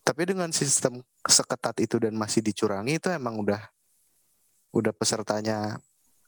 Tapi 0.00 0.22
dengan 0.26 0.50
sistem 0.50 1.02
seketat 1.22 1.76
itu 1.82 2.00
dan 2.02 2.16
masih 2.16 2.40
dicurangi 2.40 2.98
itu 2.98 3.08
emang 3.12 3.38
udah 3.38 3.62
udah 4.74 4.92
pesertanya 4.94 5.78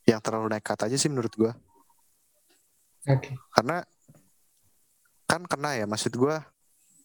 yang 0.06 0.18
terlalu 0.18 0.58
nekat 0.58 0.78
aja 0.82 0.96
sih 0.98 1.10
menurut 1.10 1.32
gua. 1.38 1.54
Oke. 3.02 3.34
karena 3.50 3.82
kan 5.26 5.42
kena 5.42 5.74
ya 5.74 5.90
maksud 5.90 6.14
gua 6.14 6.38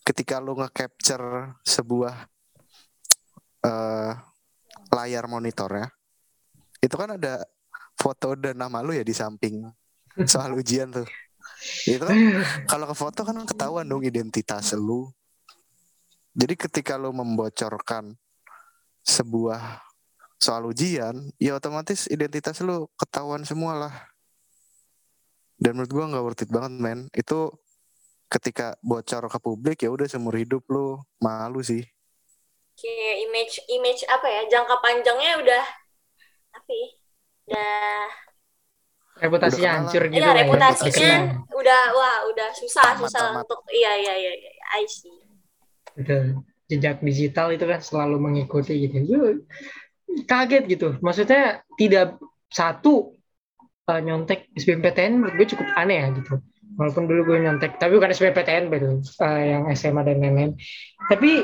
ketika 0.05 0.37
lu 0.37 0.53
nge-capture 0.53 1.57
sebuah 1.65 2.29
eh 3.65 4.13
layar 4.93 5.25
monitor 5.25 5.73
ya 5.73 5.87
itu 6.85 6.93
kan 6.93 7.17
ada 7.17 7.41
foto 7.97 8.37
dan 8.37 8.61
nama 8.61 8.85
lu 8.85 8.93
ya 8.93 9.01
di 9.01 9.11
samping 9.11 9.65
soal 10.29 10.53
ujian 10.53 10.93
tuh. 10.93 11.09
Itu 11.89 12.05
kan 12.05 12.17
kalau 12.71 12.85
ke 12.89 12.95
foto 12.95 13.25
kan 13.25 13.37
ketahuan 13.45 13.89
dong 13.89 14.05
identitas 14.05 14.71
lu. 14.77 15.09
Jadi 16.37 16.53
ketika 16.53 16.95
lu 17.01 17.09
membocorkan 17.09 18.13
sebuah 19.01 19.81
soal 20.37 20.69
ujian 20.69 21.33
ya 21.41 21.57
otomatis 21.57 22.05
identitas 22.13 22.61
lu 22.61 22.85
ketahuan 22.97 23.41
semua 23.41 23.73
lah. 23.73 23.95
Dan 25.57 25.73
menurut 25.73 25.89
gua 25.89 26.05
nggak 26.13 26.23
worth 26.23 26.43
it 26.45 26.49
banget 26.53 26.73
men. 26.77 26.99
Itu 27.17 27.49
ketika 28.29 28.77
bocor 28.85 29.25
ke 29.25 29.39
publik 29.41 29.81
ya 29.81 29.89
udah 29.89 30.05
seumur 30.05 30.37
hidup 30.37 30.61
lu. 30.69 31.01
Malu 31.17 31.65
sih. 31.65 31.81
Kayak 32.77 33.15
image 33.25 33.55
image 33.73 34.01
apa 34.05 34.27
ya? 34.29 34.41
Jangka 34.45 34.77
panjangnya 34.77 35.41
udah 35.41 35.63
apa 36.53 36.69
ya? 36.69 36.87
Udah 37.47 38.05
Reputasinya 39.17 39.57
Udah 39.57 39.73
kenal 39.73 39.81
hancur 39.89 40.03
gitu 40.05 40.19
iya 40.21 40.29
ya. 40.29 40.37
reputasinya 40.37 40.93
Terkenal. 41.17 41.57
udah 41.57 41.81
wah 41.91 42.17
udah 42.29 42.49
susah 42.53 42.83
Tamat, 42.85 43.01
susah 43.01 43.21
tamat. 43.25 43.41
untuk 43.41 43.59
iya 43.73 43.91
iya 43.97 44.13
iya 44.13 44.31
iya 44.35 44.51
I 44.77 44.85
see 44.85 45.17
Betul. 45.97 46.45
Jejak 46.67 47.01
digital 47.01 47.49
itu 47.49 47.65
kan 47.65 47.81
selalu 47.81 48.21
mengikuti 48.21 48.77
gitu. 48.77 48.93
Gue 49.01 49.41
kaget 50.23 50.63
gitu. 50.67 50.93
Maksudnya 51.01 51.65
tidak 51.73 52.21
satu 52.53 53.17
uh, 53.87 53.97
nyontek 53.97 54.51
SBMPTN 54.53 55.17
menurut 55.17 55.33
gue 55.33 55.47
cukup 55.49 55.65
aneh 55.73 55.97
ya 55.97 56.07
gitu. 56.13 56.37
Walaupun 56.77 57.09
dulu 57.09 57.33
gue 57.33 57.37
nyontek, 57.41 57.81
tapi 57.81 57.97
bukan 57.97 58.13
SBMPTN 58.13 58.69
betul, 58.69 59.01
uh, 59.01 59.41
yang 59.41 59.65
SMA 59.73 60.05
dan 60.05 60.21
lain-lain. 60.21 60.51
Tapi 61.09 61.41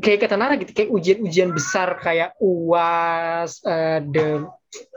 kayak 0.00 0.24
kata 0.24 0.40
Nara 0.40 0.56
gitu, 0.56 0.72
kayak 0.72 0.88
ujian-ujian 0.88 1.52
besar 1.52 2.00
kayak 2.00 2.32
UAS, 2.40 3.60
uh, 3.68 4.00
the 4.00 4.48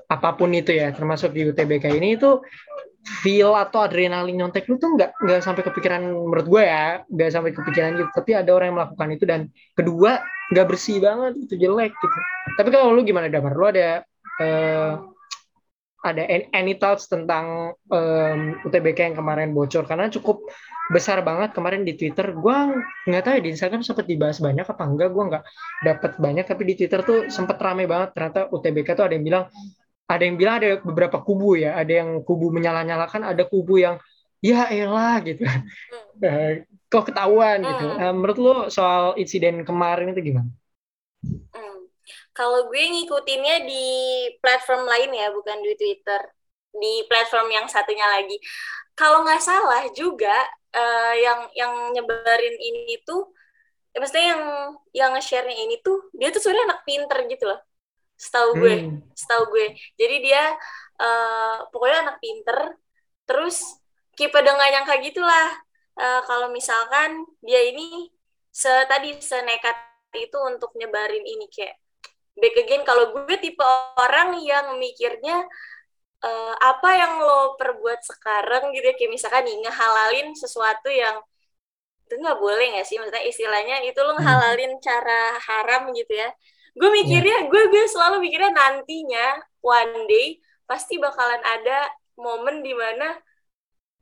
apa 0.05 0.29
pun 0.37 0.53
itu 0.53 0.71
ya, 0.73 0.93
termasuk 0.93 1.33
di 1.33 1.49
UTBK 1.49 1.97
ini 1.97 2.17
itu 2.17 2.41
feel 3.21 3.53
atau 3.53 3.85
adrenalin 3.85 4.33
nyontek 4.33 4.65
lu 4.65 4.81
tuh 4.81 4.97
nggak 4.97 5.21
nggak 5.21 5.41
sampai 5.45 5.61
kepikiran 5.61 6.01
menurut 6.09 6.49
gue 6.49 6.63
ya 6.65 7.05
nggak 7.05 7.29
sampai 7.29 7.51
kepikiran 7.53 8.01
gitu. 8.01 8.09
Tapi 8.09 8.31
ada 8.33 8.49
orang 8.49 8.73
yang 8.73 8.77
melakukan 8.81 9.09
itu 9.13 9.25
dan 9.29 9.41
kedua 9.77 10.25
nggak 10.49 10.65
bersih 10.65 10.97
banget 10.97 11.37
itu 11.37 11.53
jelek 11.57 11.93
gitu. 11.93 12.17
Tapi 12.57 12.69
kalau 12.73 12.93
lu 12.93 13.05
gimana 13.05 13.29
damar? 13.29 13.53
Lu 13.53 13.65
ada 13.69 14.01
eh, 14.41 14.93
ada 16.05 16.21
any, 16.53 16.77
thoughts 16.77 17.09
tentang 17.09 17.73
em, 17.89 18.61
UTBK 18.61 19.13
yang 19.13 19.17
kemarin 19.17 19.57
bocor? 19.57 19.89
Karena 19.89 20.05
cukup 20.09 20.45
besar 20.93 21.25
banget 21.25 21.57
kemarin 21.57 21.81
di 21.81 21.97
Twitter. 21.97 22.29
Gue 22.33 22.53
nggak 23.09 23.21
tahu 23.25 23.33
ya 23.37 23.41
di 23.41 23.49
Instagram 23.53 23.81
sempat 23.81 24.05
dibahas 24.05 24.37
banyak 24.37 24.65
apa 24.65 24.83
enggak. 24.85 25.09
Gue 25.09 25.23
nggak 25.33 25.43
dapat 25.81 26.11
banyak 26.21 26.45
tapi 26.45 26.63
di 26.69 26.73
Twitter 26.77 27.01
tuh 27.01 27.19
sempat 27.33 27.57
rame 27.57 27.89
banget. 27.89 28.13
Ternyata 28.13 28.53
UTBK 28.53 28.87
tuh 28.93 29.05
ada 29.09 29.13
yang 29.17 29.25
bilang 29.25 29.45
ada 30.05 30.21
yang 30.21 30.37
bilang 30.37 30.55
ada 30.61 30.69
beberapa 30.85 31.17
kubu 31.21 31.57
ya, 31.57 31.73
ada 31.73 32.05
yang 32.05 32.21
kubu 32.21 32.53
menyala-nyalakan, 32.53 33.25
ada 33.25 33.43
kubu 33.45 33.81
yang 33.81 33.97
ya 34.41 34.69
elah 34.69 35.17
gitu. 35.25 35.43
Eh, 36.15 36.63
kok 36.87 37.11
ketahuan 37.11 37.59
gitu. 37.59 37.85
Hmm. 37.91 37.99
Eh, 37.99 38.13
menurut 38.15 38.37
lo 38.39 38.55
soal 38.71 39.19
insiden 39.19 39.67
kemarin 39.67 40.15
itu 40.15 40.31
gimana? 40.31 40.47
Hmm. 41.51 41.91
Kalau 42.31 42.71
gue 42.71 42.79
ngikutinnya 42.79 43.67
di 43.67 43.85
platform 44.39 44.87
lain 44.87 45.11
ya, 45.11 45.27
bukan 45.35 45.59
di 45.59 45.75
Twitter. 45.75 46.23
Di 46.71 47.03
platform 47.11 47.51
yang 47.51 47.67
satunya 47.67 48.07
lagi. 48.07 48.39
Kalau 48.95 49.27
nggak 49.27 49.43
salah 49.43 49.83
juga 49.91 50.39
eh, 50.71 51.13
yang 51.19 51.51
yang 51.51 51.73
nyebarin 51.99 52.55
ini 52.63 53.03
tuh, 53.03 53.27
ya 53.91 53.99
maksudnya 53.99 54.25
yang 54.31 54.43
yang 54.95 55.09
nge-share-nya 55.19 55.55
ini 55.67 55.83
tuh, 55.83 55.99
dia 56.15 56.31
tuh 56.31 56.39
sebenarnya 56.39 56.65
anak 56.71 56.81
pinter 56.87 57.19
gitu 57.27 57.43
loh. 57.51 57.59
Setahu 58.15 58.51
gue, 58.61 58.75
Hmm. 58.79 59.01
setahu 59.15 59.43
gue. 59.53 59.67
Jadi 59.99 60.15
dia 60.25 60.43
eh, 61.01 61.55
pokoknya 61.71 61.97
anak 62.07 62.17
pinter. 62.23 62.59
Terus 63.27 63.57
kipe 64.17 64.37
nggak 64.39 64.69
nyangka 64.73 64.95
gitulah. 65.03 65.47
Eh, 65.99 66.21
kalau 66.29 66.47
misalkan 66.51 67.23
dia 67.43 67.61
ini 67.71 68.11
se 68.51 68.71
tadi 68.91 69.15
senekat 69.19 69.75
itu 70.15 70.37
untuk 70.51 70.71
nyebarin 70.79 71.23
ini 71.23 71.45
kayak 71.51 71.75
back 72.39 72.55
again 72.63 72.83
kalau 72.87 73.11
gue 73.15 73.35
tipe 73.43 73.63
orang 73.99 74.39
yang 74.43 74.75
mikirnya 74.79 75.43
eh, 76.25 76.53
apa 76.71 76.89
yang 77.01 77.13
lo 77.23 77.55
perbuat 77.59 77.99
sekarang 78.11 78.71
gitu 78.75 78.85
ya 78.91 78.95
kayak 78.97 79.11
misalkan 79.15 79.43
nih 79.47 79.57
ngehalalin 79.65 80.27
sesuatu 80.35 80.89
yang 80.91 81.17
itu 82.05 82.13
nggak 82.21 82.37
boleh 82.45 82.65
nggak 82.75 82.85
sih 82.87 82.97
maksudnya 83.01 83.25
istilahnya 83.25 83.75
itu 83.87 83.99
lo 84.05 84.13
ngehalalin 84.17 84.71
cara 84.87 85.37
haram 85.47 85.89
gitu 85.97 86.13
ya 86.13 86.29
gue 86.75 86.89
mikirnya 86.91 87.47
gue 87.51 87.63
gue 87.71 87.83
selalu 87.87 88.15
mikirnya 88.25 88.51
nantinya 88.51 89.27
one 89.63 90.05
day 90.11 90.27
pasti 90.67 90.99
bakalan 90.99 91.39
ada 91.43 91.87
momen 92.19 92.59
di 92.63 92.73
mana 92.75 93.15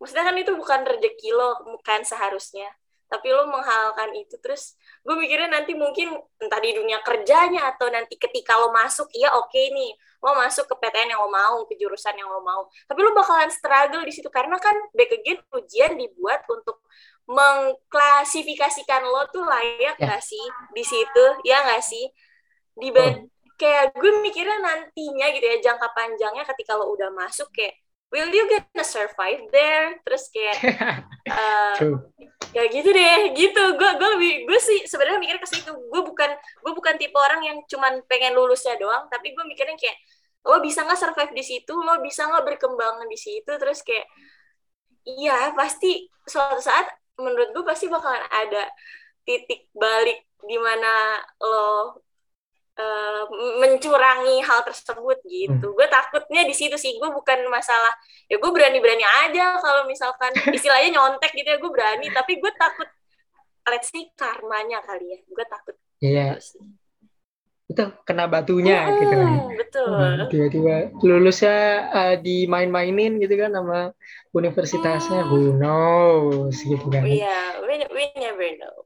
maksudnya 0.02 0.26
kan 0.28 0.36
itu 0.38 0.52
bukan 0.58 0.82
rezeki 0.84 1.30
lo 1.38 1.62
bukan 1.78 2.02
seharusnya 2.04 2.68
tapi 3.14 3.30
lo 3.30 3.46
menghalalkan 3.46 4.10
itu. 4.18 4.42
Terus 4.42 4.74
gue 5.06 5.14
mikirnya 5.14 5.46
nanti 5.62 5.78
mungkin 5.78 6.18
entah 6.42 6.58
di 6.58 6.74
dunia 6.74 6.98
kerjanya 7.06 7.70
atau 7.70 7.86
nanti 7.94 8.18
ketika 8.18 8.58
lo 8.58 8.74
masuk 8.74 9.06
iya 9.14 9.30
oke 9.38 9.54
nih 9.54 9.94
lo 10.26 10.34
masuk 10.34 10.66
ke 10.66 10.76
PTN 10.82 11.14
yang 11.14 11.22
lo 11.22 11.30
mau 11.30 11.62
ke 11.70 11.78
jurusan 11.78 12.18
yang 12.18 12.26
lo 12.34 12.42
mau. 12.42 12.66
Tapi 12.90 13.00
lo 13.06 13.14
bakalan 13.14 13.54
struggle 13.54 14.02
di 14.02 14.10
situ 14.10 14.34
karena 14.34 14.58
kan 14.58 14.74
back 14.98 15.14
again 15.14 15.38
ujian 15.54 15.94
dibuat 15.94 16.42
untuk 16.50 16.82
mengklasifikasikan 17.30 19.06
lo 19.06 19.30
tuh 19.30 19.46
layak 19.46 19.94
Ya. 20.02 20.10
nggak 20.10 20.24
sih? 20.26 20.42
Di 20.74 20.82
situ 20.82 21.26
ya 21.46 21.62
nggak 21.70 21.86
sih 21.86 22.10
di 22.78 22.90
ba- 22.94 23.22
kayak 23.54 23.94
gue 23.96 24.12
mikirnya 24.26 24.58
nantinya 24.60 25.26
gitu 25.32 25.46
ya 25.46 25.58
jangka 25.72 25.88
panjangnya 25.94 26.44
ketika 26.44 26.74
lo 26.76 26.90
udah 26.90 27.14
masuk 27.14 27.48
kayak 27.54 27.78
will 28.14 28.30
you 28.30 28.46
gonna 28.46 28.86
survive 28.86 29.42
there? 29.50 29.98
Terus 30.06 30.30
kayak 30.30 30.58
True. 31.78 31.98
ya 32.54 32.64
gitu 32.70 32.90
deh 32.94 33.34
gitu. 33.34 33.64
Gue 33.78 33.90
gue 33.98 34.10
lebih 34.18 34.32
gue 34.50 34.60
sih 34.62 34.80
sebenarnya 34.86 35.18
mikirnya 35.22 35.42
ke 35.42 35.50
situ. 35.50 35.72
Gue 35.74 36.02
bukan 36.06 36.30
gue 36.38 36.74
bukan 36.74 36.94
tipe 37.02 37.18
orang 37.18 37.42
yang 37.46 37.58
cuman 37.66 38.06
pengen 38.06 38.38
lulusnya 38.38 38.78
doang 38.78 39.10
tapi 39.10 39.34
gue 39.34 39.44
mikirnya 39.46 39.78
kayak 39.78 39.98
lo 40.44 40.60
bisa 40.60 40.84
nggak 40.86 41.00
survive 41.00 41.34
di 41.34 41.44
situ? 41.46 41.74
Lo 41.74 41.98
bisa 42.04 42.30
nggak 42.30 42.44
berkembang 42.46 43.06
di 43.10 43.18
situ? 43.18 43.50
Terus 43.50 43.82
kayak 43.82 44.06
iya 45.08 45.52
pasti 45.58 46.08
suatu 46.28 46.62
saat 46.62 46.88
menurut 47.20 47.50
gue 47.54 47.64
pasti 47.66 47.86
bakalan 47.90 48.24
ada 48.32 48.70
titik 49.26 49.70
balik 49.74 50.26
di 50.44 50.58
mana 50.60 51.18
lo 51.40 51.98
eh, 52.74 53.24
mencurangi 53.62 54.42
hal 54.42 54.60
tersebut 54.66 55.18
gitu. 55.26 55.66
Gue 55.74 55.88
takutnya 55.88 56.42
di 56.44 56.56
situ 56.56 56.74
sih. 56.76 56.98
Gue 56.98 57.10
bukan 57.10 57.46
masalah 57.48 57.94
ya 58.26 58.38
gue 58.38 58.52
berani-berani 58.52 59.06
aja 59.26 59.58
kalau 59.62 59.86
misalkan 59.86 60.32
istilahnya 60.58 60.98
nyontek 60.98 61.32
gitu 61.34 61.48
ya 61.54 61.58
gue 61.62 61.72
berani. 61.72 62.08
Tapi 62.10 62.42
gue 62.42 62.52
takut 62.56 62.90
let's 63.70 63.88
say 63.90 64.10
karmanya 64.14 64.82
kali 64.84 65.06
ya. 65.14 65.20
Gue 65.26 65.46
takut. 65.48 65.76
Iya, 66.04 66.36
gitu 66.36 66.60
sih. 66.60 66.64
itu 67.64 67.80
kena 68.04 68.28
batunya 68.28 68.92
gitu 69.00 69.16
kan. 69.16 69.24
Hmm, 69.24 69.56
betul. 69.56 69.88
Nah, 69.88 70.28
tiba-tiba 70.28 70.76
lulusnya 71.00 71.58
eh, 71.90 72.16
dimain-mainin 72.20 73.18
gitu 73.18 73.34
kan 73.40 73.56
sama 73.56 73.96
universitasnya, 74.36 75.24
Hmm. 75.24 75.30
who 75.32 75.40
knows 75.56 76.60
gitu 76.60 76.86
kan. 76.92 77.08
Iya, 77.08 77.64
we, 77.64 77.82
we 77.96 78.04
never 78.20 78.46
know. 78.60 78.78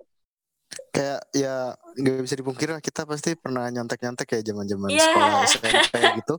Kayak 0.97 1.29
ya 1.29 1.77
nggak 1.93 2.25
bisa 2.25 2.33
dipungkiri 2.33 2.73
lah 2.73 2.81
kita 2.81 3.05
pasti 3.05 3.37
pernah 3.37 3.69
nyontek-nyontek 3.69 4.25
kayak 4.25 4.41
zaman-zaman 4.41 4.89
Iya. 4.89 5.05
sekolah 5.05 5.29
SMP 5.45 5.93
gitu. 6.17 6.35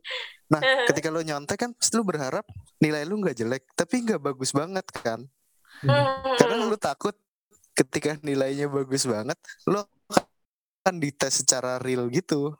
Nah, 0.51 0.59
ketika 0.91 1.15
lu 1.15 1.23
nyontek 1.23 1.59
kan 1.63 1.71
pasti 1.79 1.95
lu 1.95 2.03
berharap 2.03 2.43
nilai 2.83 3.07
lu 3.07 3.23
nggak 3.23 3.39
jelek, 3.39 3.63
tapi 3.79 4.03
nggak 4.03 4.19
bagus 4.19 4.51
banget 4.51 4.83
kan? 4.91 5.23
Karena 6.35 6.57
Hmm. 6.59 6.67
lu 6.67 6.75
takut 6.75 7.15
ketika 7.71 8.19
nilainya 8.19 8.67
bagus 8.67 9.07
banget, 9.07 9.39
lu 9.71 9.79
kan 10.83 10.99
dites 10.99 11.47
secara 11.47 11.79
real 11.79 12.11
gitu. 12.11 12.51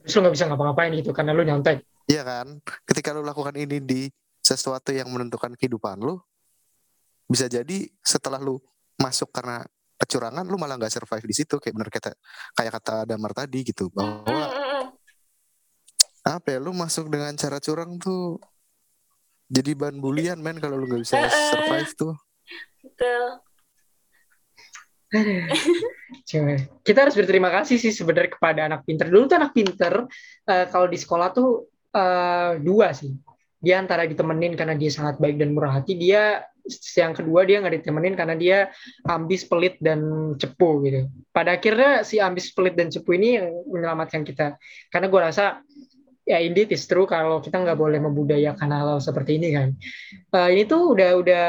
Terus 0.00 0.12
lu 0.16 0.20
nggak 0.24 0.34
bisa 0.40 0.44
ngapa-ngapain 0.48 0.92
gitu 0.96 1.12
karena 1.12 1.36
lu 1.36 1.44
nyontek. 1.44 1.84
Iya 2.08 2.24
kan? 2.24 2.64
Ketika 2.88 3.12
lu 3.12 3.20
lakukan 3.20 3.52
ini 3.60 3.76
di 3.82 4.08
sesuatu 4.40 4.88
yang 4.94 5.12
menentukan 5.12 5.52
kehidupan 5.52 6.00
lu, 6.00 6.16
bisa 7.28 7.44
jadi 7.44 7.90
setelah 8.00 8.40
lu 8.40 8.56
masuk 8.96 9.28
karena 9.28 9.66
kecurangan, 9.96 10.44
lu 10.44 10.56
malah 10.60 10.76
nggak 10.76 10.92
survive 10.92 11.24
di 11.24 11.34
situ. 11.36 11.56
Kayak 11.56 11.74
bener 11.76 11.90
kata 11.90 12.10
kayak 12.56 12.72
kata 12.80 12.94
Damar 13.08 13.32
tadi 13.32 13.64
gitu, 13.64 13.88
bahwa 13.90 14.24
Hmm, 14.26 14.48
hmm, 14.52 14.66
hmm. 14.70 14.84
apa 16.26 16.46
ya 16.52 16.58
lu 16.58 16.74
masuk 16.74 17.06
dengan 17.08 17.32
cara 17.38 17.58
curang 17.62 17.96
tuh 18.02 18.40
jadi 19.46 19.78
bahan 19.78 20.02
bulian 20.02 20.42
men 20.42 20.58
kalau 20.58 20.74
lu 20.74 20.90
nggak 20.90 21.06
bisa 21.06 21.22
survive 21.30 21.92
tuh 21.94 22.14
betul 22.82 23.46
Cuma, 26.26 26.58
kita 26.82 27.06
harus 27.06 27.14
berterima 27.14 27.50
kasih 27.54 27.78
sih 27.78 27.94
sebenarnya 27.94 28.34
kepada 28.34 28.60
anak 28.66 28.82
pinter. 28.82 29.06
Dulu 29.06 29.30
tuh 29.30 29.38
anak 29.38 29.54
pinter 29.54 30.04
uh, 30.50 30.66
kalau 30.68 30.90
di 30.90 30.98
sekolah 30.98 31.30
tuh 31.30 31.70
uh, 31.94 32.58
dua 32.58 32.90
sih. 32.90 33.14
Dia 33.62 33.80
antara 33.80 34.04
ditemenin 34.04 34.58
karena 34.58 34.74
dia 34.74 34.90
sangat 34.92 35.16
baik 35.22 35.38
dan 35.40 35.54
murah 35.54 35.78
hati. 35.80 35.94
Dia 35.94 36.42
yang 36.98 37.14
kedua 37.14 37.46
dia 37.46 37.62
nggak 37.62 37.82
ditemenin 37.82 38.14
karena 38.18 38.34
dia 38.34 38.58
ambis, 39.06 39.46
pelit 39.46 39.78
dan 39.78 40.32
cepu 40.36 40.82
gitu. 40.84 41.06
Pada 41.30 41.56
akhirnya 41.56 42.02
si 42.02 42.18
ambis, 42.18 42.50
pelit 42.50 42.74
dan 42.74 42.90
cepu 42.90 43.14
ini 43.14 43.38
yang 43.38 43.46
menyelamatkan 43.70 44.26
kita. 44.26 44.58
Karena 44.90 45.06
gue 45.06 45.20
rasa 45.20 45.44
ya 46.26 46.42
indeed 46.42 46.74
is 46.74 46.84
true 46.90 47.06
kalau 47.06 47.38
kita 47.38 47.62
nggak 47.62 47.78
boleh 47.78 48.02
membudayakan 48.02 48.68
hal, 48.74 48.98
hal 48.98 49.00
seperti 49.00 49.38
ini 49.38 49.48
kan. 49.54 49.68
Uh, 50.34 50.50
ini 50.50 50.66
tuh 50.66 50.92
udah 50.92 51.10
udah 51.22 51.44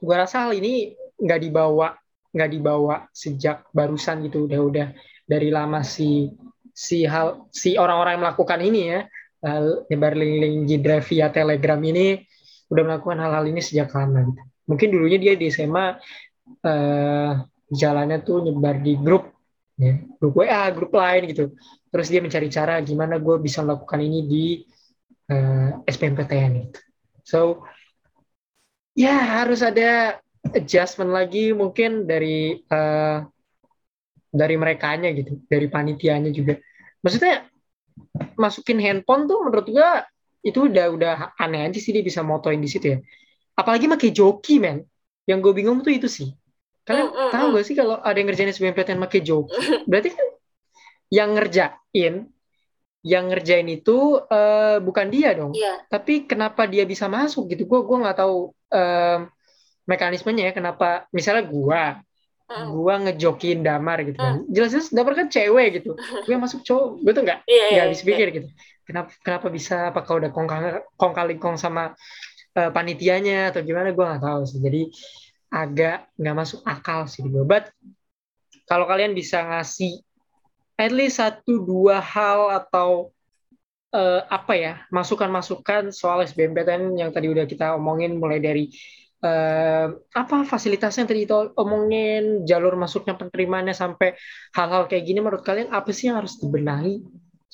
gue 0.00 0.16
rasa 0.16 0.48
hal 0.48 0.52
ini 0.56 0.96
nggak 1.20 1.40
dibawa 1.40 1.96
nggak 2.34 2.50
dibawa 2.50 3.06
sejak 3.14 3.70
barusan 3.70 4.26
gitu 4.26 4.50
udah 4.50 4.60
udah 4.60 4.86
dari 5.24 5.48
lama 5.54 5.86
si 5.86 6.28
si 6.74 7.06
hal 7.06 7.46
si 7.54 7.78
orang-orang 7.78 8.18
yang 8.18 8.24
melakukan 8.26 8.60
ini 8.60 8.80
ya 8.90 9.00
uh, 9.46 9.86
nyebar 9.86 10.18
link-link 10.18 10.66
G-Drive 10.66 11.06
via 11.06 11.30
Telegram 11.30 11.78
ini 11.78 12.18
udah 12.72 12.82
melakukan 12.82 13.18
hal-hal 13.20 13.44
ini 13.48 13.60
sejak 13.60 13.92
lama 13.92 14.24
gitu. 14.28 14.42
Mungkin 14.64 14.88
dulunya 14.88 15.18
dia 15.20 15.34
di 15.36 15.52
SMA 15.52 16.00
uh, 16.64 17.32
jalannya 17.68 18.18
tuh 18.24 18.44
nyebar 18.48 18.80
di 18.80 18.96
grup 18.96 19.32
ya, 19.76 20.00
grup 20.20 20.34
WA, 20.40 20.64
grup 20.72 20.92
lain 20.96 21.28
gitu. 21.28 21.52
Terus 21.92 22.06
dia 22.08 22.20
mencari 22.24 22.48
cara 22.48 22.80
gimana 22.80 23.20
gue 23.20 23.36
bisa 23.38 23.60
melakukan 23.60 24.00
ini 24.00 24.20
di 24.24 24.44
uh, 25.30 25.84
SPMPTN 25.84 26.50
gitu. 26.64 26.80
So 27.24 27.38
ya 28.96 29.42
harus 29.42 29.60
ada 29.60 30.20
adjustment 30.54 31.10
lagi 31.10 31.50
mungkin 31.56 32.04
dari 32.04 32.60
uh, 32.68 33.24
dari 34.34 34.54
merekanya 34.58 35.14
gitu, 35.14 35.38
dari 35.46 35.70
panitianya 35.70 36.34
juga. 36.34 36.58
Maksudnya 37.00 37.46
masukin 38.34 38.82
handphone 38.82 39.30
tuh 39.30 39.38
menurut 39.46 39.66
gua 39.70 40.02
itu 40.44 40.68
udah 40.68 40.86
udah 40.92 41.14
aneh 41.40 41.72
aja 41.72 41.80
sih 41.80 41.90
dia 41.96 42.04
bisa 42.04 42.20
motoin 42.20 42.60
di 42.60 42.68
situ 42.68 42.86
ya. 42.92 42.98
Apalagi 43.56 43.88
pakai 43.88 44.12
joki 44.12 44.60
men. 44.60 44.84
Yang 45.24 45.38
gue 45.40 45.52
bingung 45.64 45.80
tuh 45.80 45.96
itu 45.96 46.04
sih. 46.04 46.28
Kalian 46.84 47.08
mm, 47.08 47.16
mm, 47.16 47.30
tahu 47.32 47.46
mm. 47.48 47.54
gak 47.56 47.64
sih 47.64 47.74
kalau 47.74 47.96
ada 47.96 48.12
yang 48.12 48.28
ngerjain 48.28 48.52
SBMPTN 48.52 49.00
pakai 49.00 49.20
joki? 49.24 49.56
Berarti 49.88 50.12
kan 50.12 50.26
yang 51.08 51.30
ngerjain 51.32 52.14
yang 53.04 53.24
ngerjain 53.28 53.68
itu 53.68 54.20
uh, 54.20 54.80
bukan 54.84 55.08
dia 55.08 55.32
dong. 55.32 55.56
Yeah. 55.56 55.80
Tapi 55.88 56.28
kenapa 56.28 56.68
dia 56.68 56.84
bisa 56.84 57.08
masuk 57.08 57.48
gitu? 57.52 57.64
Gue 57.64 57.80
gue 57.84 57.96
nggak 58.04 58.16
tahu 58.20 58.52
uh, 58.72 59.28
mekanismenya 59.84 60.50
ya 60.50 60.52
kenapa 60.56 61.04
misalnya 61.12 61.44
gua 61.44 62.00
uh. 62.48 62.66
gua 62.72 62.94
ngejokin 63.04 63.60
damar 63.60 64.00
gitu 64.04 64.16
kan. 64.16 64.44
Jelas-jelas 64.48 64.88
damar 64.92 65.12
kan 65.16 65.28
cewek 65.28 65.80
gitu. 65.80 65.96
Gue 65.96 66.36
masuk 66.36 66.64
cowok, 66.64 67.04
gue 67.04 67.12
tuh 67.12 67.22
nggak 67.28 67.38
yeah, 67.44 67.68
nggak 67.68 67.76
yeah, 67.76 67.84
habis 67.88 68.02
pikir 68.04 68.26
yeah. 68.28 68.36
gitu. 68.40 68.48
Kenapa 68.84 69.10
kenapa 69.24 69.48
bisa? 69.48 69.90
Apakah 69.90 70.20
udah 70.20 70.30
kong 70.30 70.48
kong 71.00 71.14
kali 71.16 71.34
kong 71.40 71.56
sama 71.56 71.96
uh, 72.56 72.70
panitianya 72.70 73.50
atau 73.50 73.64
gimana? 73.64 73.90
Gue 73.96 74.04
nggak 74.04 74.22
tahu 74.22 74.40
sih. 74.44 74.60
Jadi 74.60 74.82
agak 75.54 76.12
nggak 76.18 76.36
masuk 76.36 76.60
akal 76.66 77.06
sih 77.06 77.22
di 77.22 77.30
kalau 78.64 78.88
kalian 78.88 79.12
bisa 79.12 79.44
ngasih 79.44 80.02
at 80.74 80.90
least 80.90 81.22
satu 81.22 81.62
dua 81.62 82.02
hal 82.02 82.50
atau 82.50 83.14
uh, 83.94 84.20
apa 84.26 84.52
ya 84.58 84.74
masukan-masukan 84.90 85.94
soal 85.94 86.26
SBMPTN 86.26 86.98
yang 86.98 87.14
tadi 87.14 87.30
udah 87.30 87.46
kita 87.46 87.78
omongin 87.78 88.18
mulai 88.18 88.42
dari 88.42 88.66
uh, 89.22 89.94
apa 89.94 90.42
fasilitasnya 90.42 91.06
tadi 91.06 91.28
itu 91.28 91.54
omongin 91.54 92.42
jalur 92.42 92.74
masuknya 92.74 93.14
penerimaannya 93.14 93.76
sampai 93.76 94.18
hal-hal 94.58 94.90
kayak 94.90 95.06
gini 95.06 95.22
menurut 95.22 95.46
kalian 95.46 95.70
apa 95.70 95.94
sih 95.94 96.10
yang 96.10 96.18
harus 96.18 96.34
dibenahi 96.42 96.98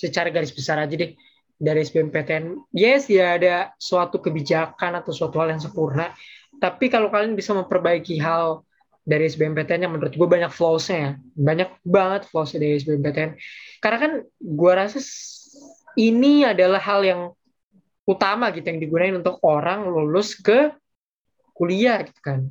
secara 0.00 0.32
garis 0.32 0.56
besar 0.56 0.80
aja 0.80 0.96
deh 0.96 1.12
dari 1.60 1.84
SBMPTN 1.84 2.72
yes 2.72 3.12
ya 3.12 3.36
ada 3.36 3.76
suatu 3.76 4.16
kebijakan 4.16 4.96
atau 5.04 5.12
suatu 5.12 5.36
hal 5.36 5.52
yang 5.52 5.60
sempurna 5.60 6.16
tapi 6.56 6.88
kalau 6.88 7.12
kalian 7.12 7.36
bisa 7.36 7.52
memperbaiki 7.52 8.16
hal 8.16 8.64
dari 9.04 9.28
SBMPTN 9.28 9.84
yang 9.84 9.92
menurut 9.92 10.16
gue 10.16 10.28
banyak 10.28 10.48
flaws-nya 10.48 10.96
ya 10.96 11.10
banyak 11.36 11.68
banget 11.84 12.24
flaws 12.32 12.56
dari 12.56 12.80
SBMPTN 12.80 13.36
karena 13.84 13.98
kan 14.00 14.12
gue 14.40 14.72
rasa 14.72 15.00
ini 16.00 16.48
adalah 16.48 16.80
hal 16.80 17.04
yang 17.04 17.20
utama 18.08 18.50
gitu 18.50 18.66
yang 18.66 18.80
digunakan 18.82 19.22
untuk 19.22 19.38
orang 19.46 19.86
lulus 19.86 20.34
ke 20.34 20.74
kuliah 21.54 22.02
gitu 22.02 22.20
kan. 22.24 22.48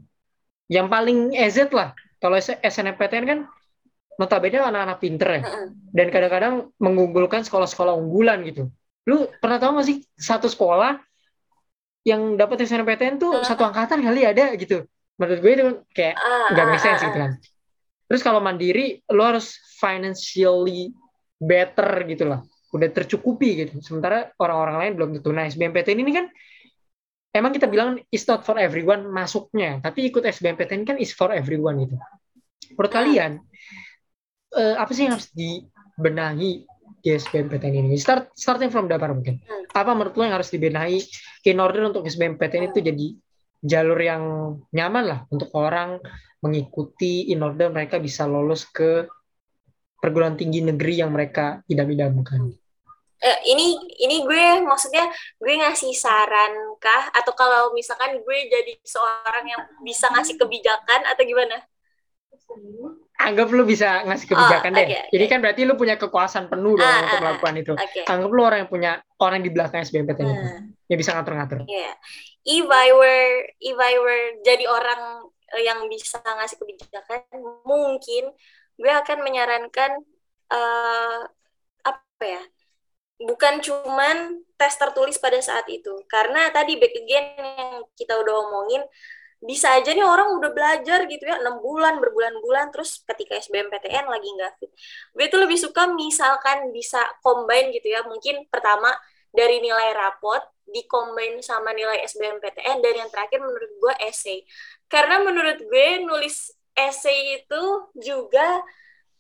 Yang 0.70 0.88
paling 0.88 1.18
EZ 1.34 1.58
lah. 1.74 1.98
Kalau 2.22 2.38
SNMPTN 2.40 3.26
kan 3.26 3.40
notabene 4.20 4.60
anak-anak 4.60 4.98
pinter 5.00 5.30
ya. 5.40 5.42
Dan 5.96 6.12
kadang-kadang 6.12 6.76
mengunggulkan 6.76 7.48
sekolah-sekolah 7.48 7.96
unggulan 7.96 8.44
gitu. 8.44 8.68
Lu 9.08 9.32
pernah 9.40 9.58
tahu 9.58 9.80
gak 9.80 9.88
sih 9.88 10.04
satu 10.20 10.52
sekolah 10.52 11.00
yang 12.04 12.36
dapat 12.36 12.68
SNMPTN 12.68 13.16
tuh 13.16 13.40
satu 13.48 13.64
angkatan 13.64 14.04
kali 14.04 14.28
ada 14.28 14.52
gitu. 14.60 14.84
Menurut 15.20 15.40
gue 15.40 15.52
itu 15.52 15.64
kayak 15.92 16.16
ah, 16.16 16.52
nggak 16.56 16.66
make 16.68 16.84
sense 16.84 17.02
gitu 17.04 17.18
kan. 17.20 17.32
Terus 18.10 18.22
kalau 18.24 18.40
mandiri, 18.40 19.04
lu 19.12 19.22
harus 19.22 19.60
financially 19.78 20.96
better 21.38 22.08
gitu 22.08 22.26
lah. 22.26 22.40
Udah 22.72 22.90
tercukupi 22.90 23.68
gitu. 23.68 23.84
Sementara 23.84 24.32
orang-orang 24.40 24.76
lain 24.84 24.92
belum 24.96 25.10
tentu. 25.20 25.30
Nah, 25.36 25.46
SBMPTN 25.46 26.00
ini 26.02 26.12
kan 26.16 26.26
emang 27.36 27.52
kita 27.54 27.70
bilang 27.70 28.02
is 28.10 28.26
not 28.26 28.42
for 28.42 28.58
everyone 28.58 29.06
masuknya, 29.12 29.78
tapi 29.84 30.10
ikut 30.10 30.26
SBMPTN 30.26 30.88
kan 30.88 30.98
is 30.98 31.14
for 31.14 31.30
everyone 31.30 31.86
gitu. 31.86 31.96
Menurut 32.74 32.92
kalian 32.92 33.32
uh, 33.38 33.89
apa 34.56 34.92
sih 34.92 35.06
yang 35.08 35.14
harus 35.18 35.30
dibenahi 35.32 36.66
di 37.00 37.10
SBMPTN 37.16 37.90
ini? 37.90 37.98
Start 38.00 38.34
starting 38.34 38.74
from 38.74 38.90
dapur 38.90 39.14
mungkin. 39.14 39.40
Apa 39.72 39.94
menurut 39.94 40.18
lo 40.18 40.24
yang 40.26 40.36
harus 40.36 40.50
dibenahi 40.50 41.00
in 41.46 41.58
order 41.62 41.88
untuk 41.88 42.06
SBMPTN 42.06 42.74
itu 42.74 42.80
jadi 42.82 43.08
jalur 43.60 44.00
yang 44.00 44.24
nyaman 44.72 45.04
lah 45.04 45.20
untuk 45.30 45.52
orang 45.56 46.00
mengikuti 46.40 47.28
in 47.30 47.44
order 47.44 47.68
mereka 47.68 48.00
bisa 48.00 48.24
lolos 48.24 48.64
ke 48.64 49.04
perguruan 50.00 50.40
tinggi 50.40 50.64
negeri 50.64 51.04
yang 51.04 51.12
mereka 51.12 51.60
idam-idamkan 51.68 52.56
uh, 53.20 53.40
ini 53.44 53.76
ini 54.00 54.24
gue 54.24 54.64
maksudnya 54.64 55.12
gue 55.40 55.54
ngasih 55.60 55.92
saran 55.92 56.56
kah 56.80 57.12
atau 57.12 57.36
kalau 57.36 57.76
misalkan 57.76 58.16
gue 58.20 58.38
jadi 58.48 58.74
seorang 58.84 59.46
yang 59.46 59.62
bisa 59.84 60.08
ngasih 60.12 60.40
kebijakan 60.40 61.04
atau 61.12 61.24
gimana? 61.28 61.60
Anggap 63.20 63.52
lu 63.52 63.68
bisa 63.68 64.08
ngasih 64.08 64.28
kebijakan 64.32 64.72
oh, 64.72 64.78
deh. 64.80 64.88
Okay, 64.88 65.04
Jadi 65.12 65.26
kan 65.28 65.38
berarti 65.44 65.62
lu 65.68 65.76
punya 65.76 66.00
kekuasaan 66.00 66.48
penuh 66.48 66.80
dong 66.80 66.88
ah, 66.88 67.04
untuk 67.04 67.18
ah, 67.20 67.24
melakukan 67.28 67.56
itu. 67.60 67.74
Okay. 67.76 68.04
Anggap 68.08 68.30
lu 68.32 68.42
orang 68.48 68.60
yang 68.64 68.72
punya 68.72 68.92
orang 69.20 69.40
di 69.44 69.50
belakang 69.52 69.84
SBMPTN 69.84 70.24
hmm. 70.24 70.32
itu 70.32 70.48
yang 70.88 71.00
bisa 71.00 71.12
ngatur-ngatur. 71.14 71.60
Yeah. 71.68 71.94
If 72.48 72.66
I 72.72 72.88
were 72.96 73.32
if 73.60 73.78
I 73.78 73.94
were 74.00 74.26
jadi 74.48 74.66
orang 74.72 75.02
eh, 75.52 75.64
yang 75.68 75.84
bisa 75.92 76.24
ngasih 76.24 76.58
kebijakan, 76.64 77.28
mungkin 77.68 78.32
gue 78.80 78.92
akan 78.96 79.18
menyarankan 79.28 79.92
uh, 80.56 81.28
apa 81.84 82.24
ya? 82.24 82.44
bukan 83.20 83.60
cuman 83.60 84.40
tes 84.56 84.80
tertulis 84.80 85.20
pada 85.20 85.44
saat 85.44 85.68
itu 85.68 85.92
karena 86.08 86.48
tadi 86.56 86.80
back 86.80 86.96
again 86.96 87.26
yang 87.36 87.84
kita 88.00 88.16
udah 88.16 88.48
omongin 88.48 88.80
bisa 89.40 89.72
aja 89.72 89.96
nih 89.96 90.04
orang 90.04 90.36
udah 90.36 90.52
belajar 90.52 91.08
gitu 91.08 91.24
ya 91.24 91.40
enam 91.40 91.64
bulan 91.64 91.96
berbulan-bulan 92.04 92.76
terus 92.76 93.00
ketika 93.08 93.40
SBMPTN 93.40 94.06
lagi 94.12 94.28
nggak 94.36 94.52
fit. 94.60 94.72
Gue 95.16 95.26
tuh 95.32 95.40
lebih 95.40 95.56
suka 95.56 95.88
misalkan 95.96 96.76
bisa 96.76 97.00
combine 97.24 97.72
gitu 97.72 97.88
ya. 97.88 98.04
Mungkin 98.04 98.52
pertama 98.52 98.92
dari 99.32 99.64
nilai 99.64 99.96
rapot 99.96 100.44
combine 100.86 101.42
sama 101.42 101.74
nilai 101.74 102.06
SBMPTN 102.06 102.78
dan 102.84 102.94
yang 102.94 103.10
terakhir 103.10 103.42
menurut 103.42 103.72
gue 103.80 103.94
essay. 104.06 104.46
Karena 104.86 105.24
menurut 105.24 105.58
gue 105.58 105.88
nulis 106.06 106.54
essay 106.78 107.42
itu 107.42 107.64
juga 107.98 108.62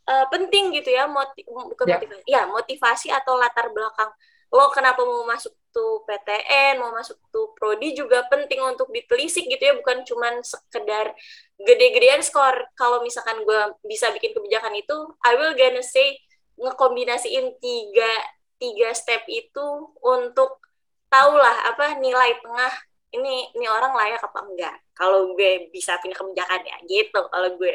uh, 0.09 0.25
penting 0.31 0.73
gitu 0.77 0.89
ya 0.93 1.05
motiv 1.05 1.45
bukan 1.49 1.85
yeah. 1.85 1.99
motivasi 1.99 2.23
ya 2.25 2.41
motivasi 2.47 3.07
atau 3.11 3.35
latar 3.35 3.69
belakang 3.73 4.09
lo 4.49 4.71
kenapa 4.73 5.05
mau 5.05 5.27
masuk 5.29 5.53
tuh 5.69 6.03
PTN 6.05 6.81
mau 6.81 6.91
masuk 6.93 7.17
tuh 7.29 7.53
prodi 7.57 7.93
juga 7.93 8.25
penting 8.27 8.61
untuk 8.61 8.89
ditelisik 8.89 9.45
gitu 9.47 9.61
ya 9.61 9.73
bukan 9.77 10.01
cuman 10.05 10.41
sekedar 10.41 11.13
gede-gedean 11.61 12.21
skor 12.25 12.69
kalau 12.73 13.01
misalkan 13.05 13.41
gue 13.43 13.61
bisa 13.85 14.09
bikin 14.15 14.33
kebijakan 14.33 14.73
itu 14.77 14.97
I 15.25 15.37
will 15.37 15.53
gonna 15.53 15.83
say 15.85 16.17
ngekombinasiin 16.59 17.57
tiga 17.61 18.11
tiga 18.59 18.91
step 18.91 19.23
itu 19.31 19.67
untuk 20.03 20.59
tahulah 21.07 21.73
apa 21.73 21.97
nilai 21.97 22.37
tengah 22.43 22.73
ini 23.15 23.49
ini 23.57 23.65
orang 23.65 23.95
layak 23.97 24.21
apa 24.21 24.39
enggak 24.45 24.75
kalau 24.93 25.33
gue 25.33 25.71
bisa 25.73 25.97
punya 25.97 26.13
kebijakan 26.13 26.61
ya 26.61 26.77
gitu 26.85 27.21
kalau 27.31 27.49
gue 27.57 27.73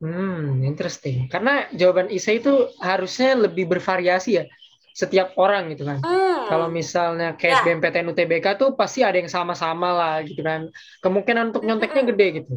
Hmm, 0.00 0.64
interesting. 0.64 1.28
Karena 1.28 1.68
jawaban 1.76 2.08
Isa 2.08 2.32
itu 2.32 2.72
harusnya 2.80 3.36
lebih 3.36 3.68
bervariasi 3.68 4.40
ya. 4.40 4.44
Setiap 4.92 5.34
orang 5.38 5.70
gitu 5.72 5.86
kan. 5.86 5.98
Hmm. 6.02 6.46
Kalau 6.46 6.66
misalnya 6.66 7.32
Ya. 7.32 7.38
kayak 7.38 7.54
SBMPTN 7.62 8.10
UTBK 8.10 8.46
tuh 8.58 8.74
pasti 8.74 9.00
ada 9.00 9.14
yang 9.14 9.30
sama-sama 9.30 9.88
lah 9.90 10.14
gitu 10.22 10.42
kan. 10.42 10.66
Kemungkinan 11.00 11.54
untuk 11.54 11.62
nyonteknya 11.62 12.02
Mm-mm. 12.02 12.12
gede 12.16 12.26
gitu. 12.42 12.52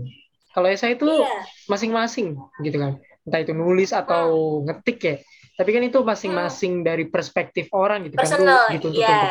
Kalau 0.53 0.67
esai 0.69 0.93
itu 0.93 1.05
Iya. 1.05 1.29
masing-masing 1.67 2.34
gitu 2.61 2.77
kan. 2.77 2.97
Entah 3.23 3.39
itu 3.39 3.53
nulis 3.53 3.89
atau 3.89 4.25
ngetik 4.61 4.99
ya. 5.01 5.15
Tapi 5.53 5.69
kan 5.69 5.84
itu 5.84 5.99
masing-masing 6.01 6.81
dari 6.81 7.05
perspektif 7.05 7.69
orang 7.71 8.05
gitu 8.05 8.17
kan. 8.17 8.25
Personal. 8.25 8.65
dituntut 8.69 8.97
Iya. 8.97 9.13
untuk 9.13 9.29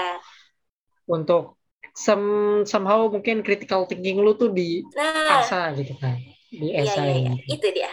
untuk 1.04 1.44
some, 1.92 2.26
somehow 2.64 3.04
mungkin 3.06 3.42
critical 3.42 3.84
thinking 3.84 4.16
lu 4.16 4.32
tuh 4.32 4.48
Nah, 4.48 5.42
diasah 5.42 5.74
gitu 5.76 5.92
kan. 5.98 6.16
Di 6.48 6.68
iya 6.68 6.80
iya 6.80 6.92
esai. 6.94 7.10
iya. 7.18 7.32
gitu. 7.34 7.54
Itu 7.58 7.66
dia. 7.74 7.90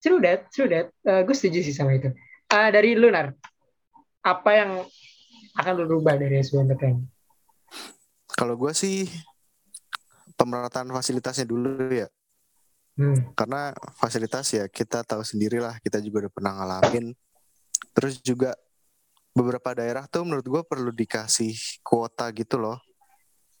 True 0.00 0.20
that, 0.20 0.40
true 0.50 0.66
that. 0.66 0.86
Eh, 1.04 1.22
gue 1.22 1.34
setuju 1.36 1.60
sih 1.60 1.72
sama 1.72 1.92
itu. 1.92 2.08
Ah, 2.48 2.68
dari 2.68 2.96
lu, 2.96 3.12
Nar. 3.12 3.36
Apa 4.20 4.50
yang 4.52 4.70
akan 5.56 5.72
lu 5.80 5.84
rubah 5.98 6.16
dari 6.20 6.40
SBMPTN? 6.44 6.96
Kalau 8.36 8.54
gue 8.56 8.72
sih 8.72 9.08
pemerataan 10.36 10.88
fasilitasnya 10.92 11.44
dulu 11.44 11.92
ya. 11.92 12.08
Hmm. 12.96 13.32
Karena 13.32 13.72
fasilitas 13.96 14.48
ya 14.52 14.68
kita 14.68 15.04
tahu 15.04 15.24
sendirilah, 15.24 15.80
kita 15.80 16.00
juga 16.04 16.26
udah 16.28 16.32
pernah 16.32 16.52
ngalamin. 16.60 17.12
Terus 17.96 18.20
juga 18.20 18.52
beberapa 19.32 19.72
daerah 19.72 20.04
tuh 20.08 20.26
menurut 20.26 20.44
gue 20.44 20.62
perlu 20.64 20.92
dikasih 20.92 21.80
kuota 21.84 22.28
gitu 22.36 22.60
loh. 22.60 22.80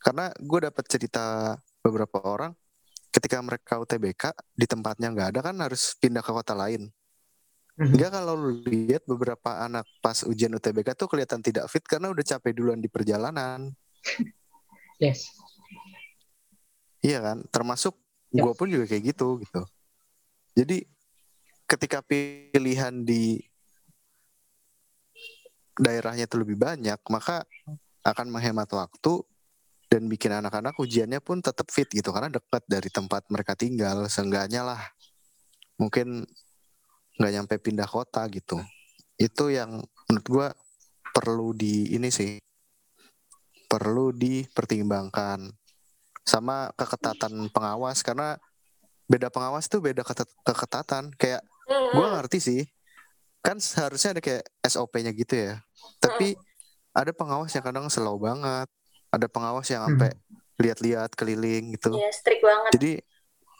Karena 0.00 0.32
gue 0.32 0.60
dapat 0.64 0.84
cerita 0.88 1.56
beberapa 1.80 2.20
orang 2.24 2.52
ketika 3.10 3.42
mereka 3.42 3.80
UTBK 3.82 4.32
di 4.54 4.66
tempatnya 4.70 5.10
nggak 5.10 5.28
ada 5.36 5.40
kan 5.50 5.56
harus 5.60 5.98
pindah 5.98 6.22
ke 6.22 6.30
kota 6.30 6.54
lain. 6.54 6.88
Mhm. 7.80 7.96
Enggak 7.96 8.10
kalau 8.12 8.34
lu 8.36 8.60
lihat 8.68 9.08
beberapa 9.08 9.64
anak 9.64 9.88
pas 10.04 10.20
ujian 10.28 10.52
UTBK 10.52 10.92
tuh 10.92 11.08
kelihatan 11.08 11.40
tidak 11.40 11.64
fit 11.72 11.80
karena 11.80 12.12
udah 12.12 12.20
capek 12.20 12.52
duluan 12.52 12.76
di 12.80 12.92
perjalanan. 12.92 13.72
Yes. 15.00 15.32
Iya 17.00 17.24
kan? 17.24 17.40
Termasuk 17.48 17.96
Ya. 18.28 18.44
gue 18.44 18.52
pun 18.52 18.68
juga 18.68 18.84
kayak 18.84 19.16
gitu 19.16 19.40
gitu. 19.40 19.64
Jadi 20.52 20.84
ketika 21.64 22.04
pilihan 22.04 22.92
di 23.00 23.40
daerahnya 25.74 26.28
itu 26.28 26.36
lebih 26.36 26.60
banyak, 26.60 27.00
maka 27.08 27.48
akan 28.04 28.28
menghemat 28.28 28.68
waktu 28.70 29.24
dan 29.88 30.04
bikin 30.06 30.36
anak-anak 30.36 30.76
ujiannya 30.76 31.24
pun 31.24 31.40
tetap 31.40 31.72
fit 31.72 31.88
gitu 31.88 32.12
karena 32.12 32.28
dekat 32.28 32.62
dari 32.68 32.92
tempat 32.92 33.24
mereka 33.32 33.56
tinggal. 33.56 34.04
Seenggaknya 34.06 34.62
lah 34.68 34.84
mungkin 35.80 36.28
nggak 37.20 37.32
nyampe 37.36 37.54
pindah 37.60 37.84
kota 37.84 38.24
gitu. 38.32 38.56
Itu 39.20 39.52
yang 39.52 39.84
menurut 40.08 40.26
gue 40.26 40.48
perlu 41.12 41.52
di 41.52 41.92
ini 41.92 42.08
sih 42.08 42.40
perlu 43.68 44.16
dipertimbangkan. 44.16 45.52
Sama 46.24 46.72
keketatan 46.80 47.52
pengawas 47.52 48.00
karena 48.00 48.40
beda 49.04 49.28
pengawas 49.28 49.68
tuh 49.68 49.84
beda 49.84 50.00
keketatan. 50.48 51.12
Kayak 51.20 51.44
Hmm, 51.70 51.94
gue 51.94 52.06
ngerti 52.18 52.38
sih 52.42 52.62
kan 53.46 53.62
seharusnya 53.62 54.18
ada 54.18 54.22
kayak 54.24 54.42
SOP-nya 54.66 55.14
gitu 55.14 55.38
ya. 55.38 55.62
Tapi 56.02 56.34
ada 56.90 57.14
pengawas 57.14 57.54
yang 57.54 57.62
kadang 57.62 57.86
slow 57.86 58.18
banget. 58.18 58.66
Ada 59.14 59.30
pengawas 59.30 59.70
yang 59.70 59.86
sampai 59.86 60.10
lihat-lihat 60.58 61.14
keliling 61.14 61.78
gitu. 61.78 61.94
Iya, 61.94 62.10
strict 62.10 62.42
banget. 62.42 62.70
jadi 62.74 62.92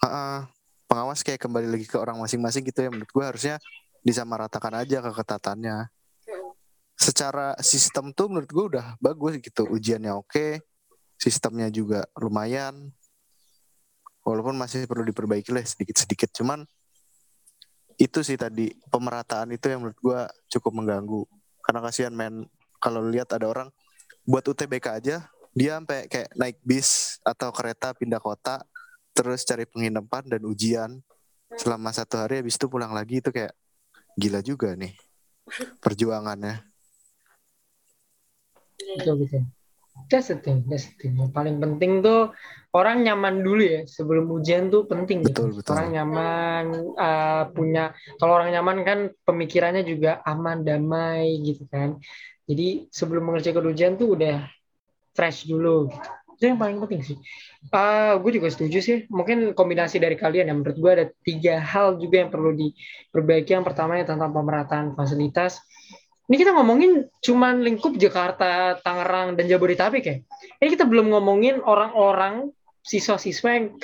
uh-uh, 0.02 0.38
pengawas 0.90 1.22
kayak 1.22 1.38
kembali 1.38 1.70
lagi 1.70 1.86
ke 1.86 1.94
orang 1.94 2.18
masing-masing 2.18 2.66
gitu 2.66 2.82
ya. 2.82 2.90
Menurut 2.90 3.06
gue 3.06 3.22
harusnya 3.22 3.56
disamaratakan 4.02 4.74
aja 4.74 4.98
keketatannya. 4.98 5.86
Secara 6.98 7.54
sistem 7.62 8.10
tuh 8.10 8.26
menurut 8.26 8.50
gue 8.50 8.64
udah 8.74 8.98
bagus 8.98 9.38
gitu. 9.38 9.70
Ujiannya 9.70 10.10
oke 10.18 10.58
sistemnya 11.14 11.70
juga 11.70 12.10
lumayan. 12.18 12.90
Walaupun 14.26 14.58
masih 14.58 14.90
perlu 14.90 15.06
diperbaiki 15.06 15.54
lah 15.54 15.62
sedikit-sedikit. 15.62 16.34
Cuman 16.34 16.66
itu 17.94 18.20
sih 18.26 18.34
tadi 18.34 18.74
pemerataan 18.90 19.54
itu 19.54 19.70
yang 19.70 19.86
menurut 19.86 20.00
gue 20.02 20.20
cukup 20.58 20.74
mengganggu. 20.74 21.22
Karena 21.62 21.80
kasihan 21.86 22.10
men 22.10 22.50
kalau 22.82 23.06
lihat 23.06 23.30
ada 23.30 23.46
orang 23.46 23.70
buat 24.26 24.42
UTBK 24.42 24.86
aja 24.90 25.16
dia 25.54 25.70
sampai 25.78 26.06
kayak 26.06 26.30
naik 26.34 26.58
bis 26.62 27.18
atau 27.22 27.50
kereta 27.50 27.94
pindah 27.94 28.22
kota 28.22 28.62
terus 29.10 29.42
cari 29.44 29.66
penginapan 29.66 30.24
dan 30.26 30.42
ujian 30.46 30.90
selama 31.58 31.90
satu 31.90 32.22
hari 32.22 32.40
habis 32.40 32.54
itu 32.54 32.70
pulang 32.70 32.94
lagi 32.94 33.18
itu 33.18 33.30
kayak 33.34 33.52
gila 34.14 34.40
juga 34.40 34.74
nih 34.78 34.94
perjuangannya. 35.82 36.62
Betul, 38.98 39.14
betul. 39.26 39.42
That's 40.10 40.32
the 40.32 40.38
thing, 40.40 40.66
that's 40.66 40.90
the 40.90 40.94
thing. 40.98 41.14
Yang 41.18 41.30
paling 41.34 41.56
penting 41.62 42.02
tuh 42.02 42.34
orang 42.74 43.06
nyaman 43.06 43.42
dulu 43.42 43.62
ya 43.62 43.82
sebelum 43.86 44.26
ujian 44.30 44.70
tuh 44.70 44.86
penting 44.86 45.22
gitu. 45.22 45.50
Betul, 45.50 45.60
betul. 45.60 45.70
Orang 45.76 45.88
nyaman 45.94 46.64
uh, 46.98 47.44
punya 47.50 47.94
kalau 48.18 48.40
orang 48.40 48.50
nyaman 48.54 48.76
kan 48.86 48.98
pemikirannya 49.26 49.86
juga 49.86 50.22
aman 50.26 50.62
damai 50.66 51.38
gitu 51.42 51.66
kan. 51.70 51.98
Jadi 52.46 52.90
sebelum 52.90 53.30
mengerjakan 53.30 53.70
ujian 53.70 53.94
tuh 53.94 54.18
udah 54.18 54.46
fresh 55.14 55.46
dulu 55.46 55.90
gitu. 55.90 56.10
Itu 56.40 56.48
yang 56.48 56.56
paling 56.56 56.80
penting 56.80 57.04
sih. 57.04 57.20
Uh, 57.68 58.16
gue 58.16 58.40
juga 58.40 58.48
setuju 58.48 58.80
sih. 58.80 59.04
Mungkin 59.12 59.52
kombinasi 59.52 60.00
dari 60.00 60.16
kalian 60.16 60.48
yang 60.48 60.64
menurut 60.64 60.80
gue 60.80 60.90
ada 60.96 61.06
tiga 61.20 61.60
hal 61.60 62.00
juga 62.00 62.24
yang 62.24 62.32
perlu 62.32 62.56
diperbaiki. 62.56 63.52
Yang 63.52 63.68
pertama 63.68 64.00
ya 64.00 64.08
tentang 64.08 64.32
pemerataan 64.32 64.96
fasilitas. 64.96 65.60
Ini 66.32 66.40
kita 66.40 66.56
ngomongin 66.56 67.12
cuman 67.20 67.60
lingkup 67.60 67.92
Jakarta, 68.00 68.80
Tangerang, 68.80 69.36
dan 69.36 69.52
Jabodetabek 69.52 70.04
ya. 70.08 70.16
Ini 70.64 70.68
kita 70.72 70.88
belum 70.88 71.12
ngomongin 71.12 71.60
orang-orang 71.60 72.48
siswa-siswa 72.80 73.50
yang 73.52 73.76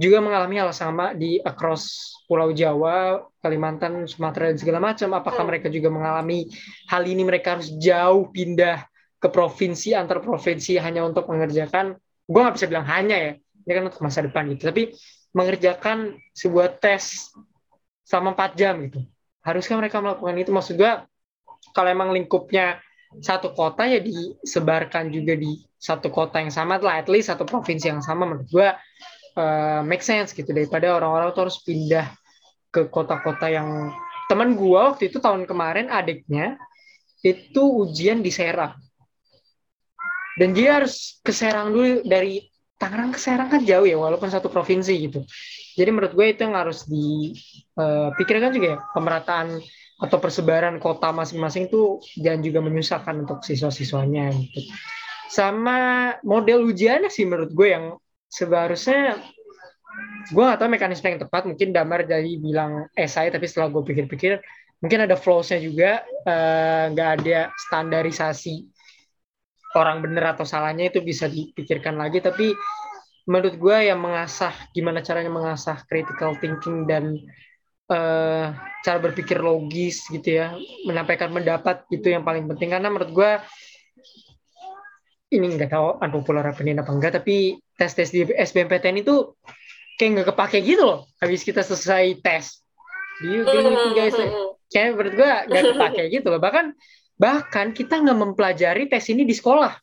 juga 0.00 0.24
mengalami 0.24 0.56
hal 0.56 0.72
sama 0.72 1.12
di 1.12 1.36
across 1.44 2.16
Pulau 2.24 2.56
Jawa, 2.56 3.20
Kalimantan, 3.44 4.08
Sumatera, 4.08 4.48
dan 4.48 4.56
segala 4.56 4.80
macam. 4.80 5.12
Apakah 5.12 5.44
Hmm. 5.44 5.52
mereka 5.52 5.68
juga 5.68 5.92
mengalami 5.92 6.48
hal 6.88 7.04
ini? 7.04 7.20
Mereka 7.28 7.60
harus 7.60 7.68
jauh 7.76 8.32
pindah 8.32 8.88
ke 9.20 9.28
provinsi, 9.28 9.92
antar 9.92 10.24
provinsi 10.24 10.80
hanya 10.80 11.04
untuk 11.04 11.28
mengerjakan, 11.28 11.94
gue 12.24 12.40
nggak 12.40 12.56
bisa 12.56 12.66
bilang 12.72 12.88
hanya 12.88 13.16
ya, 13.20 13.32
ini 13.36 13.72
kan 13.76 13.84
untuk 13.92 14.00
masa 14.00 14.24
depan 14.24 14.48
gitu. 14.56 14.72
Tapi 14.72 14.96
mengerjakan 15.36 16.16
sebuah 16.32 16.80
tes 16.80 17.28
selama 18.02 18.32
4 18.34 18.58
jam 18.58 18.74
gitu. 18.88 19.04
Haruskah 19.44 19.76
mereka 19.76 20.00
melakukan 20.00 20.36
itu? 20.40 20.50
Maksud 20.50 20.74
gue, 20.80 20.92
kalau 21.76 21.88
emang 21.92 22.16
lingkupnya 22.16 22.80
satu 23.20 23.52
kota 23.52 23.84
ya 23.84 24.00
disebarkan 24.00 25.12
juga 25.12 25.36
di 25.36 25.60
satu 25.76 26.08
kota 26.08 26.40
yang 26.40 26.52
sama 26.52 26.80
lah, 26.80 27.04
at 27.04 27.08
least 27.12 27.28
satu 27.28 27.44
provinsi 27.44 27.92
yang 27.92 28.00
sama 28.00 28.24
menurut 28.24 28.48
gue 28.48 28.68
uh, 29.36 29.80
make 29.84 30.04
sense 30.04 30.32
gitu 30.32 30.50
daripada 30.54 30.96
orang-orang 30.96 31.34
tuh 31.36 31.48
harus 31.48 31.58
pindah 31.60 32.06
ke 32.70 32.86
kota-kota 32.86 33.50
yang 33.50 33.90
teman 34.30 34.54
gue 34.54 34.78
waktu 34.78 35.10
itu 35.10 35.18
tahun 35.18 35.42
kemarin 35.44 35.90
adiknya 35.90 36.54
itu 37.26 37.62
ujian 37.82 38.22
di 38.22 38.30
Serang 38.30 38.78
dan 40.38 40.54
dia 40.54 40.78
harus 40.82 41.18
ke 41.24 41.32
Serang 41.34 41.74
dulu 41.74 42.06
dari 42.06 42.44
Tangerang 42.80 43.12
ke 43.12 43.20
Serang 43.20 43.48
kan 43.50 43.60
jauh 43.64 43.84
ya 43.84 43.98
walaupun 43.98 44.30
satu 44.30 44.48
provinsi 44.52 44.92
gitu 45.10 45.20
jadi 45.78 45.90
menurut 45.94 46.12
gue 46.12 46.26
itu 46.34 46.40
yang 46.44 46.56
harus 46.58 46.84
dipikirkan 46.86 48.50
juga 48.52 48.66
ya 48.76 48.78
pemerataan 48.92 49.58
atau 50.00 50.16
persebaran 50.16 50.80
kota 50.80 51.12
masing-masing 51.12 51.68
itu 51.68 52.00
jangan 52.16 52.40
juga 52.40 52.58
menyusahkan 52.64 53.14
untuk 53.20 53.44
siswa-siswanya 53.44 54.32
gitu. 54.32 54.60
Sama 55.28 56.10
model 56.24 56.66
ujiannya 56.66 57.12
sih 57.12 57.28
menurut 57.28 57.52
gue 57.52 57.68
yang 57.68 57.84
seharusnya 58.26 59.20
gue 60.32 60.42
gak 60.42 60.58
tahu 60.58 60.70
mekanisme 60.72 61.06
yang 61.06 61.20
tepat 61.20 61.42
mungkin 61.44 61.68
Damar 61.70 62.08
jadi 62.08 62.32
bilang 62.40 62.88
esai 62.96 63.28
tapi 63.28 63.44
setelah 63.44 63.68
gue 63.68 63.82
pikir-pikir 63.84 64.40
mungkin 64.80 65.04
ada 65.04 65.16
flows-nya 65.18 65.60
juga 65.60 66.00
eh, 66.24 66.84
nggak 66.96 67.08
uh, 67.10 67.14
ada 67.20 67.40
standarisasi 67.68 68.64
orang 69.76 70.02
bener 70.02 70.34
atau 70.34 70.42
salahnya 70.42 70.90
itu 70.90 71.02
bisa 71.02 71.30
dipikirkan 71.30 71.98
lagi. 71.98 72.18
Tapi 72.18 72.54
menurut 73.28 73.54
gue 73.60 73.76
yang 73.86 74.00
mengasah 74.02 74.54
gimana 74.74 75.04
caranya 75.04 75.30
mengasah 75.30 75.78
critical 75.86 76.34
thinking 76.40 76.88
dan 76.88 77.14
uh, 77.92 78.50
cara 78.82 78.98
berpikir 78.98 79.38
logis 79.38 80.06
gitu 80.10 80.42
ya. 80.42 80.56
Menyampaikan 80.86 81.30
pendapat 81.30 81.86
itu 81.94 82.10
yang 82.10 82.26
paling 82.26 82.50
penting. 82.50 82.74
Karena 82.74 82.90
menurut 82.90 83.12
gue 83.14 83.30
ini 85.30 85.46
nggak 85.46 85.70
tahu 85.70 86.02
unpopular 86.02 86.42
opinion 86.50 86.82
apa 86.82 86.90
enggak 86.90 87.22
tapi 87.22 87.54
tes 87.78 87.94
tes 87.94 88.10
di 88.10 88.26
SBMPTN 88.26 88.98
itu 88.98 89.38
kayak 89.94 90.10
nggak 90.18 90.28
kepake 90.34 90.58
gitu 90.66 90.82
loh. 90.82 91.06
Habis 91.22 91.46
kita 91.46 91.62
selesai 91.62 92.18
tes. 92.18 92.66
Di 93.22 93.44
guys. 93.94 94.16
Kayak 94.70 94.98
menurut 94.98 95.14
gue 95.14 95.30
nggak 95.50 95.64
kepake 95.76 96.02
gitu 96.10 96.26
loh. 96.34 96.42
Bahkan 96.42 96.74
bahkan 97.20 97.76
kita 97.76 98.00
nggak 98.00 98.16
mempelajari 98.16 98.88
tes 98.88 99.04
ini 99.12 99.28
di 99.28 99.36
sekolah. 99.36 99.76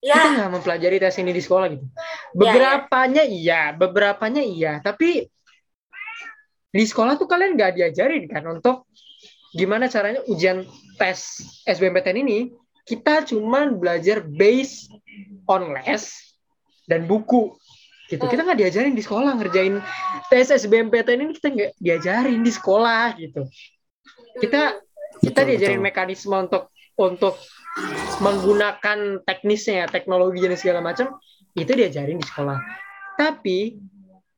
Ya. 0.00 0.20
kita 0.20 0.28
nggak 0.36 0.52
mempelajari 0.56 0.96
tes 0.96 1.16
ini 1.20 1.36
di 1.36 1.42
sekolah 1.44 1.66
gitu. 1.76 1.84
Beberapanya 2.32 3.24
iya 3.28 3.76
beberapanya 3.76 4.40
iya. 4.40 4.80
Tapi 4.80 5.28
di 6.74 6.84
sekolah 6.84 7.20
tuh 7.20 7.28
kalian 7.28 7.60
nggak 7.60 7.76
diajarin 7.76 8.24
kan 8.24 8.44
untuk 8.48 8.88
gimana 9.52 9.86
caranya 9.92 10.24
ujian 10.24 10.64
tes 10.96 11.44
SBMPTN 11.68 12.24
ini. 12.24 12.38
Kita 12.84 13.24
cuman 13.24 13.80
belajar 13.80 14.20
base 14.24 14.92
on 15.48 15.72
les 15.76 16.04
dan 16.84 17.04
buku 17.08 17.56
gitu. 18.12 18.24
Kita 18.28 18.44
nggak 18.44 18.60
diajarin 18.60 18.92
di 18.96 19.00
sekolah 19.04 19.40
ngerjain 19.40 19.80
tes 20.28 20.52
SBMPTN 20.52 21.20
ini 21.28 21.32
kita 21.36 21.48
nggak 21.52 21.72
diajarin 21.80 22.40
di 22.44 22.52
sekolah 22.52 23.16
gitu. 23.16 23.48
Kita 24.36 24.83
kita 25.20 25.42
Betul, 25.42 25.48
diajarin 25.54 25.80
betul. 25.80 25.88
mekanisme 25.90 26.34
untuk 26.34 26.64
untuk 26.94 27.34
menggunakan 28.22 29.26
teknisnya 29.26 29.90
teknologi 29.90 30.38
dan 30.42 30.54
segala 30.54 30.80
macam 30.80 31.18
itu 31.58 31.70
diajarin 31.74 32.18
di 32.18 32.26
sekolah. 32.26 32.58
Tapi 33.18 33.78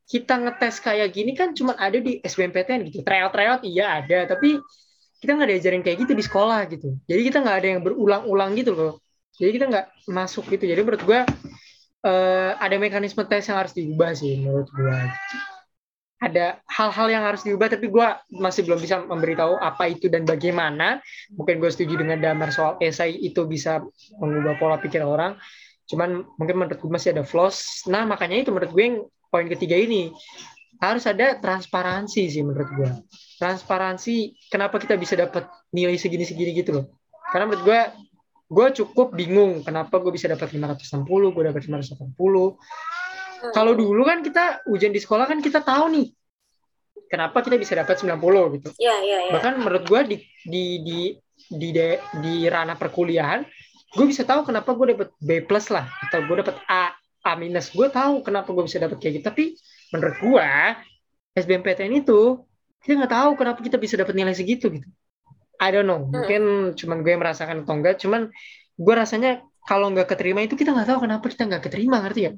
kita 0.07 0.39
ngetes 0.39 0.79
kayak 0.79 1.11
gini 1.11 1.35
kan 1.35 1.51
cuma 1.53 1.75
ada 1.77 1.97
di 1.99 2.17
SBMPTN 2.23 2.89
gitu. 2.89 3.03
Tryout 3.03 3.61
iya 3.67 4.01
ada 4.01 4.25
tapi 4.25 4.57
kita 5.17 5.33
nggak 5.33 5.49
diajarin 5.49 5.81
kayak 5.85 5.97
gitu 6.07 6.13
di 6.17 6.23
sekolah 6.25 6.65
gitu. 6.69 6.97
Jadi 7.05 7.21
kita 7.29 7.41
nggak 7.41 7.57
ada 7.61 7.67
yang 7.77 7.81
berulang-ulang 7.81 8.53
gitu 8.57 8.73
loh. 8.73 8.93
Jadi 9.37 9.49
kita 9.57 9.65
nggak 9.69 9.85
masuk 10.09 10.49
gitu. 10.49 10.65
Jadi 10.65 10.81
menurut 10.81 11.03
gua 11.05 11.21
eh, 12.05 12.51
ada 12.57 12.75
mekanisme 12.77 13.21
tes 13.25 13.45
yang 13.49 13.57
harus 13.61 13.73
diubah 13.73 14.13
sih 14.17 14.41
menurut 14.41 14.69
gua 14.73 15.11
ada 16.17 16.57
hal-hal 16.65 17.07
yang 17.13 17.23
harus 17.25 17.45
diubah 17.45 17.69
tapi 17.69 17.93
gua 17.93 18.17
masih 18.33 18.65
belum 18.65 18.81
bisa 18.81 19.05
memberitahu 19.05 19.61
apa 19.61 19.93
itu 19.93 20.09
dan 20.09 20.25
bagaimana. 20.25 20.97
Mungkin 21.33 21.61
gue 21.61 21.69
setuju 21.69 22.01
dengan 22.01 22.17
Damar 22.17 22.49
soal 22.49 22.81
esai 22.81 23.13
itu 23.21 23.45
bisa 23.45 23.85
mengubah 24.17 24.57
pola 24.57 24.77
pikir 24.81 25.05
orang. 25.05 25.37
Cuman 25.85 26.25
mungkin 26.41 26.57
menurut 26.57 26.81
gue 26.81 26.91
masih 26.91 27.13
ada 27.13 27.21
flaws. 27.21 27.85
Nah 27.85 28.03
makanya 28.03 28.41
itu 28.41 28.49
menurut 28.49 28.73
gue 28.73 28.83
yang 28.83 28.97
poin 29.29 29.45
ketiga 29.45 29.77
ini. 29.77 30.09
Harus 30.77 31.09
ada 31.09 31.37
transparansi 31.41 32.29
sih 32.29 32.41
menurut 32.45 32.69
gue 32.73 32.89
transparansi 33.37 34.33
kenapa 34.49 34.81
kita 34.81 34.97
bisa 34.97 35.13
dapat 35.13 35.45
nilai 35.69 35.95
segini-segini 35.95 36.57
gitu 36.57 36.81
loh. 36.81 36.85
Karena 37.29 37.45
menurut 37.45 37.63
gue 37.63 37.81
gue 38.47 38.67
cukup 38.83 39.13
bingung 39.13 39.61
kenapa 39.61 39.99
gue 39.99 40.11
bisa 40.11 40.31
dapat 40.31 40.55
560 40.55 41.03
gue 41.35 41.43
dapat 41.51 41.61
580 41.67 42.55
kalau 43.53 43.73
dulu 43.77 44.01
kan 44.03 44.21
kita 44.25 44.65
ujian 44.69 44.93
di 44.93 45.01
sekolah 45.01 45.25
kan 45.29 45.39
kita 45.41 45.61
tahu 45.61 45.93
nih 45.93 46.07
kenapa 47.07 47.39
kita 47.45 47.55
bisa 47.55 47.73
dapat 47.77 47.95
90 48.01 48.55
gitu. 48.59 48.69
Ya 48.81 48.99
ya 48.99 49.19
ya 49.27 49.31
bahkan 49.31 49.57
menurut 49.57 49.83
gue 49.87 50.01
di 50.03 50.17
di 50.43 50.63
di 50.83 50.99
di 51.47 51.69
de- 51.71 52.01
di 52.19 52.49
ranah 52.49 52.75
perkuliahan 52.75 53.45
gue 53.87 54.05
bisa 54.05 54.27
tahu 54.27 54.43
kenapa 54.43 54.75
gue 54.75 54.93
dapet 54.93 55.09
B 55.23 55.29
plus 55.47 55.71
lah 55.71 55.87
atau 56.07 56.19
gue 56.25 56.35
dapet 56.43 56.55
A 56.67 56.91
A 57.23 57.31
minus. 57.39 57.71
Gue 57.71 57.87
tahu 57.87 58.21
kenapa 58.23 58.51
gue 58.51 58.63
bisa 58.67 58.77
dapet 58.79 58.97
kayak 58.99 59.13
gitu. 59.21 59.25
Tapi 59.27 59.43
menurut 59.95 60.17
gue 60.19 60.49
SBMPTN 61.37 62.03
itu 62.03 62.43
kita 62.83 62.93
nggak 63.03 63.13
tahu 63.13 63.29
kenapa 63.39 63.59
kita 63.63 63.77
bisa 63.79 63.95
dapet 63.95 64.13
nilai 64.15 64.35
segitu 64.35 64.67
gitu. 64.71 64.87
I 65.57 65.73
don't 65.73 65.89
know. 65.89 66.05
Mungkin 66.05 66.73
cuman 66.77 67.01
gue 67.01 67.11
yang 67.15 67.21
merasakan 67.23 67.65
atau 67.65 67.73
enggak. 67.73 67.97
Cuman 67.97 68.29
gue 68.77 68.93
rasanya 68.93 69.41
kalau 69.67 69.91
nggak 69.91 70.07
keterima 70.15 70.39
itu 70.45 70.55
kita 70.55 70.71
nggak 70.71 70.87
tahu 70.87 70.99
kenapa 71.03 71.25
kita 71.27 71.43
nggak 71.43 71.63
keterima 71.67 71.99
ngerti 71.99 72.21
ya 72.23 72.31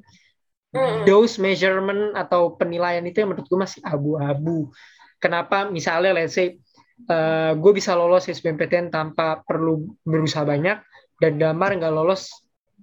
Mm. 0.70 1.02
those 1.02 1.42
measurement 1.42 2.14
atau 2.14 2.54
penilaian 2.54 3.02
itu 3.02 3.18
yang 3.26 3.34
menurut 3.34 3.46
gue 3.50 3.58
masih 3.58 3.80
abu-abu. 3.82 4.70
Kenapa 5.18 5.66
misalnya 5.66 6.14
let's 6.14 6.38
say 6.38 6.62
eh, 7.10 7.52
gue 7.58 7.72
bisa 7.74 7.98
lolos 7.98 8.30
SBMPTN 8.30 8.94
tanpa 8.94 9.42
perlu 9.42 9.90
berusaha 10.06 10.46
banyak 10.46 10.78
dan 11.18 11.32
Damar 11.42 11.74
nggak 11.74 11.90
lolos 11.90 12.30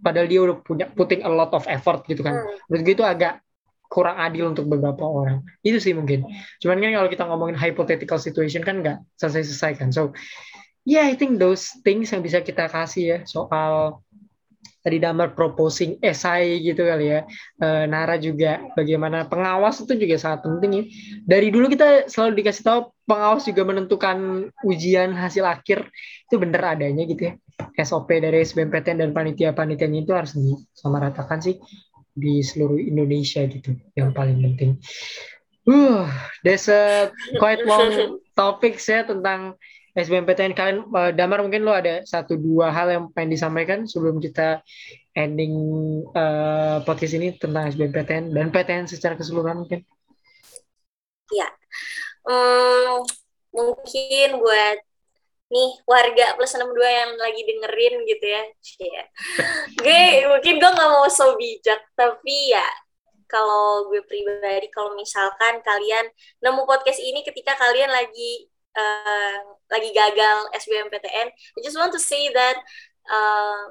padahal 0.03 0.27
dia 0.27 0.43
udah 0.43 0.57
punya 0.61 0.85
putting 0.91 1.23
a 1.23 1.31
lot 1.31 1.55
of 1.55 1.63
effort 1.71 2.03
gitu 2.11 2.27
kan. 2.27 2.35
Hmm. 2.35 2.59
Menurut 2.67 2.83
gue 2.83 2.95
itu 2.99 3.05
agak 3.07 3.39
kurang 3.87 4.19
adil 4.19 4.51
untuk 4.51 4.67
beberapa 4.67 5.07
orang. 5.07 5.47
Itu 5.63 5.79
sih 5.79 5.95
mungkin. 5.95 6.27
Cuman 6.59 6.83
kan 6.83 6.91
kalau 6.91 7.09
kita 7.09 7.23
ngomongin 7.23 7.55
hypothetical 7.55 8.19
situation 8.19 8.67
kan 8.67 8.83
nggak 8.83 8.99
selesai-selesai 9.15 9.79
kan. 9.79 9.89
So 9.95 10.11
yeah 10.83 11.07
I 11.07 11.15
think 11.15 11.39
those 11.39 11.71
things 11.87 12.11
yang 12.11 12.19
bisa 12.19 12.43
kita 12.43 12.67
kasih 12.67 13.03
ya 13.07 13.19
soal 13.23 14.03
tadi 14.87 15.03
Damar 15.03 15.35
proposing 15.35 15.99
esai 15.99 16.63
gitu 16.63 16.87
kali 16.87 17.11
ya. 17.11 17.27
Eh, 17.59 17.83
Nara 17.91 18.15
juga 18.15 18.63
bagaimana 18.71 19.27
pengawas 19.27 19.83
itu 19.83 19.91
juga 19.99 20.15
sangat 20.15 20.47
penting 20.47 20.71
ya. 20.71 20.83
Dari 21.27 21.51
dulu 21.51 21.67
kita 21.67 22.07
selalu 22.07 22.39
dikasih 22.39 22.63
tahu 22.63 22.79
pengawas 23.03 23.43
juga 23.43 23.67
menentukan 23.67 24.47
ujian 24.63 25.11
hasil 25.11 25.43
akhir 25.43 25.91
itu 26.31 26.35
bener 26.39 26.63
adanya 26.63 27.03
gitu 27.03 27.27
ya. 27.27 27.33
SOP 27.83 28.07
dari 28.23 28.47
SBMPTN 28.47 29.03
dan 29.03 29.11
panitia-panitianya 29.11 29.99
itu 30.07 30.13
harus 30.15 30.31
disamaratakan 30.31 31.43
sih 31.43 31.59
di 32.15 32.39
seluruh 32.39 32.79
Indonesia 32.79 33.43
gitu 33.43 33.75
yang 33.93 34.15
paling 34.15 34.39
penting. 34.39 34.79
Uh, 35.67 36.07
there's 36.47 36.71
a 36.71 37.11
quite 37.43 37.59
long 37.67 38.15
topics 38.39 38.87
ya 38.87 39.03
tentang 39.03 39.59
SBMPTN 39.97 40.53
kalian 40.53 40.85
eh, 40.93 41.11
Damar 41.17 41.41
mungkin 41.41 41.65
lo 41.65 41.73
ada 41.73 42.05
satu 42.05 42.37
dua 42.37 42.69
hal 42.69 42.93
yang 42.93 43.03
pengen 43.09 43.33
disampaikan 43.33 43.89
sebelum 43.89 44.21
kita 44.21 44.61
ending 45.17 45.53
eh, 46.13 46.77
podcast 46.85 47.17
ini 47.17 47.33
tentang 47.33 47.73
SBMPTN 47.73 48.29
dan 48.29 48.53
PTN 48.53 48.85
secara 48.85 49.17
keseluruhan 49.17 49.65
mungkin. 49.65 49.81
Hmm, 52.27 53.07
mungkin 53.55 54.29
buat 54.43 54.77
nih 55.47 55.71
warga 55.87 56.35
plus 56.35 56.59
62 56.59 56.75
yang 56.83 57.11
lagi 57.15 57.41
dengerin 57.47 57.95
gitu 58.03 58.25
ya. 58.27 58.43
Cie. 58.59 59.03
Gue 59.79 60.27
mungkin 60.27 60.59
gue 60.59 60.71
nggak 60.75 60.91
mau 60.91 61.07
so 61.07 61.39
bijak 61.39 61.79
tapi 61.95 62.51
ya 62.51 62.67
kalau 63.31 63.87
gue 63.87 64.03
pribadi 64.03 64.67
kalau 64.75 64.91
misalkan 64.99 65.63
kalian 65.63 66.11
nemu 66.43 66.67
podcast 66.67 66.99
ini 66.99 67.23
ketika 67.23 67.55
kalian 67.55 67.91
lagi 67.91 68.51
eh, 68.77 69.37
lagi 69.73 69.89
gagal 69.91 70.37
SBMPTN, 70.53 71.27
I 71.33 71.59
just 71.65 71.75
want 71.75 71.91
to 71.97 72.01
say 72.01 72.29
that 72.31 72.57
eh, 73.09 73.63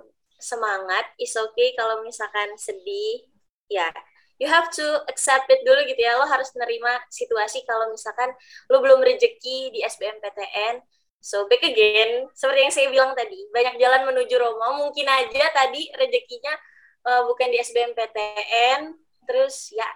semangat 0.43 1.07
is 1.17 1.33
okay 1.33 1.73
kalau 1.79 2.03
misalkan 2.03 2.53
sedih 2.59 3.31
ya. 3.71 3.89
You 4.37 4.53
have 4.53 4.69
to 4.77 5.01
accept 5.09 5.49
it 5.49 5.65
dulu 5.65 5.81
gitu 5.89 5.97
ya. 5.97 6.21
Lo 6.21 6.29
harus 6.29 6.53
nerima 6.53 7.01
situasi 7.09 7.65
kalau 7.65 7.89
misalkan 7.89 8.29
lo 8.69 8.85
belum 8.85 9.01
rezeki 9.01 9.73
di 9.73 9.81
SBMPTN 9.81 10.85
so 11.27 11.49
back 11.51 11.59
again 11.67 12.31
seperti 12.39 12.61
yang 12.63 12.71
saya 12.71 12.87
bilang 12.93 13.11
tadi 13.17 13.49
banyak 13.51 13.81
jalan 13.81 14.05
menuju 14.13 14.37
Roma. 14.37 14.77
Mungkin 14.77 15.09
aja 15.09 15.45
tadi 15.57 15.89
rezekinya 15.97 16.53
uh, 17.09 17.23
bukan 17.25 17.49
di 17.49 17.59
SBMPTN 17.65 18.93
terus 19.27 19.73
ya 19.75 19.89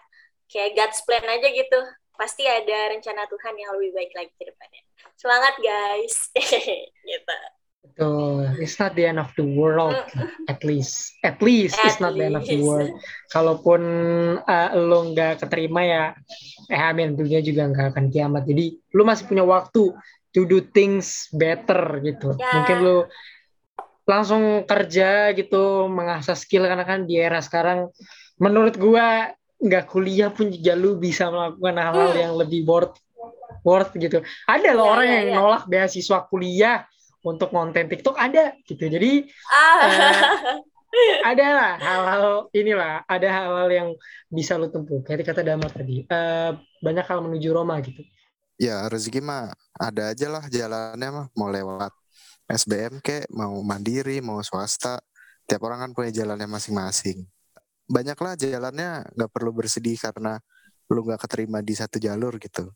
kayak 0.50 0.74
God's 0.74 1.00
plan 1.06 1.22
aja 1.28 1.48
gitu 1.52 1.80
pasti 2.20 2.44
ada 2.44 2.92
rencana 2.92 3.24
Tuhan 3.24 3.56
yang 3.56 3.72
lebih 3.80 3.96
baik 3.96 4.12
lagi 4.12 4.32
ke 4.36 4.44
depannya 4.44 4.84
semangat 5.16 5.56
guys 5.64 6.28
gitu 7.08 7.36
Betul. 7.80 8.60
It's 8.60 8.76
not 8.76 8.92
the 8.92 9.08
end 9.08 9.16
of 9.16 9.32
the 9.34 9.44
world 9.44 9.96
at 10.46 10.60
least. 10.62 11.16
At 11.24 11.40
least 11.40 11.80
it's 11.80 11.96
At 11.96 12.04
not 12.04 12.12
the 12.14 12.28
end 12.28 12.36
of 12.36 12.44
the 12.44 12.60
world. 12.60 12.92
Kalaupun 13.32 13.80
uh, 14.44 14.70
lo 14.76 15.10
nggak 15.10 15.42
keterima 15.42 15.80
ya, 15.82 16.04
eh 16.68 16.80
amin 16.80 17.16
dunia 17.16 17.40
juga 17.40 17.66
nggak 17.72 17.96
akan 17.96 18.06
kiamat. 18.12 18.44
Jadi 18.44 18.78
lo 18.94 19.02
masih 19.08 19.24
punya 19.26 19.44
waktu 19.48 19.96
to 20.30 20.44
do 20.46 20.60
things 20.60 21.32
better 21.32 22.04
gitu. 22.04 22.36
Ya. 22.36 22.62
Mungkin 22.62 22.78
lo 22.84 22.96
langsung 24.04 24.64
kerja 24.68 25.32
gitu, 25.32 25.88
mengasah 25.88 26.36
skill 26.36 26.68
karena 26.68 26.84
kan 26.84 27.08
di 27.08 27.16
era 27.16 27.40
sekarang 27.40 27.88
menurut 28.40 28.76
gua 28.76 29.32
nggak 29.60 29.84
kuliah 29.86 30.32
pun 30.32 30.48
juga 30.48 30.72
lu 30.72 30.96
bisa 30.96 31.28
melakukan 31.28 31.76
hal-hal 31.76 32.10
Hmm. 32.10 32.20
yang 32.20 32.34
lebih 32.34 32.64
worth 32.64 32.96
worth 33.60 33.92
gitu. 33.94 34.20
Ada 34.48 34.72
loh 34.72 34.88
Ya, 34.88 34.92
orang 34.92 35.06
ya, 35.06 35.14
yang 35.14 35.26
ya. 35.28 35.36
nolak 35.36 35.62
beasiswa 35.68 36.18
kuliah 36.26 36.88
untuk 37.20 37.52
konten 37.52 37.84
TikTok 37.84 38.16
ada 38.16 38.56
gitu. 38.64 38.88
Jadi 38.88 39.28
ah 39.52 40.56
ada 41.22 41.46
lah 41.54 41.72
hal-hal 41.78 42.26
inilah, 42.50 43.04
ada 43.04 43.28
hal-hal 43.28 43.68
yang 43.68 43.88
bisa 44.26 44.56
lu 44.56 44.66
tempuh. 44.66 45.04
Kayak 45.04 45.28
kata 45.28 45.44
Dama 45.44 45.68
tadi, 45.68 46.02
eh, 46.02 46.50
banyak 46.80 47.04
hal 47.04 47.20
menuju 47.20 47.48
Roma 47.52 47.78
gitu. 47.78 48.00
Ya 48.56 48.84
rezeki 48.88 49.20
mah 49.20 49.52
ada 49.76 50.12
aja 50.12 50.26
lah 50.28 50.44
jalannya 50.46 51.08
mah 51.08 51.26
mau 51.32 51.48
lewat 51.48 51.92
SBM 52.50 52.98
kek 53.00 53.30
mau 53.30 53.60
mandiri 53.62 54.20
mau 54.20 54.42
swasta 54.42 55.00
tiap 55.46 55.62
orang 55.64 55.80
kan 55.80 55.90
punya 55.94 56.12
jalannya 56.12 56.44
masing-masing 56.44 57.24
banyaklah 57.90 58.38
jalannya 58.38 59.02
nggak 59.18 59.30
perlu 59.34 59.50
bersedih 59.50 59.98
karena 59.98 60.38
lu 60.90 61.02
nggak 61.02 61.26
keterima 61.26 61.58
di 61.58 61.74
satu 61.74 61.98
jalur 61.98 62.38
gitu 62.38 62.70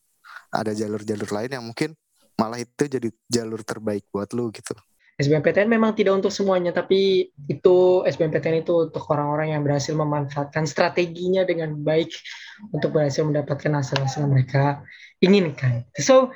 ada 0.51 0.75
jalur-jalur 0.75 1.31
lain 1.31 1.51
yang 1.55 1.65
mungkin 1.65 1.95
malah 2.35 2.59
itu 2.59 2.91
jadi 2.91 3.09
jalur 3.31 3.63
terbaik 3.63 4.11
buat 4.11 4.35
lu 4.35 4.51
gitu 4.51 4.75
SBMPTN 5.15 5.71
memang 5.71 5.95
tidak 5.95 6.19
untuk 6.19 6.35
semuanya, 6.35 6.75
tapi 6.75 7.31
itu 7.47 8.03
SBMPTN 8.03 8.67
itu 8.67 8.91
untuk 8.91 9.07
orang-orang 9.15 9.55
yang 9.55 9.63
berhasil 9.63 9.95
memanfaatkan 9.95 10.67
strateginya 10.67 11.47
dengan 11.47 11.71
baik 11.87 12.11
untuk 12.75 12.91
berhasil 12.91 13.23
mendapatkan 13.23 13.79
hasil-hasil 13.79 14.27
yang 14.27 14.35
mereka 14.35 14.83
inginkan. 15.23 15.87
So, 16.03 16.35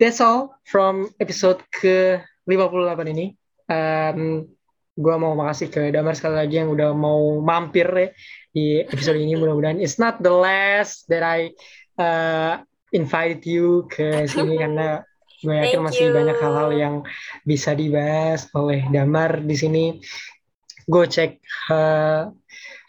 that's 0.00 0.24
all 0.24 0.56
from 0.64 1.12
episode 1.20 1.60
ke-58 1.68 3.00
ini. 3.12 3.36
Um, 3.68 4.48
gua 4.96 5.16
mau 5.16 5.32
makasih 5.32 5.68
ke 5.72 5.88
Damar 5.92 6.12
sekali 6.16 6.36
lagi 6.40 6.60
yang 6.60 6.68
udah 6.72 6.92
mau 6.92 7.40
mampir 7.40 7.88
ya 7.88 8.08
di 8.52 8.80
episode 8.84 9.16
ini. 9.16 9.36
Mudah-mudahan 9.36 9.80
it's 9.80 9.96
not 9.96 10.20
the 10.20 10.32
last 10.32 11.08
that 11.08 11.24
I 11.24 11.52
uh, 11.96 12.60
invite 12.92 13.44
you 13.48 13.88
ke 13.88 14.28
sini 14.28 14.58
karena 14.62 15.00
Gue 15.42 15.58
yakin 15.58 15.82
Thank 15.82 15.86
masih 15.90 16.06
you. 16.06 16.14
banyak 16.14 16.36
hal-hal 16.38 16.70
yang 16.70 16.94
bisa 17.42 17.74
dibahas 17.74 18.46
oleh 18.54 18.86
Damar 18.94 19.42
di 19.42 19.58
sini. 19.58 19.84
Go 20.86 21.02
cek 21.02 21.42
uh, 21.70 22.30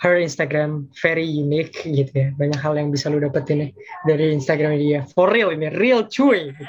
her 0.06 0.16
Instagram 0.22 0.86
very 1.02 1.26
unique 1.26 1.82
gitu 1.82 2.14
ya. 2.14 2.30
Banyak 2.38 2.62
hal 2.62 2.78
yang 2.78 2.94
bisa 2.94 3.10
lu 3.10 3.18
dapetin 3.18 3.58
nih 3.58 3.72
dari 4.06 4.38
Instagram 4.38 4.78
dia. 4.78 5.02
For 5.18 5.34
real 5.34 5.50
ini 5.50 5.74
real 5.74 6.06
cuy. 6.06 6.54
Gitu. 6.54 6.62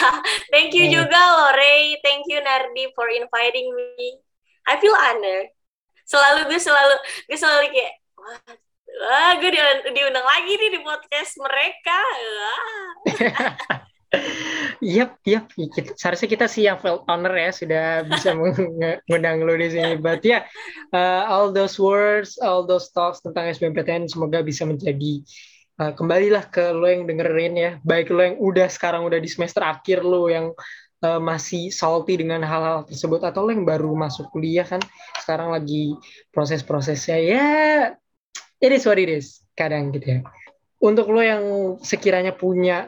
Thank 0.56 0.72
you 0.72 0.88
Eh. 0.88 0.92
juga 0.96 1.20
loh 1.20 1.52
Ray. 1.52 2.00
Thank 2.00 2.32
you 2.32 2.40
Nardi 2.40 2.96
for 2.96 3.04
inviting 3.12 3.76
me. 3.76 4.25
I 4.66 4.74
feel 4.82 4.94
honored. 4.94 5.48
Selalu 6.06 6.50
gue 6.50 6.60
selalu 6.60 6.96
gue 7.30 7.38
selalu 7.38 7.64
kayak 7.70 7.92
wah, 8.18 8.40
wah 9.06 9.32
gue 9.38 9.50
di, 9.50 9.60
diundang 9.94 10.26
lagi 10.26 10.52
nih 10.54 10.70
di 10.74 10.80
podcast 10.82 11.32
mereka. 11.42 11.98
Yap, 14.80 15.18
yap. 15.26 15.50
Kita, 15.50 15.92
seharusnya 15.98 16.28
kita 16.30 16.46
sih 16.46 16.62
yang 16.68 16.78
felt 16.78 17.04
honor 17.10 17.34
ya 17.34 17.50
sudah 17.50 17.86
bisa 18.06 18.32
mengundang 18.38 19.42
lu 19.42 19.54
di 19.58 19.68
sini. 19.72 19.98
But 19.98 20.22
ya, 20.22 20.30
yeah, 20.30 20.42
uh, 20.94 21.22
all 21.26 21.50
those 21.50 21.76
words, 21.76 22.38
all 22.38 22.64
those 22.64 22.88
talks 22.94 23.20
tentang 23.20 23.50
SBMPTN 23.50 24.06
semoga 24.06 24.40
bisa 24.46 24.62
menjadi 24.62 25.26
uh, 25.82 25.92
kembalilah 25.96 26.46
ke 26.48 26.70
lo 26.70 26.86
yang 26.86 27.04
dengerin 27.08 27.54
ya. 27.56 27.70
Baik 27.82 28.12
lo 28.14 28.22
yang 28.22 28.36
udah 28.38 28.68
sekarang 28.70 29.04
udah 29.04 29.18
di 29.18 29.28
semester 29.28 29.64
akhir 29.64 30.06
lo 30.06 30.30
yang 30.30 30.54
uh, 31.02 31.20
masih 31.20 31.68
salty 31.74 32.20
dengan 32.20 32.44
hal-hal 32.44 32.86
tersebut 32.86 33.20
atau 33.24 33.44
lo 33.44 33.50
yang 33.50 33.66
baru 33.66 33.92
masuk 33.92 34.30
kuliah 34.32 34.64
kan 34.64 34.80
sekarang 35.20 35.52
lagi 35.52 35.96
proses-prosesnya 36.32 37.18
ya 37.20 37.46
it 38.60 38.72
is 38.72 38.86
what 38.88 38.96
it 39.00 39.10
kadang 39.56 39.92
gitu 39.92 40.06
ya. 40.06 40.20
Untuk 40.76 41.08
lo 41.08 41.24
yang 41.24 41.44
sekiranya 41.80 42.36
punya 42.36 42.86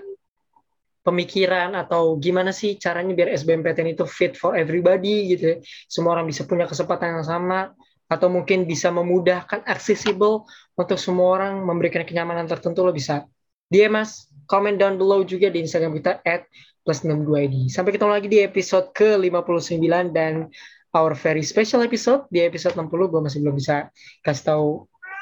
pemikiran 1.00 1.72
atau 1.72 2.20
gimana 2.20 2.52
sih 2.52 2.76
caranya 2.76 3.16
biar 3.16 3.32
SBMPTN 3.32 3.96
itu 3.96 4.04
fit 4.04 4.36
for 4.36 4.52
everybody 4.52 5.32
gitu 5.32 5.56
ya. 5.56 5.56
Semua 5.88 6.20
orang 6.20 6.28
bisa 6.28 6.44
punya 6.44 6.68
kesempatan 6.68 7.18
yang 7.18 7.24
sama 7.24 7.72
atau 8.08 8.28
mungkin 8.28 8.64
bisa 8.68 8.92
memudahkan 8.92 9.64
accessible 9.68 10.48
untuk 10.76 10.96
semua 11.00 11.40
orang 11.40 11.64
memberikan 11.64 12.04
kenyamanan 12.04 12.48
tertentu 12.48 12.84
lo 12.84 12.92
bisa 12.92 13.24
DM 13.68 14.00
mas, 14.00 14.32
comment 14.48 14.76
down 14.80 14.96
below 14.96 15.20
juga 15.24 15.52
di 15.52 15.60
Instagram 15.60 15.92
kita 16.00 16.24
at 16.24 16.48
plus 16.88 17.04
62ID. 17.04 17.68
Sampai 17.68 17.92
ketemu 17.92 18.16
lagi 18.16 18.32
di 18.32 18.40
episode 18.40 18.96
ke-59 18.96 20.16
dan 20.16 20.48
our 20.96 21.12
very 21.12 21.44
special 21.44 21.84
episode. 21.84 22.24
Di 22.32 22.48
episode 22.48 22.72
60 22.80 23.12
gue 23.12 23.20
masih 23.20 23.44
belum 23.44 23.60
bisa 23.60 23.92
kasih 24.24 24.56
tahu 24.56 24.66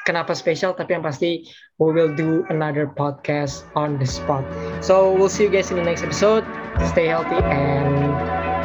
kenapa 0.06 0.38
spesial 0.38 0.78
tapi 0.78 0.94
yang 0.94 1.02
pasti 1.02 1.42
we 1.82 1.90
will 1.90 2.14
do 2.14 2.46
another 2.54 2.86
podcast 2.86 3.66
on 3.74 3.98
the 3.98 4.06
spot. 4.06 4.46
So 4.78 5.10
we'll 5.10 5.26
see 5.26 5.42
you 5.42 5.50
guys 5.50 5.74
in 5.74 5.82
the 5.82 5.82
next 5.82 6.06
episode. 6.06 6.46
Stay 6.86 7.10
healthy 7.10 7.42
and 7.42 8.14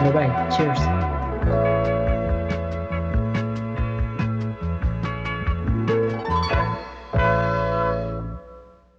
bye 0.06 0.14
bye 0.14 0.30
cheers 0.54 1.21